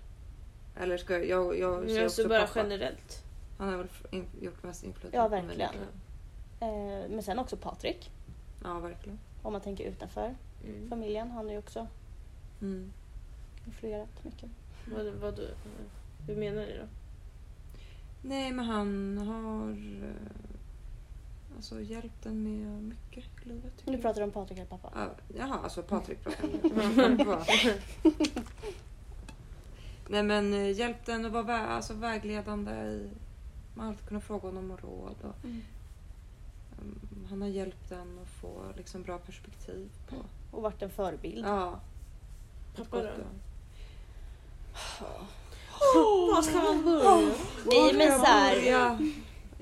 Eller 0.84 0.98
ska 0.98 1.14
jag... 1.14 1.26
Jag, 1.28 1.60
jag 1.60 1.86
ser 1.90 1.96
Jag 1.98 2.06
också 2.06 2.22
så 2.24 2.30
bara 2.30 2.48
pappa. 2.48 2.60
generellt. 2.60 3.24
Han 3.58 3.70
har 3.70 3.78
väl 3.78 3.88
in, 4.12 4.26
gjort 4.42 4.64
mest 4.64 4.84
inflytande 4.84 5.18
Ja, 5.18 5.28
verkligen. 5.28 5.70
Eh, 6.60 7.10
men 7.10 7.24
sen 7.24 7.40
också 7.40 7.58
Patrik. 7.58 8.12
Ja, 8.64 8.80
verkligen. 8.80 9.20
Om 9.42 9.54
man 9.54 9.62
tänker 9.62 9.84
utanför 9.84 10.36
Mm. 10.68 10.90
familjen. 10.90 11.32
Han 11.32 11.46
har 11.46 11.52
ju 11.52 11.58
också 11.60 11.88
Mm. 12.62 12.92
influerat 13.68 14.24
mycket. 14.26 14.50
Vad, 14.96 15.06
vad, 15.06 15.36
du- 15.36 15.54
hur 16.28 16.36
menar 16.36 16.62
ni 16.62 16.78
då? 16.78 16.84
Nej, 18.22 18.52
men 18.54 18.66
han 18.66 19.18
har 19.18 19.70
eh, 20.08 21.56
alltså, 21.56 21.82
hjälpt 21.82 22.26
en 22.26 22.44
med 22.44 22.84
mycket 22.84 23.24
i 23.46 23.50
livet. 23.50 23.74
Nu 23.86 23.94
jag. 23.94 24.02
pratar 24.02 24.20
du 24.22 24.24
om 24.26 24.32
Patrik 24.32 24.58
eller 24.60 24.68
pappa. 24.70 24.92
Ja, 24.96 25.10
Jaha, 25.38 25.60
alltså 25.64 25.84
Patrik 25.84 26.24
pratar 26.24 26.50
jag. 26.54 27.46
Nej 30.08 30.24
men 30.24 30.54
eh, 30.54 30.72
hjälpt 30.72 31.06
den 31.06 31.26
att 31.26 31.32
vara 31.32 31.44
vä- 31.44 31.68
alltså, 31.68 31.94
vägledande 31.94 32.72
i... 32.72 33.10
Man 33.74 33.86
har 33.86 33.92
alltid 33.94 34.08
kunnat 34.08 34.24
fråga 34.24 34.48
honom 34.48 34.72
om 34.72 34.78
råd. 34.78 35.16
Och, 35.22 35.46
Mm. 35.46 35.62
um, 36.82 37.28
han 37.30 37.42
har 37.42 37.50
hjälpt 37.50 37.90
den 37.90 38.20
att 38.24 38.30
få 38.30 38.64
liksom, 38.78 39.04
bra 39.04 39.18
perspektiv 39.18 39.90
på... 40.10 40.16
Och 40.52 40.62
varit 40.64 40.82
en 40.82 40.90
förebild. 40.90 41.46
Ja. 41.46 41.80
Pappa 42.76 43.02
då? 43.04 43.10
Och- 45.96 46.36
Var 46.36 46.42
ska 46.42 46.58
man 46.62 46.84
börja? 46.84 47.34
Nej 47.66 47.94
men 47.94 48.20
så 48.20 48.26
här, 48.26 48.56
Ja. 48.56 48.98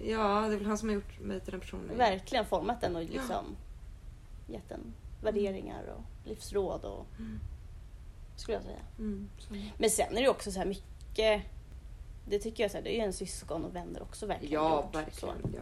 ja, 0.03 0.47
det 0.47 0.53
är 0.53 0.57
väl 0.57 0.65
han 0.65 0.77
som 0.77 0.89
har 0.89 0.95
gjort 0.95 1.19
mig 1.19 1.39
till 1.39 1.51
den 1.51 1.59
personen. 1.61 1.97
verkligen 1.97 2.45
format 2.45 2.81
den 2.81 2.95
och 2.95 3.03
liksom 3.03 3.45
gett 4.47 4.69
den 4.69 4.93
värderingar 5.23 5.83
och 5.97 6.27
livsråd 6.29 6.85
och 6.85 7.05
Mm. 7.19 7.39
skulle 8.35 8.57
jag 8.57 8.63
säga. 8.63 8.79
Mm. 8.99 9.29
Men 9.77 9.89
sen 9.89 10.17
är 10.17 10.21
det 10.21 10.29
också 10.29 10.51
så 10.51 10.59
här 10.59 10.65
mycket 10.65 11.41
det 12.29 12.39
tycker 12.39 12.63
jag 12.63 12.71
så 12.71 12.77
här, 12.77 12.83
det 12.83 12.95
är 12.95 12.99
ju 12.99 13.05
en 13.05 13.13
syskon 13.13 13.65
och 13.65 13.75
vänner 13.75 14.01
också 14.01 14.25
verkligen 14.25 14.53
Ja, 14.53 14.83
gjort, 14.85 14.95
verkligen. 14.95 15.35
Så. 15.41 15.49
Ja. 15.55 15.61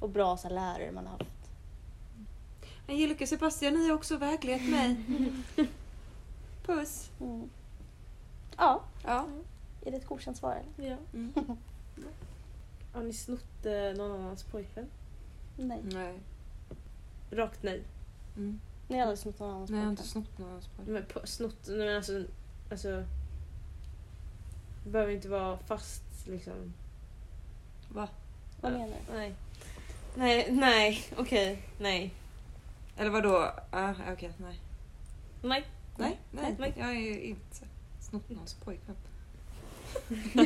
Och 0.00 0.08
bra 0.10 0.36
så 0.36 0.48
här, 0.48 0.54
lärare 0.54 0.92
man 0.92 1.06
har 1.06 1.12
haft. 1.12 1.24
Angelica 2.88 3.24
och 3.24 3.28
Sebastian, 3.28 3.74
ni 3.74 3.88
har 3.88 3.94
också 3.94 4.16
väglett 4.16 4.68
mig. 4.68 4.96
Puss. 6.66 7.10
Mm. 7.20 7.50
Ja, 8.56 8.82
Ja. 9.04 9.26
Är 9.84 9.90
det 9.90 9.96
ett 9.96 10.06
godkänt 10.06 10.36
svar 10.36 10.62
eller? 10.76 10.90
Ja. 10.90 10.96
Mm. 11.14 11.32
Har 12.92 13.02
ni 13.02 13.12
snott 13.12 13.66
eh, 13.66 13.96
någon 13.96 14.20
annans 14.20 14.42
pojkvän? 14.42 14.86
Nej. 15.56 15.80
Nej. 15.82 16.18
Rakt 17.30 17.62
nej. 17.62 17.82
Mm. 18.36 18.60
Ni 18.88 18.96
har 18.96 19.02
aldrig 19.02 19.18
snott 19.18 19.38
någon 19.38 19.50
annans 19.50 19.70
Nej, 19.70 19.78
jag 19.80 19.86
har 19.86 19.90
inte 19.90 20.02
pojkvän? 20.02 20.24
snott 20.24 20.38
någons 20.38 20.66
pojkvän. 20.68 20.94
Men 20.94 21.04
på, 21.06 21.26
snott, 21.26 21.66
nej 21.68 21.86
men 21.86 21.96
alltså, 21.96 22.24
alltså... 22.70 23.04
Det 24.84 24.90
behöver 24.90 25.12
inte 25.12 25.28
vara 25.28 25.58
fast 25.58 26.02
liksom. 26.26 26.72
Va? 27.88 28.08
Vad 28.60 28.72
menar 28.72 28.86
du? 28.86 29.12
Nej. 29.14 29.34
Nej, 30.16 30.46
nej, 30.52 31.02
okej, 31.16 31.62
nej. 31.78 32.14
Eller 32.96 33.10
vadå? 33.10 33.52
Ah, 33.70 33.94
Okej, 34.12 34.32
nej. 34.38 34.60
Nej. 35.42 35.64
Nej, 35.96 36.18
nej. 36.30 36.56
Nej. 36.58 36.74
Jag 36.76 36.84
har 36.84 36.92
ju 36.92 37.20
inte 37.22 37.66
snott 38.00 38.30
någons 38.30 38.54
pojkvän. 38.54 38.96
Ja, 40.34 40.44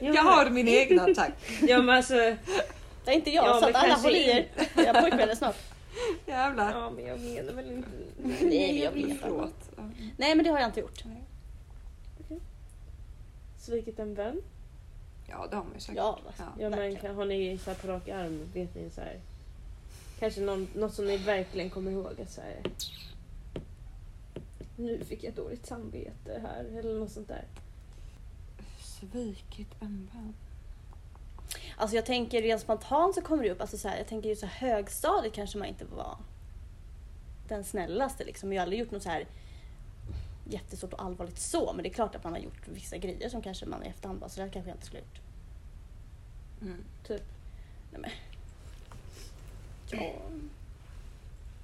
Jag 0.00 0.22
har 0.22 0.50
min 0.50 0.68
egna, 0.68 1.14
tack. 1.14 1.32
Ja 1.68 1.82
men 1.82 1.96
alltså, 1.96 2.14
Det 2.14 2.36
är 3.04 3.12
inte 3.12 3.30
jag, 3.30 3.44
Ja, 3.46 3.56
att 3.56 3.62
alla 3.62 3.72
kanske 3.86 4.06
håll 4.08 4.16
i 4.16 4.30
er. 4.30 4.48
Jag 4.76 4.94
har 4.94 5.00
pojkvänner 5.02 5.34
snart. 5.34 5.56
Jävlar. 6.26 6.72
ja 6.72 6.90
men 6.90 7.06
jag 7.06 7.20
menar 7.20 7.52
väl 7.52 7.70
inte... 7.70 7.88
Nej, 8.42 8.78
jag 8.78 8.92
vet. 8.92 9.20
Förlåt. 9.20 9.70
Nej 10.16 10.34
men 10.34 10.44
det 10.44 10.50
har 10.50 10.58
jag 10.58 10.68
inte 10.68 10.80
gjort. 10.80 11.02
Svikit 13.58 13.98
en 13.98 14.14
vän? 14.14 14.42
Ja, 15.28 15.46
det 15.50 15.56
har 15.56 15.64
man 15.64 15.74
ju 15.74 15.80
säkert. 15.80 15.96
Ja, 15.96 16.18
Ja. 16.38 16.44
Ja 16.58 16.70
men 16.70 16.96
kan, 16.96 17.14
har 17.14 17.24
ni 17.24 17.58
så 17.58 17.70
här 17.70 17.76
på 17.78 17.88
rak 17.88 18.08
arm, 18.08 18.40
vet 18.54 18.74
ni 18.74 18.90
så 18.90 19.00
här. 19.00 19.20
Kanske 20.18 20.40
någon, 20.40 20.68
något 20.74 20.94
som 20.94 21.06
ni 21.06 21.16
verkligen 21.16 21.70
kommer 21.70 21.90
ihåg 21.90 22.20
att 22.20 22.30
så 22.32 22.40
här. 22.40 22.62
Nu 24.76 25.04
fick 25.04 25.24
jag 25.24 25.34
dåligt 25.34 25.66
samvete 25.66 26.42
här 26.42 26.64
eller 26.78 26.94
något 26.94 27.10
sånt 27.12 27.28
där. 27.28 27.44
Svikit 29.00 29.74
en 29.80 30.10
vän. 30.12 30.34
Alltså 31.76 31.96
jag 31.96 32.06
tänker 32.06 32.42
rent 32.42 32.60
spontant 32.60 33.14
så 33.14 33.20
kommer 33.20 33.42
det 33.42 33.50
upp, 33.50 33.60
alltså 33.60 33.78
så 33.78 33.88
här, 33.88 33.96
jag 33.98 34.06
tänker 34.08 34.28
ju 34.28 34.36
så 34.36 34.46
här, 34.46 34.68
högstadiet 34.68 35.34
kanske 35.34 35.58
man 35.58 35.68
inte 35.68 35.84
var 35.84 36.16
den 37.48 37.64
snällaste 37.64 38.24
liksom. 38.24 38.52
Jag 38.52 38.60
har 38.60 38.62
aldrig 38.62 38.80
gjort 38.80 38.90
något 38.90 39.02
så 39.02 39.08
här 39.08 39.26
jättestort 40.44 40.92
och 40.92 41.02
allvarligt 41.02 41.38
så, 41.38 41.72
men 41.72 41.82
det 41.82 41.88
är 41.88 41.92
klart 41.92 42.14
att 42.14 42.24
man 42.24 42.32
har 42.32 42.40
gjort 42.40 42.68
vissa 42.68 42.96
grejer 42.96 43.28
som 43.28 43.42
kanske 43.42 43.66
man 43.66 43.84
i 43.84 43.86
efterhand 43.86 44.20
bara, 44.20 44.28
så 44.28 44.40
där 44.40 44.48
kanske 44.48 44.70
jag 44.70 44.76
inte 44.76 44.86
skulle 44.86 45.02
ha 45.02 45.06
gjort. 45.06 45.20
Mm. 46.62 46.84
Typ. 47.06 47.22
Ja. 49.90 50.12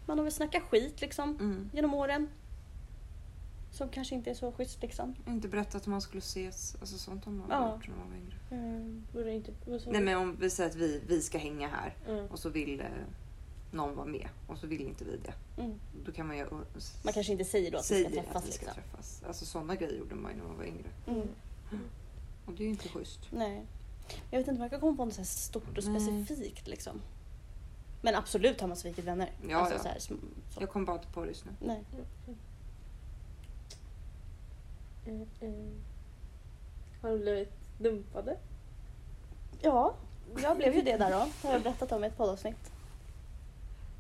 Man 0.07 0.19
har 0.19 0.25
väl 0.25 0.33
snackat 0.33 0.63
skit 0.63 1.01
liksom 1.01 1.31
Mm. 1.31 1.71
genom 1.73 1.95
åren. 1.95 2.29
Som 3.75 3.89
kanske 3.89 4.15
inte 4.15 4.31
är 4.31 4.35
så 4.35 4.53
schysst 4.53 4.83
liksom. 4.83 5.15
Inte 5.27 5.49
berättat 5.49 5.75
att 5.75 5.87
man 5.87 6.01
skulle 6.01 6.19
ses. 6.19 6.77
Alltså 6.81 6.99
sånt 6.99 7.25
har 7.25 7.33
man 7.33 7.47
Ja. 7.51 7.75
gjort 7.75 7.89
när 7.89 7.97
man 7.97 8.09
var 8.11 8.17
yngre. 8.17 8.37
Mm, 8.51 9.29
inte, 9.29 9.53
Nej 9.91 10.01
men 10.01 10.19
om 10.19 10.37
vi 10.41 10.51
säger 10.51 10.71
att 10.71 10.77
vi, 10.77 11.03
vi 11.07 11.23
ska 11.23 11.39
hänga 11.39 11.69
här 11.69 11.97
Mm. 12.09 12.27
och 12.27 12.39
så 12.39 12.49
vill 12.49 12.81
eh, 12.81 12.87
någon 13.71 13.97
vara 13.97 14.07
med 14.07 14.29
och 14.47 14.59
så 14.59 14.67
vill 14.67 14.81
inte 14.81 15.05
vi 15.05 15.17
det. 15.17 15.63
Mm. 15.63 15.81
Då 16.05 16.13
kan 16.13 16.27
man 16.27 16.37
ju... 16.37 16.47
Man 17.03 17.13
kanske 17.15 17.33
inte 17.33 17.45
säger 17.45 17.71
då 17.71 17.79
att 17.79 17.85
vi 17.85 17.89
säga 17.89 18.11
ska 18.11 18.23
träffas 18.23 18.37
att 18.43 18.49
vi 18.49 18.53
ska 18.53 18.67
liksom. 18.67 18.83
träffas. 18.83 19.23
Alltså 19.27 19.45
sådana 19.45 19.75
grejer 19.75 19.99
gjorde 19.99 20.15
man 20.15 20.33
ju 20.33 20.39
när 20.39 20.45
man 20.45 20.57
var 20.57 20.65
yngre. 20.65 20.89
Mm. 21.07 21.29
Och 22.47 22.53
det 22.53 22.63
är 22.63 22.65
ju 22.65 22.71
inte 22.71 22.89
schysst. 22.89 23.21
Nej. 23.31 23.67
Jag 24.31 24.39
vet 24.39 24.49
inte 24.49 24.59
om 24.59 24.63
jag 24.63 24.71
kan 24.71 24.81
komma 24.81 24.97
på 24.97 25.05
något 25.05 25.15
så 25.15 25.25
stort 25.25 25.79
och 25.79 25.85
Nej. 25.85 26.01
specifikt 26.01 26.69
liksom. 26.69 27.01
Men 28.03 28.15
absolut 28.15 28.61
har 28.61 28.69
man 28.69 28.77
svikit 28.77 29.05
vänner. 29.05 29.31
Ja, 29.49 29.57
alltså, 29.57 29.75
ja. 29.75 29.83
Så 29.83 29.89
här, 29.89 29.99
så. 29.99 30.15
Jag 30.61 30.71
kom 30.71 30.85
bara 30.85 30.97
inte 30.97 31.09
på 31.09 31.23
det 31.23 31.29
just 31.29 31.45
nu. 31.45 31.53
Nej. 31.61 31.85
Mm, 35.07 35.27
mm. 35.41 35.83
Har 37.03 37.11
de 37.11 37.19
blivit 37.19 37.53
dumpade? 37.79 38.37
Ja, 39.61 39.95
jag 40.43 40.57
blev 40.57 40.75
ju 40.75 40.83
det 40.83 40.97
där 40.97 41.11
då. 41.11 41.29
Det 41.43 41.49
har 41.49 41.55
jag 41.55 41.63
berättat 41.63 41.93
om 41.93 42.05
i 42.05 42.07
ett 42.07 42.17
poddavsnitt. 42.17 42.73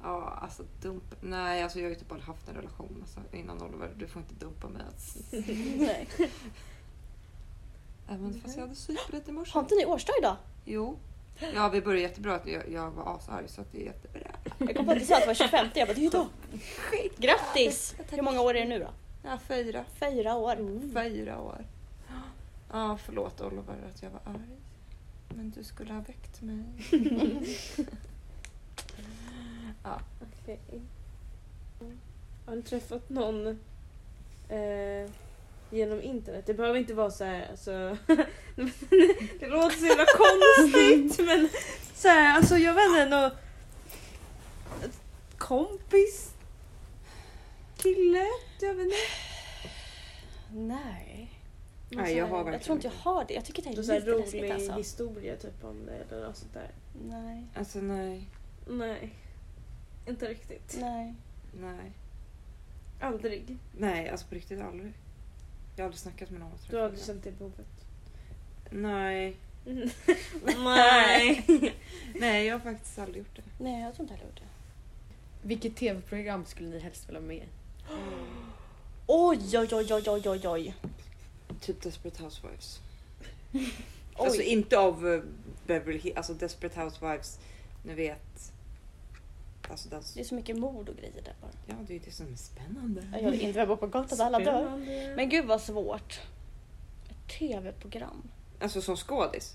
Ja, 0.02 0.38
alltså 0.42 0.62
dump. 0.82 1.14
Nej, 1.20 1.62
alltså 1.62 1.78
jag 1.78 1.84
har 1.86 1.90
ju 1.90 1.94
typ 1.94 2.12
aldrig 2.12 2.26
haft 2.26 2.48
en 2.48 2.54
relation 2.54 2.98
alltså, 3.00 3.36
innan 3.36 3.62
Oliver. 3.62 3.90
Du 3.96 4.06
får 4.06 4.22
inte 4.22 4.34
dumpa 4.34 4.68
mig. 4.68 4.82
Alltså. 4.86 5.18
Nej. 5.76 6.08
Även 8.08 8.40
fast 8.40 8.56
jag 8.56 8.62
hade 8.62 8.74
superrätt 8.74 9.28
i 9.28 9.32
morse. 9.32 9.52
Har 9.52 9.60
inte 9.60 9.74
ni 9.74 9.84
årsdag 9.84 10.12
idag? 10.20 10.36
Jo. 10.64 10.98
Ja, 11.54 11.68
vi 11.68 11.80
började 11.80 12.02
jättebra. 12.02 12.40
Jag, 12.44 12.70
jag 12.70 12.90
var 12.90 13.16
asarg 13.16 13.48
så 13.48 13.60
att 13.60 13.72
det 13.72 13.80
är 13.80 13.84
jättebra. 13.84 14.20
Jag 14.58 14.76
kom 14.76 14.86
på 14.86 14.92
att 14.92 14.98
du 14.98 15.04
sa 15.04 15.14
att 15.14 15.20
det 15.20 15.26
var 15.26 15.34
25. 15.34 15.68
Jag 15.74 15.88
bara, 15.88 15.94
det 15.94 16.00
är 16.00 16.02
ju 16.02 16.06
idag. 16.06 16.26
Grattis! 17.18 17.94
Hur 18.10 18.22
många 18.22 18.40
år 18.40 18.54
är 18.56 18.60
det 18.60 18.68
nu 18.68 18.78
då? 18.78 18.88
Ja, 19.24 19.38
fyra. 19.48 19.84
Fyra 20.00 20.34
år. 20.34 20.56
Fyra 20.94 21.40
år. 21.40 21.64
Ja, 22.72 22.98
förlåt 23.04 23.40
Oliver 23.40 23.76
att 23.94 24.02
jag 24.02 24.10
var 24.10 24.20
arg. 24.24 24.56
Men 25.28 25.50
du 25.50 25.64
skulle 25.64 25.92
ha 25.92 26.00
väckt 26.00 26.42
mig. 26.42 26.64
ja. 29.84 30.00
Okej. 30.42 30.82
Har 32.46 32.56
ni 32.56 32.62
träffat 32.62 33.10
någon 33.10 33.46
eh, 34.48 35.10
genom 35.70 36.02
internet? 36.02 36.46
Det 36.46 36.54
behöver 36.54 36.78
inte 36.78 36.94
vara 36.94 37.10
så 37.10 37.24
här, 37.24 37.48
alltså, 37.50 37.96
Det 39.40 39.48
låter 39.48 39.76
så 39.76 39.86
jävla 39.86 40.06
konstigt 40.06 41.26
men 41.26 41.48
så 41.94 42.08
här, 42.08 42.36
alltså 42.36 42.58
jag 42.58 42.74
vet 42.74 42.86
inte, 42.86 43.06
någon 43.08 43.30
kompis 45.38 46.33
kille? 47.84 48.26
Jag 48.60 48.74
vet 48.74 48.84
inte. 48.84 48.96
Nej. 50.52 51.30
Nej, 51.90 52.16
jag 52.16 52.26
har 52.26 52.36
Jag 52.38 52.44
verkligen 52.44 52.64
tror 52.64 52.76
inte 52.76 52.86
jag 52.86 52.94
har 53.12 53.24
det. 53.28 53.34
Jag 53.34 53.44
tycker 53.44 53.62
det 53.62 53.68
är 53.68 53.76
lite 53.76 53.92
läskigt 53.92 54.34
rolig 54.42 54.50
alltså. 54.50 54.72
historia 54.72 55.36
typ 55.36 55.64
om 55.64 55.86
det 55.86 55.92
eller 56.14 56.26
något 56.26 56.36
sånt 56.36 56.54
där. 56.54 56.70
Nej, 57.08 57.46
Alltså 57.54 57.78
nej. 57.78 58.28
Nej. 58.68 59.14
Inte 60.08 60.28
riktigt. 60.28 60.76
nej. 60.80 61.14
Nej. 61.60 61.92
Aldrig. 63.00 63.56
Nej, 63.78 64.08
alltså 64.08 64.26
på 64.26 64.34
riktigt 64.34 64.60
aldrig. 64.60 64.92
Jag 65.76 65.82
har 65.82 65.84
aldrig 65.84 66.00
snackat 66.00 66.30
med 66.30 66.40
någon. 66.40 66.50
Du 66.70 66.76
har 66.76 66.84
aldrig 66.84 67.04
känt 67.04 67.24
det 67.24 67.32
behovet? 67.32 67.66
Nej. 68.70 69.36
Nej. 70.58 71.44
Nej, 72.14 72.46
jag 72.46 72.54
har 72.54 72.60
faktiskt 72.60 72.98
aldrig 72.98 73.18
gjort 73.18 73.36
det. 73.36 73.42
Nej, 73.64 73.82
jag 73.82 73.94
tror 73.94 74.04
inte 74.04 74.14
jag 74.14 74.18
har 74.20 74.26
gjort 74.26 74.36
det. 74.40 74.48
Vilket 75.48 75.76
tv-program 75.76 76.44
skulle 76.44 76.68
ni 76.68 76.78
helst 76.78 77.08
vilja 77.08 77.20
vara 77.20 77.28
med 77.28 77.36
i? 77.36 77.48
Oj, 79.06 79.38
oj, 79.58 79.68
oj, 79.72 79.86
oj, 79.94 80.02
oj, 80.08 80.28
oj, 80.28 80.48
oj. 80.48 80.74
Typ 81.60 81.82
Desperate 81.82 82.22
Housewives. 82.22 82.80
Oj. 83.52 83.72
Alltså 84.14 84.42
inte 84.42 84.78
av 84.78 85.06
uh, 85.06 85.22
Beverly 85.66 85.98
Hills, 85.98 86.16
alltså 86.16 86.34
Desperate 86.34 86.80
Housewives, 86.80 87.38
ni 87.82 87.94
vet. 87.94 88.52
Alltså 89.70 89.88
den, 89.88 90.02
Det 90.14 90.20
är 90.20 90.24
så 90.24 90.34
mycket 90.34 90.58
mord 90.58 90.88
och 90.88 90.96
grejer 90.96 91.22
där 91.24 91.34
bara. 91.40 91.50
ja, 91.66 91.74
det 91.86 91.92
är 91.92 91.98
ju 91.98 92.04
det 92.04 92.10
som 92.10 92.32
är 92.32 92.36
spännande. 92.36 93.02
Jag 93.22 93.30
vill 93.30 93.40
inte 93.40 93.64
vara 93.64 93.76
på 93.76 93.86
gatan 93.86 94.18
där 94.18 94.24
alla 94.24 94.38
dör. 94.38 94.60
Spännande. 94.62 95.12
Men 95.16 95.28
gud 95.28 95.44
vad 95.46 95.60
svårt. 95.60 96.20
Ett 97.10 97.38
tv-program. 97.38 98.22
Alltså 98.60 98.82
som 98.82 98.96
skådis. 98.96 99.52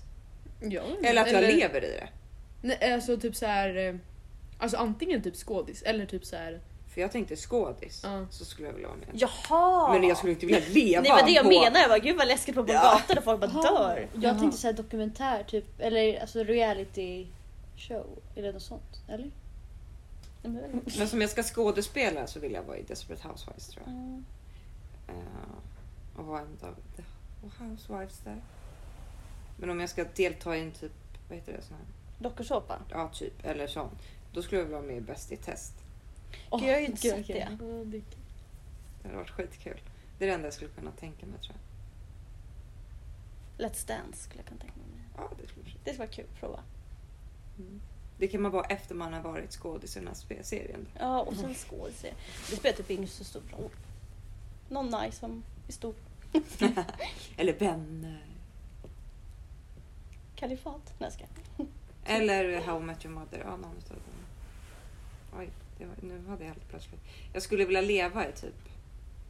Ja. 0.60 0.82
Eller 1.02 1.22
att 1.22 1.32
jag 1.32 1.42
lever 1.42 1.84
i 1.84 1.88
det. 1.88 2.08
Nej, 2.62 2.92
alltså 2.92 3.16
typ 3.16 3.36
så 3.36 3.46
här. 3.46 3.76
eh, 3.76 3.94
Alltså 4.58 4.76
antingen 4.76 5.22
typ 5.22 5.36
skådis 5.36 5.82
eller 5.82 6.06
typ 6.06 6.24
så 6.24 6.36
här 6.36 6.60
För 6.90 7.00
jag 7.00 7.12
tänkte 7.12 7.36
skådis 7.36 8.00
Ja. 8.04 8.26
så 8.30 8.44
skulle 8.44 8.68
jag 8.68 8.74
vilja 8.74 8.88
vara 8.88 8.98
med. 8.98 9.08
Jaha! 9.12 9.92
Men 9.92 10.08
jag 10.08 10.16
skulle 10.16 10.32
inte 10.32 10.46
vilja 10.46 10.62
leva 10.68 11.02
Nej 11.02 11.12
men 11.16 11.24
det 11.26 11.30
jag 11.32 11.44
på... 11.44 11.50
menar, 11.50 11.80
jag 11.80 11.88
bara 11.88 11.98
gud 11.98 12.16
vad 12.16 12.28
läskigt 12.28 12.54
på 12.54 12.64
Ja. 12.68 12.72
gatan 12.82 13.18
och 13.18 13.24
folk 13.24 13.40
bara 13.40 13.50
Jaha. 13.54 13.62
dör. 13.94 14.08
Jag 14.14 14.38
tänkte 14.38 14.58
säga 14.58 14.72
dokumentär 14.72 15.42
typ, 15.44 15.64
eller 15.78 16.20
alltså 16.20 16.44
reality 16.44 17.26
show. 17.76 18.06
Eller 18.36 18.52
något 18.52 18.62
sånt. 18.62 19.02
Eller? 19.08 19.30
Men 20.98 21.08
som 21.08 21.20
jag 21.20 21.30
ska 21.30 21.42
skådespela 21.42 22.26
så 22.26 22.40
vill 22.40 22.52
jag 22.52 22.62
vara 22.62 22.76
i 22.78 22.82
Desperate 22.82 23.28
Housewives 23.28 23.68
tror 23.68 23.82
jag. 23.86 23.94
Mm. 23.94 24.24
Eh, 25.08 26.20
och 26.20 26.24
vara 26.26 26.40
en 26.40 26.56
av 26.68 26.74
the 26.96 27.02
housewives 27.64 28.18
där. 28.24 28.42
Men 29.56 29.70
om 29.70 29.80
jag 29.80 29.90
ska 29.90 30.04
delta 30.16 30.56
i 30.56 30.60
en 30.60 30.72
typ, 30.72 30.92
vad 31.28 31.38
heter 31.38 31.52
det? 31.52 31.62
Sån 31.62 31.76
här, 31.76 31.86
Dokusåpa. 32.18 32.78
ja, 32.90 33.08
typ, 33.14 33.46
eller 33.46 33.66
sån. 33.66 33.88
Då 34.32 34.42
skulle 34.42 34.58
jag 34.60 34.64
vilja 34.64 34.78
vara 34.78 34.86
med 34.88 34.96
i 34.96 35.00
Bäst 35.00 35.32
i 35.32 35.36
test. 35.36 35.72
Gud, 36.58 36.68
jag 36.68 36.74
har 36.74 36.80
ju 36.80 36.86
inte 36.86 37.02
gud, 37.08 37.12
sett 37.16 37.26
det. 37.26 37.48
Det- 37.84 38.02
Det 39.02 39.08
hade 39.08 39.16
varit 39.16 39.30
skitkul. 39.30 39.80
Det 40.18 40.24
är 40.24 40.28
det 40.28 40.34
enda 40.34 40.46
jag 40.46 40.54
skulle 40.54 40.70
kunna 40.70 40.90
tänka 40.90 41.26
mig 41.26 41.38
tror 41.40 41.56
jag. 41.56 41.60
Let's 43.66 43.86
Dance 43.88 44.22
skulle 44.22 44.38
jag 44.40 44.46
kunna 44.48 44.60
tänka 44.60 44.76
mig. 44.76 45.04
Ja, 45.16 45.30
det 45.42 45.48
skulle 45.48 45.64
Det 45.84 45.90
skulle 45.90 45.98
vara 45.98 46.08
kul 46.08 46.24
att 46.34 46.40
prova. 46.40 46.60
mm. 47.58 47.80
Det 48.18 48.28
kan 48.28 48.42
man 48.42 48.52
vara 48.52 48.64
efter 48.66 48.94
man 48.94 49.12
har 49.12 49.20
varit 49.20 49.52
skådis 49.52 49.96
i 49.96 50.00
den 50.00 50.08
här 50.08 50.42
serien. 50.42 50.86
Ja 50.98 51.20
och 51.20 51.36
sen 51.36 51.54
skådis. 51.54 52.04
Det 52.50 52.56
spelar 52.56 52.76
typ 52.76 52.90
inte 52.90 53.12
så 53.12 53.24
stor 53.24 53.42
roll. 53.58 53.70
Någon 54.68 54.86
nice 55.02 55.18
som 55.18 55.42
är 55.68 55.72
stor. 55.72 55.94
Eller 57.36 57.52
vänner. 57.58 58.24
Kalifat? 60.36 60.94
Nej 60.98 61.10
jag. 61.18 61.66
Eller 62.04 62.60
How 62.60 62.80
I 62.80 62.82
Met 62.82 63.04
Your 63.04 63.14
Mother. 63.14 63.38
Ja, 63.44 63.56
någon 63.56 63.76
utav 63.78 63.96
dem. 63.96 64.04
Oj, 65.38 65.48
det 65.80 65.86
var, 65.86 65.94
nu 66.02 66.28
hade 66.28 66.44
jag 66.44 66.50
helt 66.52 66.68
plötsligt. 66.68 67.00
Jag 67.32 67.42
skulle 67.42 67.64
vilja 67.64 67.80
leva 67.80 68.28
i 68.28 68.32
typ 68.32 68.54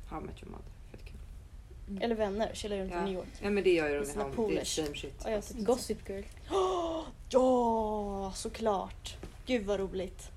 How 0.08 0.20
I 0.20 0.24
Met 0.24 0.42
Your 0.42 0.50
Mother. 0.52 0.64
Fett 0.90 1.04
kul. 1.04 1.98
Eller 2.02 2.14
vänner, 2.14 2.50
chilla 2.54 2.76
runt 2.76 2.92
Ja. 2.92 3.00
i 3.00 3.04
New 3.04 3.14
York. 3.14 3.28
ja, 3.42 3.50
men 3.50 3.64
det 3.64 3.72
gör 3.72 3.88
ju 3.88 3.94
de 3.96 4.02
i 4.02 4.06
sina 4.06 4.22
How 4.22 4.30
Det 4.30 4.34
är 4.34 4.36
polers. 4.36 4.76
same 4.76 4.94
shit. 4.94 5.22
Ja, 5.24 5.30
jag 5.30 5.42
Gossip 5.64 6.08
Girl. 6.08 6.22
Ja, 7.32 8.32
såklart. 8.34 9.16
Gud 9.46 9.66
vad 9.66 9.80
roligt. 9.80 10.30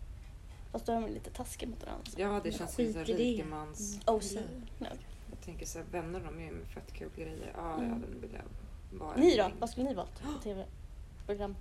Fast 0.72 0.86
då 0.86 0.92
är 0.92 1.02
de 1.02 1.08
lite 1.14 1.30
taskiga 1.30 1.70
mot 1.70 1.84
varandra. 1.86 2.12
Ja, 2.18 2.42
det 2.44 2.52
känns 2.52 2.76
Skit 2.76 2.94
som 2.94 3.06
så 3.06 3.12
i 3.12 3.14
det. 3.16 3.20
rikemans... 3.24 4.00
OC. 4.08 4.34
Nej. 4.80 4.92
Jag 5.30 5.42
tänker 5.46 5.66
så 5.66 5.78
här, 5.78 5.86
vänner 5.92 6.20
de 6.20 6.40
gör 6.40 6.48
ju 6.48 6.56
med 6.56 6.68
fett 6.68 6.94
kul 6.94 7.10
grejer. 7.16 7.54
Ja, 7.56 7.74
Mm. 7.74 7.90
ja, 7.90 7.96
den 7.96 8.22
vill 8.22 8.30
jag 8.34 9.00
vara 9.00 9.16
Ni 9.16 9.38
då? 9.38 9.44
i. 9.44 9.52
Vad 9.60 9.70
skulle 9.70 9.90
ni 9.90 9.94
valt 9.96 10.22
på 10.24 10.28
tv-program? 10.44 11.56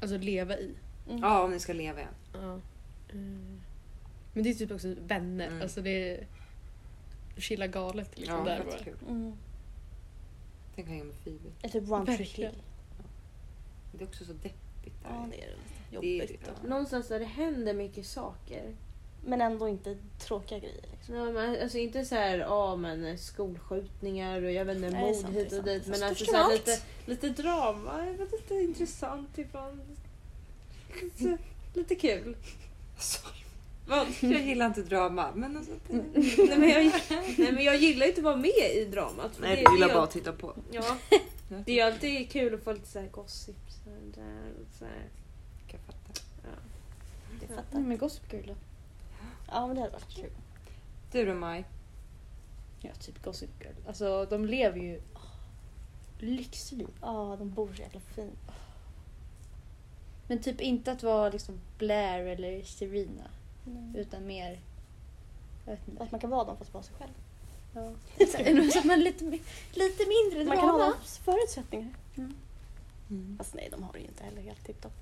Alltså 0.00 0.16
leva 0.18 0.56
i. 0.58 0.74
Mm. 1.08 1.20
Ja, 1.22 1.42
om 1.44 1.50
ni 1.50 1.60
ska 1.60 1.72
leva 1.72 1.98
igen. 2.00 2.12
Ja. 2.32 2.58
Mm. 3.12 3.60
Men 4.32 4.42
det 4.44 4.50
är 4.50 4.54
typ 4.54 4.70
också 4.70 4.94
vänner. 5.06 5.46
Mm. 5.46 5.62
Alltså 5.62 5.82
det 5.82 6.10
är... 6.14 6.26
Chilla 7.36 7.66
galet 7.66 8.18
liksom 8.18 8.36
Ja, 8.38 8.44
där 8.44 8.64
bara. 8.64 8.78
kul. 8.78 8.96
Mm. 9.08 9.32
Tänk 10.74 10.88
hänga 10.88 11.04
med 11.04 11.14
Phoebe. 11.24 11.48
Eller 11.62 11.72
typ 11.80 11.90
One 11.90 12.06
Tree 12.06 12.16
Verkligen. 12.16 12.50
Hill. 12.52 12.62
Det 13.92 14.04
är 14.04 14.08
också 14.08 14.24
så 14.24 14.32
deppigt 14.32 15.02
där. 15.02 15.10
Ja 15.10 15.28
det 15.30 15.42
är 15.44 15.46
det 15.50 15.54
lite 15.56 16.00
Det 16.00 16.18
är- 16.18 16.20
jobbigt. 16.22 16.40
ja. 16.62 16.68
Någonstans 16.68 17.08
där 17.08 17.18
det 17.18 17.24
händer 17.24 17.74
mycket 17.74 18.06
saker. 18.06 18.74
Men 19.24 19.40
ändå 19.40 19.68
inte 19.68 19.96
tråkiga 20.18 20.58
grejer. 20.58 20.84
Liksom. 20.92 21.14
Ja, 21.14 21.24
men, 21.32 21.62
alltså 21.62 21.78
inte 21.78 22.04
så 22.04 22.14
här, 22.14 22.38
ja 22.38 22.76
men 22.76 23.18
skolskjutningar 23.18 24.42
och 24.42 24.52
jag 24.52 24.64
vet 24.64 24.76
inte, 24.76 24.88
är 24.88 25.14
sant, 25.14 25.26
mord 25.26 25.36
är 25.36 25.38
hit 25.40 25.46
och 25.46 25.52
sant. 25.52 25.64
dit. 25.66 25.86
Men 25.86 26.02
alltså 26.02 26.24
så 26.24 26.36
här, 26.36 26.52
lite, 26.52 26.80
lite 27.06 27.28
drama, 27.28 28.04
lite 28.32 28.54
intressant 28.54 29.38
ibland. 29.38 29.80
Lite, 31.02 31.38
lite 31.74 31.94
kul. 31.94 32.36
Alltså, 32.98 33.26
Vad? 33.86 34.06
jag 34.20 34.42
gillar 34.42 34.66
inte 34.66 34.82
drama, 34.82 35.30
men 35.34 35.56
alltså... 35.56 35.72
Det... 35.88 35.96
Nej, 36.36 36.58
men 36.58 36.68
jag, 36.68 36.92
nej 37.38 37.52
men 37.52 37.64
jag 37.64 37.76
gillar 37.76 38.06
inte 38.06 38.20
att 38.20 38.24
vara 38.24 38.36
med 38.36 38.72
i 38.76 38.84
dramat. 38.90 39.34
för 39.36 39.42
Nej, 39.42 39.56
det- 39.56 39.62
jag 39.62 39.72
gillar 39.74 39.88
det 39.88 39.94
bara 39.94 40.04
att 40.04 40.10
titta 40.10 40.32
på. 40.32 40.54
Ja, 40.70 40.96
det 41.66 41.80
är 41.80 41.86
alltid 41.86 42.30
kul 42.30 42.54
att 42.54 42.62
få 42.62 42.72
lite 42.72 42.86
så 42.88 42.98
här 42.98 43.08
gossip. 43.08 43.56
Så 43.68 43.90
där, 44.20 44.52
så 44.78 44.84
här. 44.84 45.04
Kan 45.68 45.80
jag 45.86 45.94
fatta. 45.94 46.20
Jag 47.40 47.48
Nej, 47.48 47.56
fattar. 47.64 47.78
men 47.80 47.98
Gossip 47.98 48.32
Girl 48.32 48.46
då? 48.46 48.54
Ja 49.50 49.66
men 49.66 49.76
det 49.76 49.82
hade 49.82 49.92
varit 49.92 50.14
kul. 50.16 50.30
Du 51.12 51.26
då 51.26 51.34
Maj? 51.34 51.64
Ja, 52.80 52.90
typ 53.00 53.24
Gossip 53.24 53.50
Girl. 53.60 53.74
Alltså 53.88 54.26
de 54.30 54.44
lever 54.46 54.78
ju 54.78 55.00
åh, 55.14 55.20
lyxliv. 56.18 56.88
Ja 57.00 57.36
de 57.38 57.50
bor 57.50 57.68
så 57.76 57.82
jäkla 57.82 58.00
fint. 58.00 58.38
Men 60.28 60.38
typ 60.42 60.60
inte 60.60 60.92
att 60.92 61.02
vara 61.02 61.28
liksom 61.28 61.60
Blair 61.78 62.26
eller 62.26 62.62
Serena. 62.62 63.24
Mm. 63.66 63.96
Utan 63.96 64.26
mer... 64.26 64.58
Jag 65.64 65.72
vet 65.72 65.88
inte. 65.88 66.02
Att 66.02 66.10
man 66.12 66.20
kan 66.20 66.30
vara 66.30 66.44
dem 66.44 66.56
fast 66.56 66.74
vara 66.74 66.84
sig 66.84 66.94
själv. 66.98 67.12
Ja. 67.74 67.92
Så 68.80 68.86
man 68.86 69.00
lite, 69.00 69.24
lite 69.72 70.04
mindre 70.08 70.44
Man 70.44 70.56
kan 70.56 70.68
ha 70.68 70.78
drama. 70.78 70.94
förutsättningar. 71.24 71.88
Mm. 73.10 73.34
Fast 73.38 73.54
nej 73.54 73.68
de 73.70 73.82
har 73.82 73.92
det 73.92 73.98
ju 73.98 74.04
inte 74.04 74.24
heller 74.24 74.42
helt 74.42 74.66
tipptopp. 74.66 74.92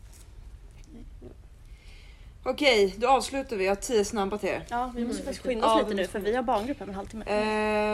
Okej, 2.43 2.95
då 2.99 3.09
avslutar 3.09 3.57
vi. 3.57 3.64
Jag 3.64 3.70
har 3.70 3.77
tio 3.77 4.05
snabba 4.05 4.39
till 4.39 4.49
er. 4.49 4.66
Ja 4.70 4.93
vi 4.97 5.05
måste 5.05 5.22
Mm, 5.22 5.24
faktiskt 5.24 5.41
okej. 5.41 5.55
skynda 5.55 5.66
oss 5.66 5.72
Ja, 5.83 5.83
lite 5.89 5.95
nu 5.95 6.07
för 6.07 6.18
vi 6.20 6.37
har 6.37 6.43
barngrupp 6.43 6.79
här 6.79 6.85
om 6.87 6.91
en 6.91 6.95
halvtimme. 6.97 7.24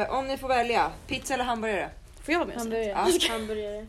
Eh, 0.03 0.15
om 0.19 0.27
ni 0.27 0.39
får 0.39 0.49
välja, 0.49 0.93
pizza 1.07 1.35
eller 1.35 1.45
hamburgare? 1.45 1.91
Får 2.21 2.33
jag 2.33 2.39
vara 2.39 2.49
med 2.49 2.57
och 2.57 2.63
säga? 2.63 2.97
Hamburgare. 2.97 3.27
Ja. 3.29 3.33
Hamburgare. 3.33 3.87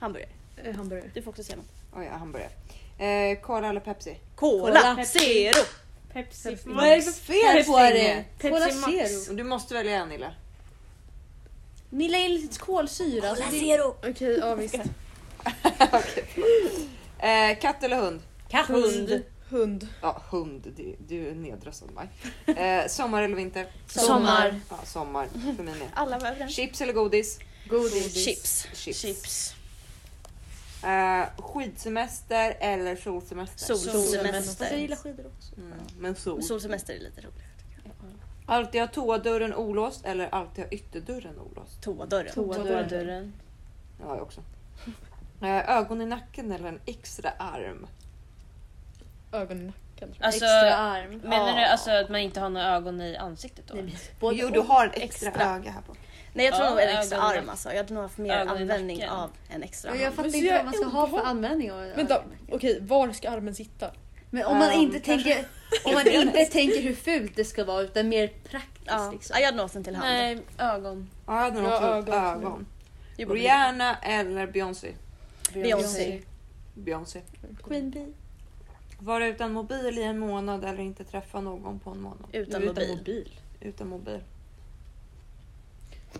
Hamburgare. 0.00 0.28
Eh, 0.56 0.74
hamburgare. 0.76 1.10
Du 1.14 1.22
får 1.22 1.30
också 1.30 1.44
säga 1.44 1.56
något. 1.56 1.66
Oj, 1.96 2.04
ja, 2.12 2.16
hamburgare. 2.16 2.50
Eh, 3.04 3.40
Cola 3.40 3.68
eller 3.68 3.80
Pepsi? 3.80 4.16
Cola, 4.36 4.80
Cola. 4.80 5.04
Zero! 5.04 5.64
Pepsi. 6.12 6.50
Pepsi 6.50 6.68
Vad 6.68 6.84
är 6.86 6.96
det 6.96 7.02
för 7.02 7.12
fel 7.12 7.64
på 7.64 7.78
dig? 7.78 8.28
Cola 8.40 8.66
Pepsi 8.66 8.78
Max. 8.78 9.24
Zero. 9.24 9.36
Du 9.36 9.44
måste 9.44 9.74
välja 9.74 9.96
en 9.96 10.08
Nilla. 10.08 10.34
Nilla 11.90 12.18
är 12.18 12.28
lite 12.28 12.58
kolsyra. 12.58 13.34
Det... 13.34 13.58
Zero! 13.58 13.96
Okej, 14.10 14.38
ja 14.38 14.54
visst. 14.54 14.76
Eh, 17.18 17.58
katt 17.58 17.82
eller 17.82 17.96
hund? 17.96 18.20
Hund. 18.68 19.22
Hund. 19.48 19.88
Ja, 20.02 20.22
hund. 20.30 20.72
Du, 20.76 20.96
du 21.08 21.28
är 21.28 21.34
nedröstad 21.34 21.86
Maj. 21.94 22.08
Eh, 22.56 22.86
sommar 22.88 23.22
eller 23.22 23.36
vinter? 23.36 23.66
Sommar. 23.86 24.60
Ja, 24.70 24.76
sommar. 24.84 25.28
För 25.56 25.62
mig 25.62 25.74
med. 25.74 25.88
Alla 25.94 26.18
var 26.18 26.28
överens. 26.28 26.54
Chips 26.54 26.80
eller 26.80 26.92
godis? 26.92 27.38
Godis. 27.68 28.24
Chips. 28.24 28.66
Chips. 28.74 29.00
Chips. 29.00 29.54
Eh, 30.84 31.26
skidsemester 31.44 32.56
eller 32.60 32.96
solsemester? 32.96 33.58
Sol- 33.66 33.76
Solsemester. 33.76 34.32
Solsemester. 34.32 34.70
Jag 34.70 34.80
gillar 34.80 34.96
skidor 34.96 35.26
också. 35.36 35.54
Mm, 35.56 35.72
men 35.98 36.14
sol. 36.16 36.34
Men 36.34 36.42
solsemester 36.42 36.94
är 36.94 36.98
lite 36.98 37.20
roligare. 37.20 37.40
Alltid 38.46 38.80
ha 38.80 38.88
toadörren 38.88 39.54
olåst 39.54 40.04
eller 40.04 40.28
alltid 40.34 40.64
ha 40.64 40.70
ytterdörren 40.70 41.38
olåst? 41.38 41.82
Toadörren. 41.82 42.34
Toadörren. 42.34 42.88
Toadörren. 42.88 43.32
Ja, 44.00 44.14
jag 44.14 44.22
också. 44.22 44.40
Eh, 45.42 45.70
ögon 45.70 46.02
i 46.02 46.06
nacken 46.06 46.52
eller 46.52 46.68
en 46.68 46.80
extra 46.86 47.30
arm? 47.38 47.86
Ögon 49.32 49.60
i 49.60 49.64
nacken. 49.64 50.14
Alltså, 50.20 50.44
Extra 50.44 50.74
arm. 50.76 51.10
Menar 51.24 51.56
du 51.56 51.64
alltså 51.64 51.90
att 51.90 52.08
man 52.08 52.20
inte 52.20 52.40
har 52.40 52.48
några 52.48 52.66
ögon 52.66 53.00
i 53.00 53.16
ansiktet 53.16 53.64
då? 53.66 53.74
Nej, 53.74 53.82
men 53.84 53.92
både 54.20 54.36
jo, 54.36 54.48
du 54.48 54.60
har 54.60 54.84
en 54.84 54.90
extra, 55.02 55.28
extra. 55.28 55.44
öga 55.56 55.70
här 55.70 55.80
på. 55.82 55.94
Nej 56.36 56.46
jag 56.46 56.54
tror 56.54 56.64
Ja, 56.66 56.70
nog 56.70 56.80
en 56.80 56.88
extra 56.98 57.18
ögon 57.18 57.34
i 57.34 57.38
arm 57.38 57.48
alltså. 57.48 57.68
Jag 57.70 57.76
hade 57.76 57.94
nog 57.94 58.02
haft 58.02 58.18
mer 58.18 58.32
ögon 58.32 58.58
i 58.58 58.60
användning 58.62 58.98
nacken. 58.98 59.12
av 59.12 59.30
en 59.48 59.62
extra 59.62 59.90
Men 59.90 60.00
Jag 60.00 60.06
arm. 60.06 60.12
fattar 60.16 60.22
Men 60.22 60.32
så 60.32 60.38
inte 60.38 60.54
vad 60.56 60.64
man 60.64 60.74
ska 60.74 60.84
ha 60.84 61.08
för 61.08 61.18
användning 61.18 61.72
av 61.72 61.78
Vänta, 61.96 62.14
ögonen. 62.18 62.38
okej 62.52 62.78
var 62.82 63.12
ska 63.12 63.30
armen 63.30 63.54
sitta? 63.54 63.90
Men 64.30 64.44
om 64.46 64.58
man 64.58 64.68
Um, 64.74 64.80
inte 64.80 65.00
kanske- 65.00 65.34
tänker 65.34 65.48
om 65.84 65.92
man 65.94 66.06
inte 66.08 66.44
tänker 66.44 66.82
hur 66.82 66.94
fult 66.94 67.36
det 67.36 67.44
ska 67.44 67.64
vara 67.64 67.82
utan 67.82 68.08
mer 68.08 68.28
praktiskt 68.50 68.86
Ja, 68.86 69.10
liksom. 69.12 69.34
ja 69.34 69.40
jag 69.40 69.46
hade 69.46 69.56
nog 69.56 69.64
haft 69.64 69.74
den 69.74 69.84
till 69.84 69.94
hand. 69.96 70.08
Nej, 70.08 70.38
ögon. 70.58 71.10
Ja, 71.26 71.34
jag 71.34 71.40
hade 71.42 71.60
nog 71.60 71.72
ögon. 71.72 72.14
ögon. 72.14 72.66
Rihanna 73.16 73.96
eller 73.96 74.46
Beyoncé? 74.46 74.92
Beyoncé. 75.52 76.20
Beyoncé. 76.74 77.20
Queen 77.64 77.90
Bee. 77.90 78.12
Vara 78.98 79.26
utan 79.26 79.52
mobil 79.52 79.98
i 79.98 80.02
en 80.02 80.18
månad 80.18 80.64
eller 80.64 80.80
inte 80.82 81.04
träffa 81.04 81.40
någon 81.40 81.78
på 81.78 81.90
en 81.90 82.00
månad? 82.00 82.28
Utan 82.32 82.64
mobil. 82.66 82.88
mobil. 82.98 83.40
Utan 83.60 83.88
mobil. 83.88 84.20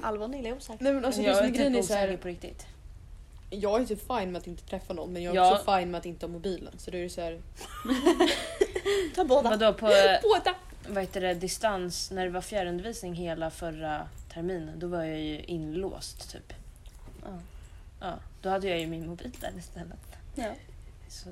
Nilla 0.03 0.49
är 0.49 0.57
osäkra. 0.57 0.77
Nej 0.81 0.93
men 0.93 1.05
alltså 1.05 1.21
det 1.21 1.27
jag 1.27 1.37
som 1.37 1.45
är 1.45 1.49
är 1.49 1.53
typ 1.53 1.57
grejen 1.59 1.75
är 1.77 1.83
så 1.83 1.95
osäker 1.95 2.17
på 2.17 2.29
riktigt. 2.29 2.67
Jag 3.51 3.81
är 3.83 3.87
typ 3.87 4.01
fine 4.07 4.33
med 4.33 4.37
att 4.37 4.47
inte 4.47 4.63
träffa 4.65 4.95
någon 4.95 5.13
men 5.13 5.23
jag 5.23 5.33
är 5.37 5.37
Ja. 5.41 5.53
också 5.61 5.77
fine 5.79 5.91
med 5.91 5.99
att 5.99 6.07
inte 6.07 6.27
ha 6.27 6.33
mobilen. 6.33 6.75
Så 6.79 6.91
då 6.91 6.97
är 6.99 7.03
det 7.03 7.11
så 7.11 7.21
här. 7.21 7.41
Ta 9.15 9.25
båda. 9.25 9.51
Vadå 9.51 9.73
på 9.73 9.87
Båda! 10.23 10.55
vad 10.89 11.03
heter 11.03 11.21
det, 11.21 11.35
distans, 11.35 12.11
när 12.11 12.25
det 12.25 12.31
var 12.31 12.41
fjärrundervisning 12.41 13.15
hela 13.15 13.51
förra 13.51 14.09
terminen, 14.35 14.79
då 14.79 14.87
var 14.87 15.03
jag 15.05 15.21
ju 15.21 15.41
inlåst 15.43 16.31
typ. 16.33 16.53
Ja. 17.25 17.39
Ja, 18.01 18.15
då 18.43 18.49
hade 18.49 18.69
jag 18.69 18.81
ju 18.81 18.87
min 18.87 19.07
mobil 19.07 19.33
där 19.41 19.53
istället. 19.59 19.99
Ja. 20.35 20.53
Så, 21.09 21.29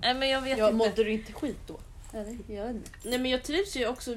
nej 0.00 0.14
men 0.14 0.28
jag 0.28 0.40
vet 0.40 0.58
Ja, 0.58 0.64
inte. 0.64 0.76
mådde 0.76 1.04
du 1.04 1.12
inte 1.12 1.32
skit 1.32 1.58
då? 1.66 1.78
Eller? 2.12 2.38
Jag 2.46 2.66
vet 2.66 2.74
inte. 2.76 2.90
Nej 3.04 3.18
men 3.18 3.30
jag 3.30 3.42
trivs 3.42 3.76
ju 3.76 3.86
också 3.86 4.14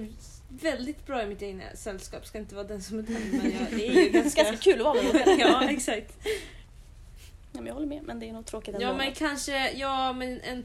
väldigt 0.49 1.05
bra 1.05 1.23
i 1.23 1.27
mitt 1.27 1.41
egna 1.41 1.63
sällskap. 1.75 2.25
Ska 2.25 2.37
inte 2.37 2.55
vara 2.55 2.67
den 2.67 2.81
som 2.81 2.99
är 2.99 3.03
den 3.03 3.29
men 3.31 3.51
jag, 3.59 3.79
det 3.79 3.87
är 3.87 4.03
ju 4.03 4.09
ganska... 4.09 4.43
Ganska 4.43 4.57
kul 4.57 4.79
att 4.79 4.85
vara 4.85 5.03
med 5.03 5.27
någon. 5.27 5.39
ja 5.39 5.69
exakt. 5.69 6.17
Nej, 6.25 7.61
men 7.61 7.65
jag 7.65 7.73
håller 7.73 7.87
med 7.87 8.03
men 8.03 8.19
det 8.19 8.29
är 8.29 8.33
nog 8.33 8.45
tråkigt 8.45 8.75
ändå. 8.75 8.87
Ja 8.87 8.97
men 8.97 9.13
kanske, 9.13 9.71
ja 9.71 10.13
men 10.13 10.41
en... 10.41 10.63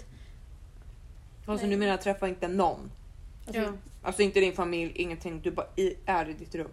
Alltså 1.46 1.66
Nej. 1.66 1.74
du 1.74 1.80
menar 1.80 1.96
träffa 1.96 2.28
inte 2.28 2.48
någon? 2.48 2.90
Alltså, 3.46 3.62
Ja. 3.62 3.72
Alltså 4.02 4.22
inte 4.22 4.40
din 4.40 4.52
familj, 4.52 4.92
ingenting. 4.94 5.40
Du 5.40 5.50
bara 5.50 5.66
i, 5.76 5.94
är 6.06 6.28
i 6.28 6.32
ditt 6.32 6.54
rum. 6.54 6.70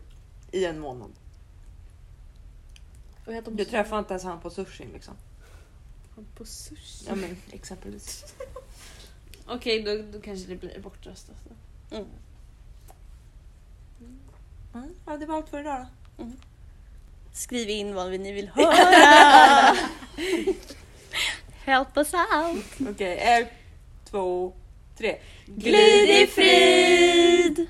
I 0.51 0.65
en 0.65 0.79
månad. 0.79 1.11
Du 3.47 3.65
träffar 3.65 3.99
inte 3.99 4.13
ens 4.13 4.23
han 4.23 4.41
på 4.41 4.49
sushin 4.49 4.89
liksom. 4.93 5.13
På 6.35 6.45
sushi. 6.45 7.05
Ja 7.07 7.15
men 7.15 7.37
exempelvis. 7.51 8.35
Okej, 9.47 9.83
då, 9.83 10.17
då 10.17 10.21
kanske 10.21 10.47
det 10.47 10.55
blir 10.55 10.79
bortröstat. 10.79 11.35
då. 11.89 11.95
Mm. 11.95 12.07
Mm. 14.77 14.95
Ja 15.05 15.17
det 15.17 15.25
var 15.25 15.35
allt 15.35 15.49
för 15.49 15.59
idag 15.59 15.85
då. 16.17 16.25
Skriv 17.33 17.69
in 17.69 17.95
vad 17.95 18.11
ni 18.11 18.31
vill 18.31 18.47
höra. 18.55 19.75
Help 21.65 21.97
us 21.97 22.13
out. 22.13 22.89
Okej, 22.89 23.17
en, 23.19 23.45
två, 24.09 24.53
tre. 24.97 25.17
Glid 25.45 26.09
i 26.09 26.27
frid! 26.27 27.67